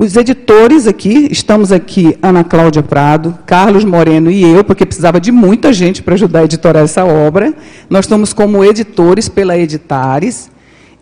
[0.00, 5.32] Os editores aqui, estamos aqui, Ana Cláudia Prado, Carlos Moreno e eu, porque precisava de
[5.32, 7.52] muita gente para ajudar a editorar essa obra.
[7.90, 10.52] Nós estamos como editores pela Editares.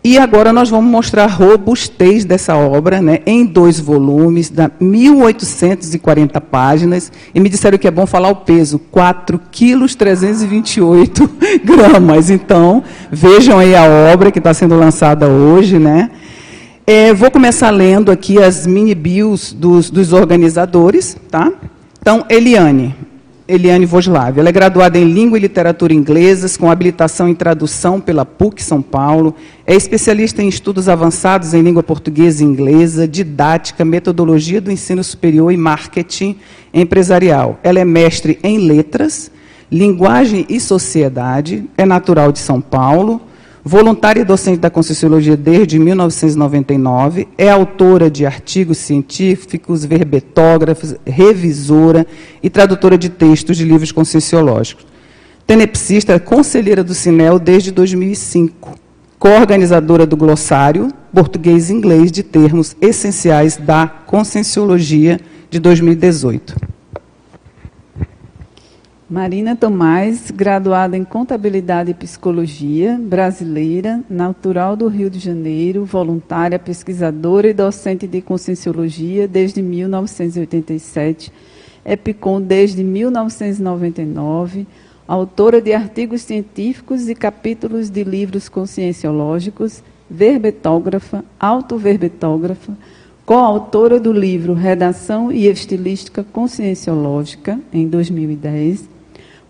[0.03, 6.41] E agora nós vamos mostrar a robustez dessa obra, né, em dois volumes, da 1.840
[6.41, 11.29] páginas, e me disseram que é bom falar o peso, 4 quilos 328
[11.63, 12.31] gramas.
[12.31, 16.09] Então, vejam aí a obra que está sendo lançada hoje, né?
[16.89, 21.51] É, vou começar lendo aqui as mini bios dos, dos organizadores, tá?
[21.99, 22.95] Então, Eliane,
[23.45, 24.39] Eliane Voslav.
[24.39, 28.81] Ela é graduada em Língua e Literatura Inglesas, com habilitação em tradução pela PUC São
[28.81, 29.35] Paulo.
[29.65, 35.51] É especialista em estudos avançados em língua portuguesa e inglesa, didática, metodologia do ensino superior
[35.51, 36.37] e marketing
[36.73, 37.59] empresarial.
[37.63, 39.29] Ela é mestre em letras,
[39.69, 43.19] linguagem e sociedade, é natural de São Paulo,
[43.67, 52.07] voluntária e docente da Conscienciologia desde 1999, é autora de artigos científicos, verbetógrafos, revisora
[52.41, 54.87] e tradutora de textos de livros conscienciológicos.
[55.45, 58.75] Tenepsista, conselheira do Cinel desde 2005,
[59.19, 65.19] coorganizadora do glossário português e inglês de termos essenciais da Conscienciologia
[65.49, 66.76] de 2018.
[69.09, 77.47] Marina Tomás, graduada em Contabilidade e Psicologia, brasileira, natural do Rio de Janeiro, voluntária, pesquisadora
[77.47, 81.31] e docente de Conscienciologia desde 1987,
[81.85, 84.67] EPICOM desde 1999,
[85.07, 92.77] autora de artigos científicos e capítulos de livros conscienciológicos, verbetógrafa, autoverbetógrafa,
[93.25, 98.96] coautora do livro Redação e Estilística Conscienciológica, em 2010,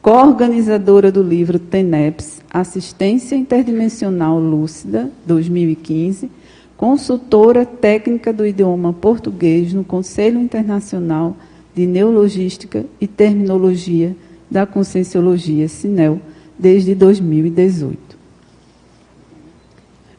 [0.07, 6.31] coorganizadora do livro TENEPS, Assistência Interdimensional Lúcida, 2015,
[6.77, 11.35] consultora técnica do idioma português no Conselho Internacional
[11.75, 14.15] de Neologística e Terminologia
[14.49, 16.21] da Conscienciologia Sinel,
[16.57, 17.99] desde 2018.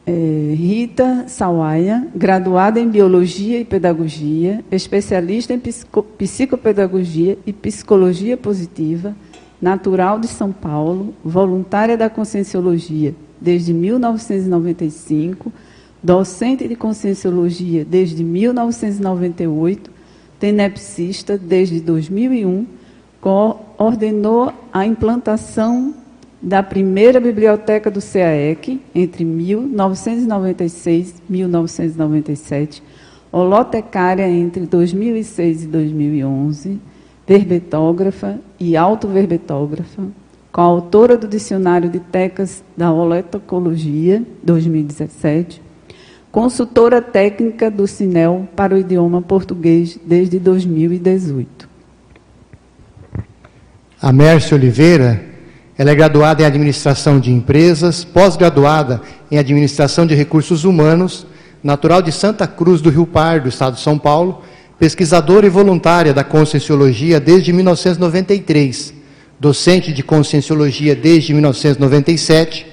[0.05, 9.15] É, Rita Sawaia, graduada em Biologia e Pedagogia, especialista em Psicopedagogia e Psicologia Positiva,
[9.61, 15.51] natural de São Paulo, voluntária da Conscienciologia desde 1995,
[16.01, 19.91] docente de Conscienciologia desde 1998,
[20.39, 22.65] tenepsista desde 2001,
[23.19, 25.93] coordenou a implantação
[26.41, 32.81] da primeira biblioteca do CAEC entre 1996 e 1997,
[33.31, 36.79] holotecária entre 2006 e 2011,
[37.29, 40.01] verbetógrafa e autoverbetógrafa,
[40.51, 45.61] coautora do Dicionário de Tecas da Oletocologia, 2017,
[46.31, 51.69] consultora técnica do Cinel para o idioma português desde 2018.
[54.01, 55.23] A Mércia Oliveira,
[55.77, 61.27] ela é graduada em Administração de Empresas, pós-graduada em Administração de Recursos Humanos,
[61.61, 64.41] natural de Santa Cruz do Rio Pardo, Estado de São Paulo,
[64.79, 68.93] pesquisadora e voluntária da Conscienciologia desde 1993,
[69.37, 72.65] docente de Conscienciologia desde 1997,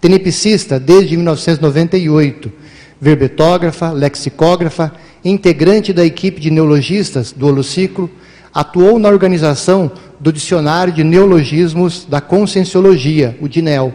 [0.00, 2.50] tenepsista desde 1998,
[2.98, 4.90] verbetógrafa, lexicógrafa,
[5.22, 8.10] integrante da equipe de neologistas do Holociclo,
[8.54, 13.92] atuou na organização do Dicionário de Neologismos da Conscienciologia, o DINEL.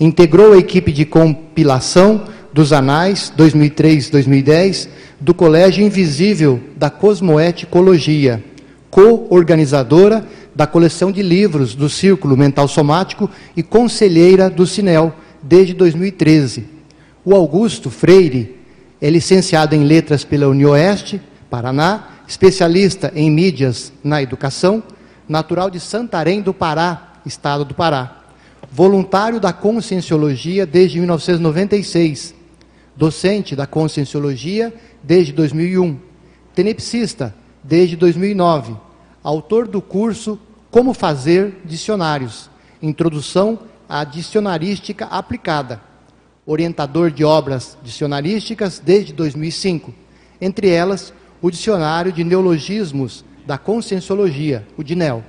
[0.00, 2.24] Integrou a equipe de compilação
[2.54, 4.88] dos Anais 2003-2010
[5.20, 8.44] do Colégio Invisível da Cosmoeticologia,
[8.88, 10.24] co-organizadora
[10.54, 15.12] da coleção de livros do Círculo Mental Somático e conselheira do Cinel
[15.42, 16.64] desde 2013.
[17.24, 18.56] O Augusto Freire
[19.02, 21.20] é licenciado em Letras pela Unioeste,
[21.50, 24.80] Paraná, especialista em mídias na educação,
[25.28, 28.20] natural de Santarém do Pará, estado do Pará.
[28.70, 32.43] Voluntário da Conscienciologia desde 1996.
[32.96, 34.72] Docente da Conscienciologia
[35.02, 35.98] desde 2001,
[36.54, 38.76] tenepsista desde 2009,
[39.22, 40.38] autor do curso
[40.70, 42.50] Como Fazer Dicionários,
[42.80, 43.58] Introdução
[43.88, 45.80] à Dicionarística Aplicada,
[46.46, 49.92] orientador de obras dicionarísticas desde 2005,
[50.40, 55.24] entre elas o Dicionário de Neologismos da Conscienciologia, o DINEL,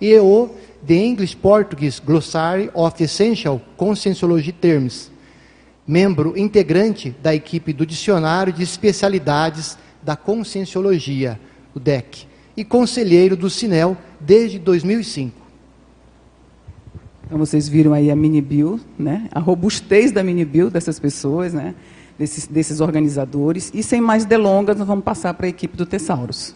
[0.00, 0.50] e o
[0.86, 5.10] The English Portuguese Glossary of Essential Conscienciology Terms,
[5.88, 11.40] membro integrante da equipe do Dicionário de Especialidades da Conscienciologia,
[11.74, 15.34] o DEC, e conselheiro do Sinel desde 2005.
[17.24, 19.28] Então vocês viram aí a mini bio, né?
[19.32, 21.74] A robustez da mini bio dessas pessoas, né?
[22.18, 23.70] Desses, desses organizadores.
[23.72, 26.54] E sem mais delongas, nós vamos passar para a equipe do Tessauros.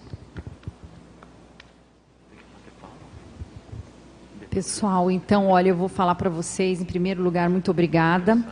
[4.51, 8.45] Pessoal, então, olha, eu vou falar para vocês, em primeiro lugar, muito obrigada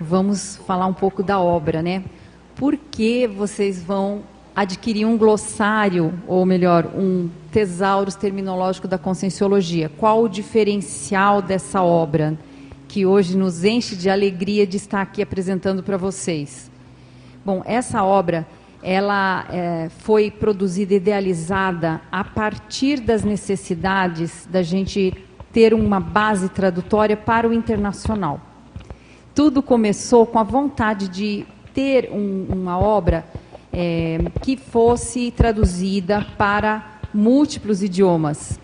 [0.00, 2.04] vamos falar um pouco da obra, né?
[2.54, 4.22] Por que vocês vão
[4.54, 9.90] adquirir um glossário, ou melhor, um tesaurus terminológico da conscienciologia?
[9.98, 12.36] Qual o diferencial dessa obra
[12.88, 16.70] que hoje nos enche de alegria de estar aqui apresentando para vocês?
[17.44, 18.46] Bom, essa obra
[18.82, 25.12] ela é, foi produzida, idealizada a partir das necessidades da gente
[25.52, 28.40] ter uma base tradutória para o internacional
[29.36, 31.44] tudo começou com a vontade de
[31.74, 33.22] ter um, uma obra
[33.70, 38.58] é, que fosse traduzida para múltiplos idiomas.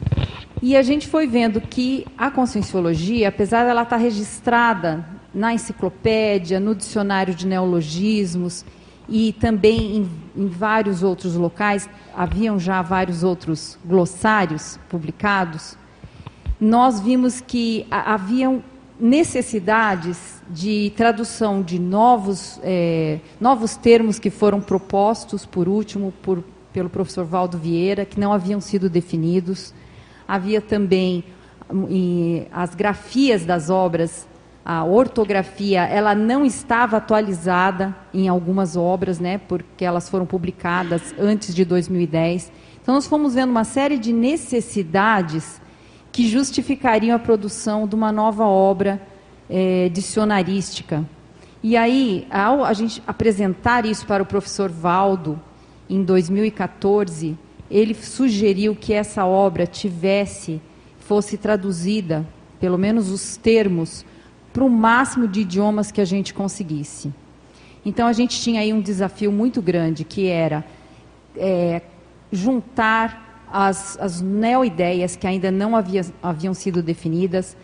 [0.62, 6.74] E a gente foi vendo que a conscienciologia, apesar dela estar registrada na enciclopédia, no
[6.74, 8.64] dicionário de neologismos
[9.06, 11.86] e também em, em vários outros locais,
[12.16, 15.76] haviam já vários outros glossários publicados,
[16.58, 18.62] nós vimos que haviam
[18.98, 26.42] necessidades de tradução de novos, é, novos termos que foram propostos, por último, por,
[26.72, 29.74] pelo professor Valdo Vieira, que não haviam sido definidos.
[30.26, 31.24] Havia também
[31.88, 34.26] em, as grafias das obras,
[34.64, 41.54] a ortografia, ela não estava atualizada em algumas obras, né, porque elas foram publicadas antes
[41.54, 42.52] de 2010.
[42.80, 45.61] Então, nós fomos vendo uma série de necessidades
[46.12, 49.00] que justificariam a produção de uma nova obra
[49.48, 51.04] é, dicionarística.
[51.62, 55.40] E aí, ao a gente apresentar isso para o professor Valdo,
[55.88, 57.36] em 2014,
[57.70, 60.60] ele sugeriu que essa obra tivesse,
[61.00, 62.26] fosse traduzida,
[62.60, 64.04] pelo menos os termos,
[64.52, 67.12] para o máximo de idiomas que a gente conseguisse.
[67.84, 70.64] Então a gente tinha aí um desafio muito grande, que era
[71.36, 71.80] é,
[72.30, 77.56] juntar as, as neo-ideias que ainda não havia, haviam sido definidas,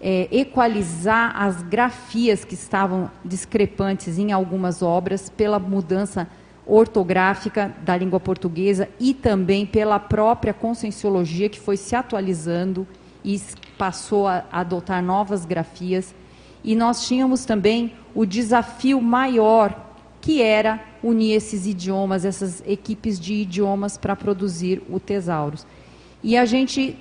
[0.00, 6.28] é, equalizar as grafias que estavam discrepantes em algumas obras pela mudança
[6.64, 12.86] ortográfica da língua portuguesa e também pela própria conscienciologia que foi se atualizando
[13.24, 13.40] e
[13.76, 16.14] passou a adotar novas grafias.
[16.62, 19.91] E nós tínhamos também o desafio maior,
[20.22, 25.66] que era unir esses idiomas, essas equipes de idiomas para produzir o Tesauros.
[26.22, 26.96] E a gente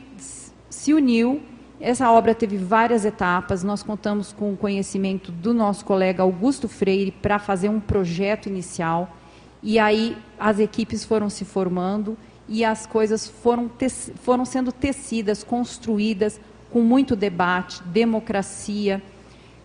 [0.69, 1.41] se uniu.
[1.79, 3.63] Essa obra teve várias etapas.
[3.63, 9.15] Nós contamos com o conhecimento do nosso colega Augusto Freire para fazer um projeto inicial
[9.63, 12.17] e aí as equipes foram se formando
[12.47, 13.69] e as coisas foram,
[14.15, 16.39] foram sendo tecidas, construídas
[16.71, 19.01] com muito debate, democracia,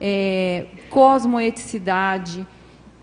[0.01, 2.47] é, cosmoeticidade.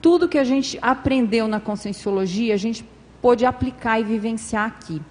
[0.03, 2.83] Tudo que a gente aprendeu na conscienciologia, a gente
[3.21, 5.01] pôde aplicar e vivenciar aqui.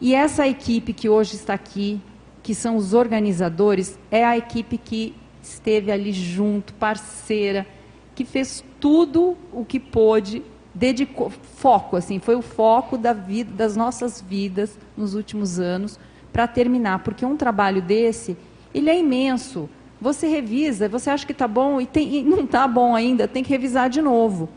[0.00, 2.00] E essa equipe que hoje está aqui,
[2.40, 5.12] que são os organizadores, é a equipe que
[5.42, 7.66] esteve ali junto, parceira,
[8.14, 13.74] que fez tudo o que pôde dedicou foco, assim, foi o foco da vida, das
[13.74, 15.98] nossas vidas nos últimos anos
[16.32, 18.36] para terminar, porque um trabalho desse,
[18.72, 19.68] ele é imenso.
[20.00, 23.42] Você revisa, você acha que está bom e, tem, e não está bom ainda, tem
[23.42, 24.48] que revisar de novo.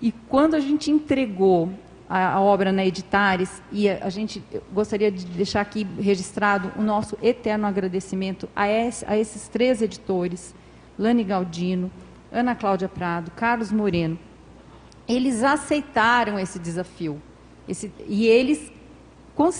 [0.00, 1.68] E quando a gente entregou
[2.08, 4.42] a, a obra na Editares, e a, a, gente
[4.72, 10.54] gostaria de deixar aqui registrado o nosso eterno agradecimento a, a esses três editores,
[10.98, 11.90] Lani Galdino,
[12.32, 14.18] Ana Cláudia Prado, Carlos Moreno,
[15.06, 17.20] eles aceitaram esse desafio.
[17.68, 18.72] Esse, e eles,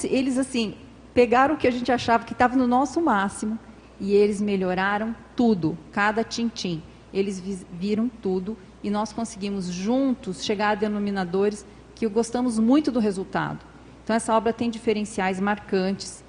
[0.05, 0.74] eles, assim,
[1.12, 3.59] pegaram o que a gente achava que estava no nosso máximo
[4.01, 6.82] e eles melhoraram tudo, cada tintim.
[7.12, 13.59] Eles viram tudo e nós conseguimos juntos chegar a denominadores que gostamos muito do resultado.
[14.02, 16.24] Então, essa obra tem diferenciais marcantes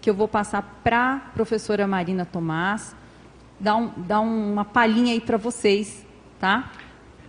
[0.00, 2.94] que eu vou passar para a professora Marina Tomás,
[3.58, 6.04] dar, um, dar uma palhinha aí para vocês,
[6.38, 6.70] tá?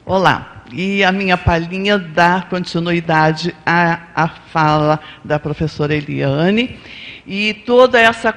[0.06, 6.78] Olá, e a minha palhinha dá continuidade à, à fala da professora Eliane
[7.26, 8.36] e todo essa,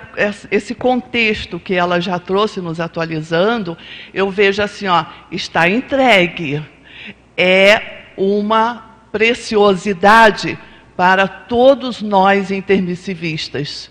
[0.51, 3.77] esse contexto que ela já trouxe nos atualizando,
[4.15, 6.65] eu vejo assim, ó, está entregue.
[7.37, 10.59] É uma preciosidade
[10.97, 13.91] para todos nós intermissivistas.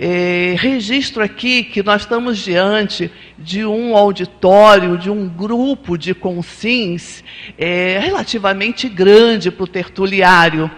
[0.00, 7.24] É, registro aqui que nós estamos diante de um auditório, de um grupo de consins
[7.58, 10.70] é, relativamente grande para o tertuliário.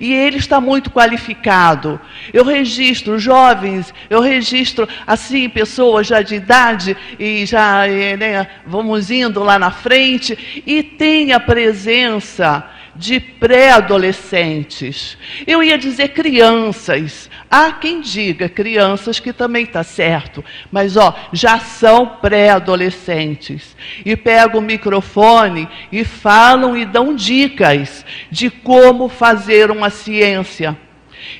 [0.00, 2.00] E ele está muito qualificado.
[2.32, 9.10] Eu registro jovens, eu registro, assim, pessoas já de idade, e já é, né, vamos
[9.10, 15.16] indo lá na frente, e tem a presença de pré-adolescentes.
[15.46, 17.30] Eu ia dizer crianças.
[17.50, 23.76] Há quem diga crianças que também está certo, mas ó, já são pré-adolescentes.
[24.04, 30.76] E pegam o microfone e falam e dão dicas de como fazer uma ciência.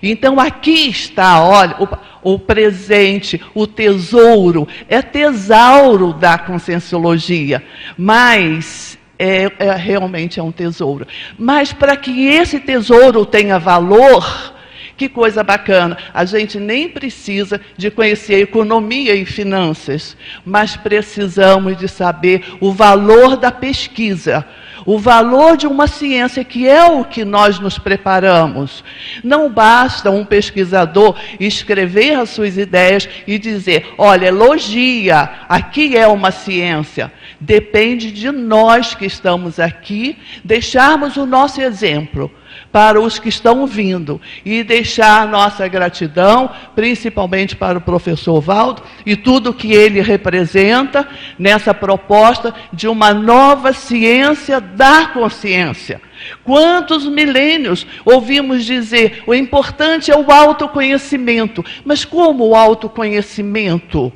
[0.02, 1.76] Então aqui está, olha,
[2.22, 7.62] o, o, presente, o tesouro, é tesouro da conscienciologia,
[7.96, 11.06] mas é, é, realmente é um tesouro.
[11.38, 14.52] Mas para que esse tesouro tenha valor,
[14.96, 15.96] que coisa bacana.
[16.14, 23.36] A gente nem precisa de conhecer economia e finanças, mas precisamos de saber o valor
[23.36, 24.44] da pesquisa,
[24.84, 28.82] o valor de uma ciência que é o que nós nos preparamos.
[29.22, 36.30] Não basta um pesquisador escrever as suas ideias e dizer: olha, elogia, aqui é uma
[36.30, 37.12] ciência.
[37.40, 42.30] Depende de nós que estamos aqui deixarmos o nosso exemplo
[42.72, 49.14] para os que estão vindo e deixar nossa gratidão, principalmente para o professor Valdo e
[49.14, 51.06] tudo que ele representa
[51.38, 56.00] nessa proposta de uma nova ciência da consciência.
[56.42, 64.12] Quantos milênios ouvimos dizer o importante é o autoconhecimento, mas como o autoconhecimento?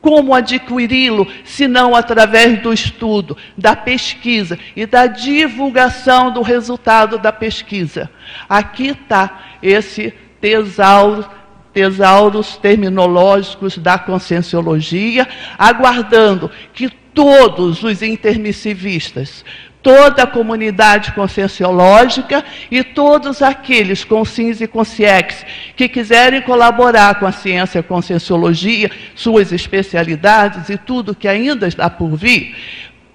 [0.00, 7.30] Como adquiri-lo, se não através do estudo, da pesquisa e da divulgação do resultado da
[7.30, 8.10] pesquisa?
[8.48, 11.40] Aqui está esse tesouro
[11.72, 15.28] tesauros terminológicos da conscienciologia,
[15.58, 19.44] aguardando que todos os intermissivistas,
[19.82, 25.44] toda a comunidade conscienciológica e todos aqueles com SINS e consciex
[25.74, 32.16] que quiserem colaborar com a ciência conscienciologia, suas especialidades e tudo que ainda está por
[32.16, 32.54] vir,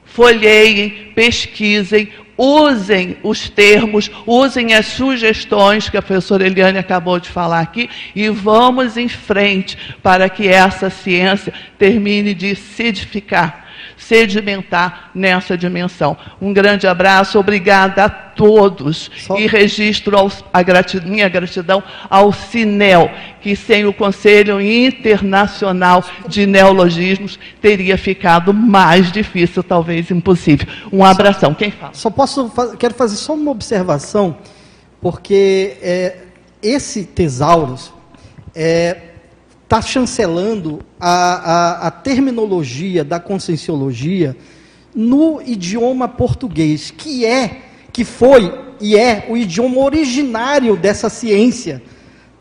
[0.05, 7.61] folheiem, pesquisem, usem os termos, usem as sugestões que a professora Eliane acabou de falar
[7.61, 13.64] aqui e vamos em frente para que essa ciência termine de se edificar
[13.97, 16.17] sedimentar nessa dimensão.
[16.41, 19.09] Um grande abraço, obrigada a todos.
[19.17, 19.37] Só...
[19.37, 23.09] E registro aos, a gratidão, minha gratidão ao CINEL,
[23.41, 30.67] que sem o Conselho Internacional de Neologismos teria ficado mais difícil, talvez impossível.
[30.91, 31.53] Um abração.
[31.53, 31.93] Quem fala?
[31.93, 34.37] Só posso, quero fazer só uma observação,
[35.01, 36.17] porque é,
[36.61, 37.93] esse Tesauros
[38.53, 38.97] é,
[39.65, 44.37] está chancelando a, a, a, terminologia da conscienciologia
[44.93, 51.81] no idioma português, que é, que foi e é o idioma originário dessa ciência,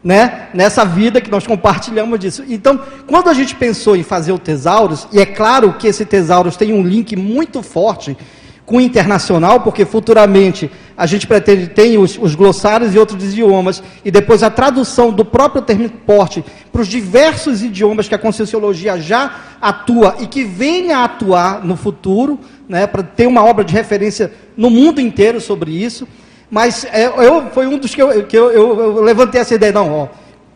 [0.03, 0.51] né?
[0.53, 2.45] Nessa vida que nós compartilhamos disso.
[2.47, 6.57] Então, quando a gente pensou em fazer o Tesauros, e é claro que esse Tesauros
[6.57, 8.17] tem um link muito forte
[8.67, 14.11] com internacional, porque futuramente a gente pretende ter os, os, glossários e outros idiomas, e
[14.11, 16.43] depois a tradução do próprio termo porte
[16.73, 21.77] para os diversos idiomas que a Conscienciologia já atua e que venha a atuar no
[21.77, 22.39] futuro,
[22.69, 26.07] né, para ter uma obra de referência no mundo inteiro sobre isso.
[26.51, 29.93] Mas é, eu, foi um dos que, eu, que eu, eu levantei essa ideia, não,
[29.93, 30.09] ó,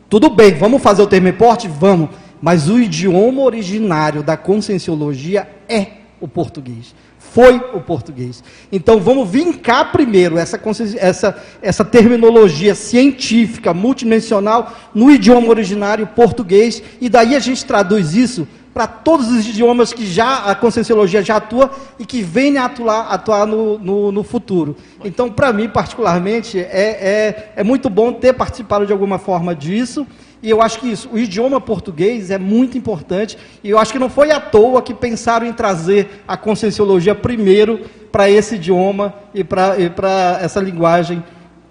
[0.09, 1.69] tudo bem, vamos fazer o termo porte?
[1.69, 2.09] Vamos,
[2.41, 5.89] mas o idioma originário da Conscienciologia é
[6.21, 6.95] o português
[7.39, 8.43] foi o português.
[8.73, 10.61] Então vamos vincar primeiro essa,
[10.97, 18.49] essa, essa terminologia científica, multidimensional, no idioma originário português, e daí a gente traduz isso
[18.75, 23.47] para todos os idiomas que já a conscienciologia já atua e que vem atuar, atuar
[23.47, 24.77] no, no, no futuro.
[25.05, 30.05] Então, para mim, particularmente, é, é, é muito bom ter participado de alguma forma disso.
[30.43, 33.99] E eu acho que isso, o idioma português é muito importante, e eu acho que
[33.99, 37.81] não foi à toa que pensaram em trazer a conscienciologia primeiro
[38.13, 41.23] para esse idioma e para essa linguagem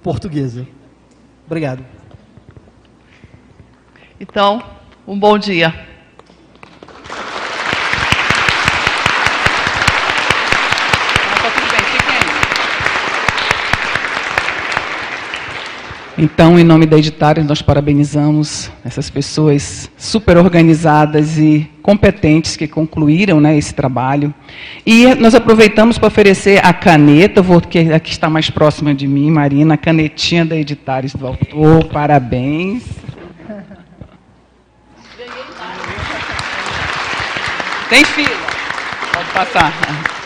[0.03, 0.67] portuguesa.
[1.45, 1.83] Obrigado.
[4.19, 4.61] Então,
[5.07, 5.73] um bom dia.
[16.19, 23.39] Então, em nome da Editária, nós parabenizamos essas pessoas super organizadas e competentes que concluíram
[23.39, 24.33] né, esse trabalho.
[24.83, 29.29] E nós aproveitamos para oferecer a caneta, vou, que aqui está mais próxima de mim,
[29.29, 31.85] Marina, a canetinha da Editares do autor.
[31.85, 32.83] Parabéns.
[37.91, 38.35] Tem fila.
[39.13, 39.71] Pode passar.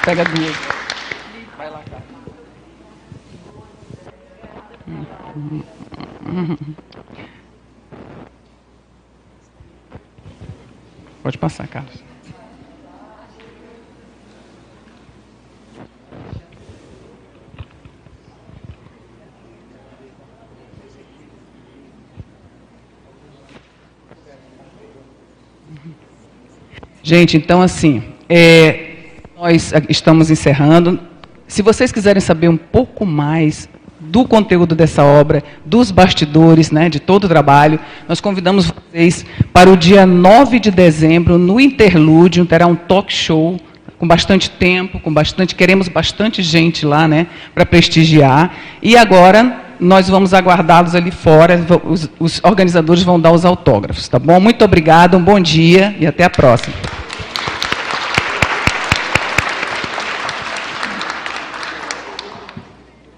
[0.06, 0.56] Pega duas.
[1.58, 2.02] Vai lá, cara.
[11.22, 12.04] Pode passar, Carlos.
[27.04, 28.96] Gente, então assim, é,
[29.36, 30.98] nós estamos encerrando.
[31.48, 33.68] Se vocês quiserem saber um pouco mais
[34.12, 37.80] do conteúdo dessa obra, dos bastidores, né, de todo o trabalho.
[38.10, 43.58] Nós convidamos vocês para o dia 9 de dezembro, no Interlúdio, terá um talk show
[43.98, 48.52] com bastante tempo, com bastante, queremos bastante gente lá, né, para prestigiar.
[48.84, 54.20] E agora nós vamos aguardá-los ali fora, os, os organizadores vão dar os autógrafos, tá
[54.20, 54.40] bom?
[54.40, 56.76] Muito obrigado, um bom dia e até a próxima.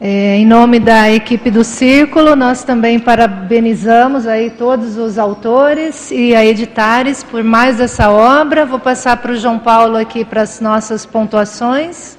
[0.05, 6.35] É, em nome da equipe do Círculo, nós também parabenizamos aí todos os autores e
[6.35, 8.65] a editares por mais essa obra.
[8.65, 12.17] Vou passar para o João Paulo aqui para as nossas pontuações.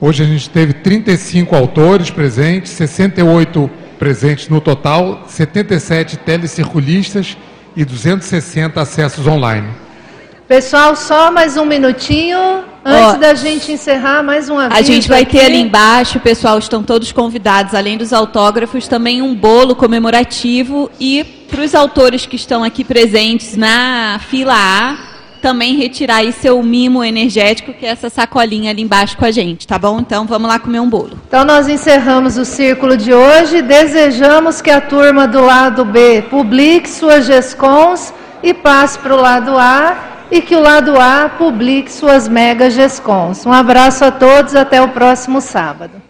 [0.00, 7.36] Hoje a gente teve 35 autores presentes, 68 presentes no total, 77 telecirculistas
[7.76, 9.68] e 260 acessos online.
[10.48, 12.38] Pessoal, só mais um minutinho.
[12.82, 14.80] Antes da gente encerrar, mais um aviso.
[14.80, 15.36] A gente vai aqui.
[15.36, 20.90] ter ali embaixo, pessoal, estão todos convidados, além dos autógrafos, também um bolo comemorativo.
[20.98, 24.96] E para os autores que estão aqui presentes na fila A,
[25.42, 29.66] também retirar aí seu mimo energético, que é essa sacolinha ali embaixo com a gente,
[29.66, 30.00] tá bom?
[30.00, 31.18] Então vamos lá comer um bolo.
[31.28, 33.60] Então nós encerramos o círculo de hoje.
[33.60, 39.50] Desejamos que a turma do lado B publique suas GESCONs e passe para o lado
[39.58, 43.46] A e que o lado A publique suas mega GESCONs.
[43.46, 46.07] Um abraço a todos, até o próximo sábado.